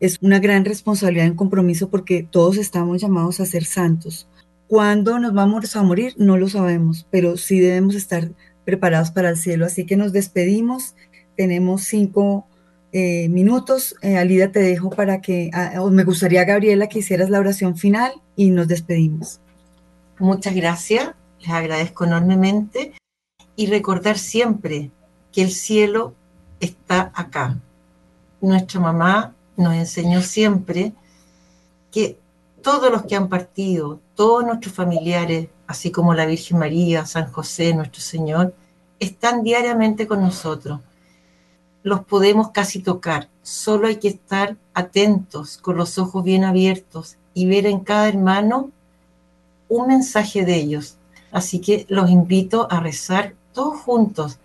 es 0.00 0.18
una 0.22 0.38
gran 0.38 0.64
responsabilidad 0.64 1.26
y 1.26 1.34
compromiso 1.34 1.90
porque 1.90 2.26
todos 2.28 2.56
estamos 2.56 3.00
llamados 3.00 3.38
a 3.38 3.46
ser 3.46 3.64
santos. 3.64 4.28
¿Cuándo 4.66 5.18
nos 5.18 5.34
vamos 5.34 5.74
a 5.76 5.82
morir? 5.82 6.14
No 6.16 6.36
lo 6.36 6.48
sabemos, 6.48 7.06
pero 7.10 7.36
sí 7.36 7.60
debemos 7.60 7.94
estar 7.94 8.30
preparados 8.64 9.10
para 9.10 9.30
el 9.30 9.36
cielo. 9.36 9.66
Así 9.66 9.84
que 9.84 9.96
nos 9.96 10.12
despedimos. 10.12 10.94
Tenemos 11.36 11.82
cinco 11.82 12.46
eh, 12.92 13.28
minutos. 13.28 13.96
Eh, 14.00 14.16
Alida, 14.16 14.52
te 14.52 14.60
dejo 14.60 14.90
para 14.90 15.20
que, 15.20 15.50
ah, 15.52 15.72
me 15.90 16.04
gustaría, 16.04 16.44
Gabriela, 16.44 16.88
que 16.88 17.00
hicieras 17.00 17.30
la 17.30 17.40
oración 17.40 17.76
final 17.76 18.12
y 18.36 18.50
nos 18.50 18.68
despedimos. 18.68 19.40
Muchas 20.18 20.54
gracias, 20.54 21.10
les 21.40 21.50
agradezco 21.50 22.04
enormemente 22.04 22.94
y 23.56 23.66
recordar 23.66 24.18
siempre 24.18 24.90
que 25.32 25.42
el 25.42 25.50
cielo 25.50 26.14
está 26.60 27.12
acá. 27.14 27.58
Nuestra 28.40 28.80
mamá 28.80 29.34
nos 29.56 29.74
enseñó 29.74 30.22
siempre 30.22 30.92
que 31.90 32.18
todos 32.62 32.90
los 32.90 33.04
que 33.04 33.16
han 33.16 33.28
partido, 33.28 34.00
todos 34.14 34.44
nuestros 34.44 34.74
familiares, 34.74 35.48
así 35.66 35.90
como 35.90 36.14
la 36.14 36.26
Virgen 36.26 36.58
María, 36.58 37.06
San 37.06 37.30
José, 37.30 37.74
nuestro 37.74 38.00
Señor, 38.00 38.54
están 38.98 39.42
diariamente 39.42 40.06
con 40.06 40.20
nosotros. 40.20 40.80
Los 41.82 42.04
podemos 42.04 42.50
casi 42.50 42.80
tocar, 42.80 43.28
solo 43.42 43.88
hay 43.88 43.96
que 43.96 44.08
estar 44.08 44.56
atentos, 44.74 45.56
con 45.56 45.76
los 45.76 45.98
ojos 45.98 46.22
bien 46.22 46.44
abiertos 46.44 47.16
y 47.32 47.46
ver 47.46 47.66
en 47.66 47.80
cada 47.80 48.08
hermano 48.08 48.70
un 49.68 49.86
mensaje 49.86 50.44
de 50.44 50.56
ellos. 50.56 50.96
Así 51.32 51.60
que 51.60 51.86
los 51.88 52.10
invito 52.10 52.66
a 52.70 52.80
rezar 52.80 53.34
todos 53.52 53.80
juntos. 53.80 54.38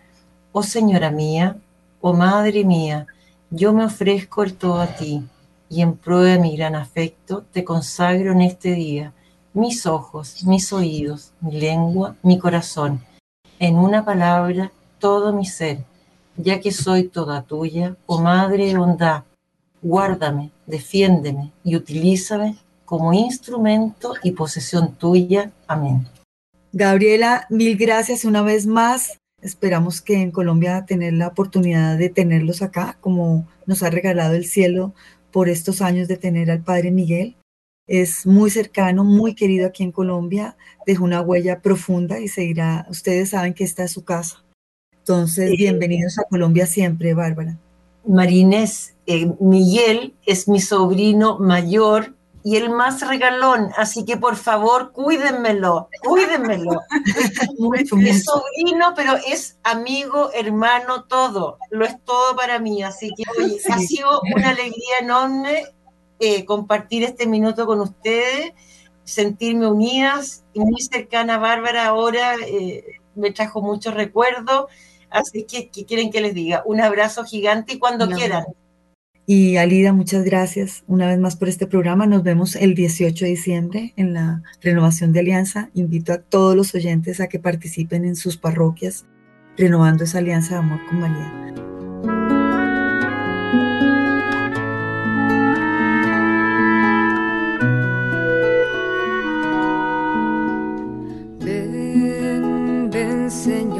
Oh 0.51 0.63
Señora 0.63 1.11
mía, 1.11 1.57
oh 2.01 2.13
Madre 2.13 2.63
mía, 2.63 3.07
yo 3.49 3.73
me 3.73 3.85
ofrezco 3.85 4.43
el 4.43 4.55
todo 4.55 4.79
a 4.79 4.87
ti 4.87 5.23
y 5.69 5.81
en 5.81 5.95
prueba 5.97 6.31
de 6.31 6.39
mi 6.39 6.55
gran 6.55 6.75
afecto 6.75 7.43
te 7.51 7.63
consagro 7.63 8.31
en 8.31 8.41
este 8.41 8.73
día 8.73 9.13
mis 9.55 9.85
ojos, 9.85 10.43
mis 10.43 10.73
oídos, 10.73 11.31
mi 11.39 11.53
lengua, 11.59 12.17
mi 12.21 12.37
corazón, 12.37 13.01
en 13.57 13.77
una 13.77 14.03
palabra, 14.03 14.71
todo 14.99 15.31
mi 15.31 15.45
ser, 15.45 15.85
ya 16.35 16.59
que 16.59 16.73
soy 16.73 17.07
toda 17.07 17.41
tuya, 17.41 17.95
oh 18.05 18.21
Madre 18.21 18.67
de 18.67 18.77
bondad, 18.77 19.23
guárdame, 19.81 20.51
defiéndeme 20.65 21.53
y 21.63 21.77
utilízame 21.77 22.57
como 22.83 23.13
instrumento 23.13 24.13
y 24.23 24.31
posesión 24.31 24.93
tuya. 24.95 25.51
Amén. 25.67 26.05
Gabriela, 26.77 27.47
mil 27.49 27.77
gracias 27.77 28.25
una 28.25 28.41
vez 28.41 28.67
más. 28.67 29.17
Esperamos 29.41 30.01
que 30.01 30.15
en 30.15 30.29
Colombia 30.29 30.83
tener 30.85 31.13
la 31.13 31.27
oportunidad 31.27 31.97
de 31.97 32.09
tenerlos 32.09 32.61
acá, 32.61 32.97
como 32.99 33.47
nos 33.65 33.81
ha 33.81 33.89
regalado 33.89 34.33
el 34.33 34.43
cielo 34.43 34.93
por 35.31 35.47
estos 35.47 35.81
años 35.81 36.09
de 36.09 36.17
tener 36.17 36.51
al 36.51 36.65
Padre 36.65 36.91
Miguel. 36.91 37.37
Es 37.87 38.25
muy 38.25 38.49
cercano, 38.49 39.05
muy 39.05 39.35
querido 39.35 39.67
aquí 39.67 39.83
en 39.83 39.93
Colombia, 39.93 40.57
dejó 40.85 41.05
una 41.05 41.21
huella 41.21 41.61
profunda 41.61 42.19
y 42.19 42.27
seguirá. 42.27 42.85
Ustedes 42.89 43.29
saben 43.29 43.53
que 43.53 43.63
esta 43.63 43.85
es 43.85 43.93
su 43.93 44.03
casa. 44.03 44.43
Entonces, 44.97 45.51
bienvenidos 45.51 46.19
a 46.19 46.23
Colombia 46.23 46.65
siempre, 46.65 47.13
Bárbara. 47.13 47.57
Marines, 48.05 48.97
eh, 49.07 49.31
Miguel 49.39 50.13
es 50.25 50.49
mi 50.49 50.59
sobrino 50.59 51.39
mayor 51.39 52.17
y 52.45 52.57
el 52.57 52.69
más 52.69 53.01
regalón, 53.01 53.71
así 53.75 54.05
que 54.05 54.17
por 54.17 54.35
favor 54.35 54.91
cuídenmelo, 54.91 55.89
cuídenmelo. 56.03 56.79
es 58.05 58.23
sobrino, 58.23 58.93
pero 58.95 59.15
es 59.27 59.57
amigo, 59.63 60.29
hermano, 60.31 61.05
todo, 61.05 61.57
lo 61.71 61.85
es 61.85 61.99
todo 62.05 62.35
para 62.35 62.59
mí, 62.59 62.83
así 62.83 63.09
que 63.17 63.23
oye, 63.41 63.59
ha 63.67 63.79
sido 63.79 64.21
una 64.35 64.49
alegría 64.49 64.99
enorme 65.01 65.65
eh, 66.19 66.45
compartir 66.45 67.03
este 67.03 67.25
minuto 67.25 67.65
con 67.65 67.79
ustedes, 67.79 68.53
sentirme 69.03 69.65
unidas 69.65 70.43
y 70.53 70.59
muy 70.59 70.81
cercana 70.81 71.35
a 71.35 71.39
Bárbara 71.39 71.87
ahora, 71.87 72.35
eh, 72.45 72.83
me 73.15 73.31
trajo 73.31 73.63
muchos 73.63 73.95
recuerdos, 73.95 74.67
así 75.09 75.45
que, 75.45 75.69
¿qué 75.69 75.83
quieren 75.85 76.11
que 76.11 76.21
les 76.21 76.35
diga? 76.35 76.61
Un 76.67 76.79
abrazo 76.79 77.23
gigante 77.23 77.73
y 77.73 77.79
cuando 77.79 78.05
No. 78.05 78.15
quieran. 78.15 78.45
Y 79.27 79.57
Alida, 79.57 79.91
muchas 79.91 80.23
gracias 80.23 80.83
una 80.87 81.07
vez 81.07 81.17
más 81.17 81.35
por 81.35 81.49
este 81.49 81.65
programa. 81.65 82.05
Nos 82.05 82.21
vemos 82.21 82.55
el 82.55 82.75
18 82.75 83.25
de 83.25 83.31
diciembre 83.31 83.93
en 83.95 84.13
la 84.13 84.43
renovación 84.61 85.13
de 85.13 85.21
Alianza. 85.21 85.71
Invito 85.73 86.13
a 86.13 86.19
todos 86.19 86.55
los 86.55 86.75
oyentes 86.75 87.19
a 87.19 87.27
que 87.27 87.39
participen 87.39 88.05
en 88.05 88.15
sus 88.15 88.37
parroquias 88.37 89.05
renovando 89.57 90.03
esa 90.03 90.19
alianza 90.19 90.55
de 90.55 90.59
amor 90.59 90.79
con 90.87 90.99
María. 90.99 91.31
Ven, 101.39 102.89
ven, 102.91 103.31
Señor. 103.31 103.74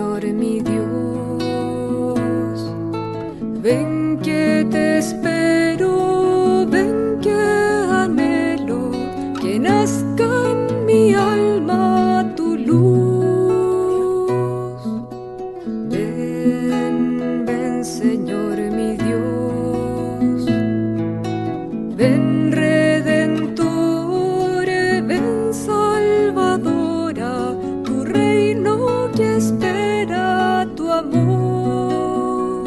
amor. 30.99 32.63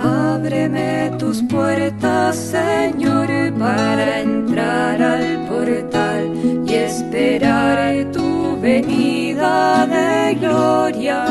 Ábreme 0.00 1.12
tus 1.18 1.42
puertas, 1.42 2.36
Señor, 2.36 3.28
para 3.58 4.20
entrar 4.20 5.02
al 5.02 5.46
portal 5.48 6.32
y 6.66 6.74
esperar 6.74 8.10
tu 8.12 8.58
venida 8.60 9.86
de 9.86 10.34
gloria. 10.34 11.24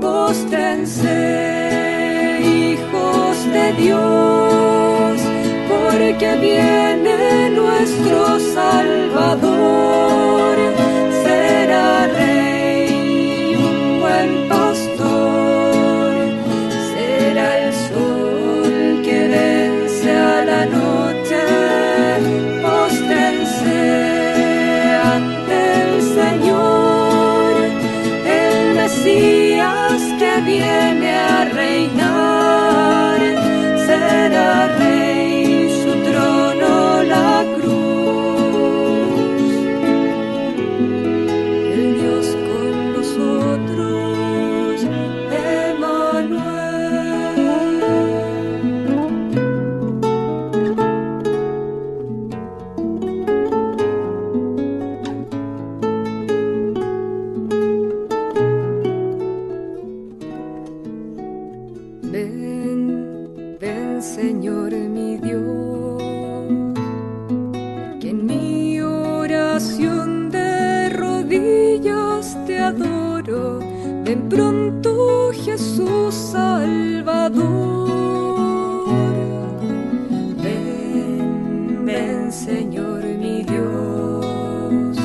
Póstrense, 0.00 1.18
hijos 2.44 3.36
de 3.52 3.72
Dios, 3.82 5.20
porque 5.68 6.36
viene 6.40 6.89
Señor 82.44 83.04
mi 83.04 83.42
Dios. 83.42 84.96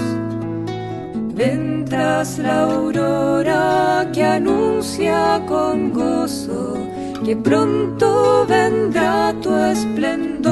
Mientras 1.35 2.39
la 2.39 2.63
aurora 2.63 4.09
que 4.13 4.23
anuncia 4.23 5.41
con 5.45 5.91
gozo 5.91 6.77
que 7.25 7.35
pronto 7.35 8.45
vendrá 8.47 9.33
tu 9.41 9.53
esplendor. 9.53 10.45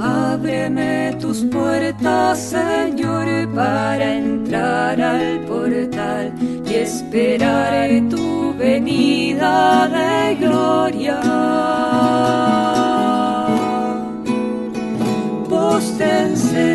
Ábreme 0.00 1.16
tus 1.20 1.44
puertas, 1.44 2.36
Señor, 2.40 3.26
para 3.54 4.16
entrar 4.16 5.00
al 5.00 5.38
portal 5.46 6.32
y 6.66 6.74
esperar 6.74 8.08
tu 8.10 8.43
venida 8.64 9.88
de 9.88 10.36
gloria. 10.36 11.20
Póstense, 15.50 16.68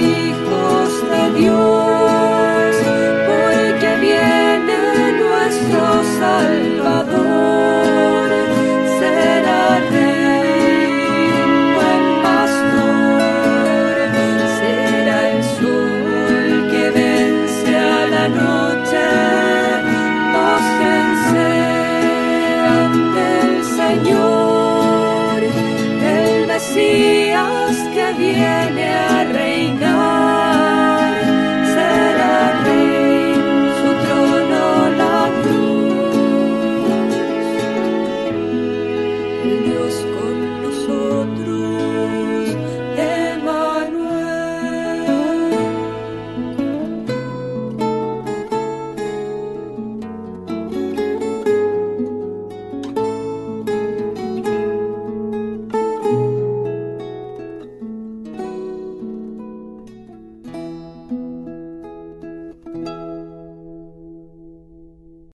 hijos 0.00 0.90
de 1.10 1.40
Dios. 1.40 1.89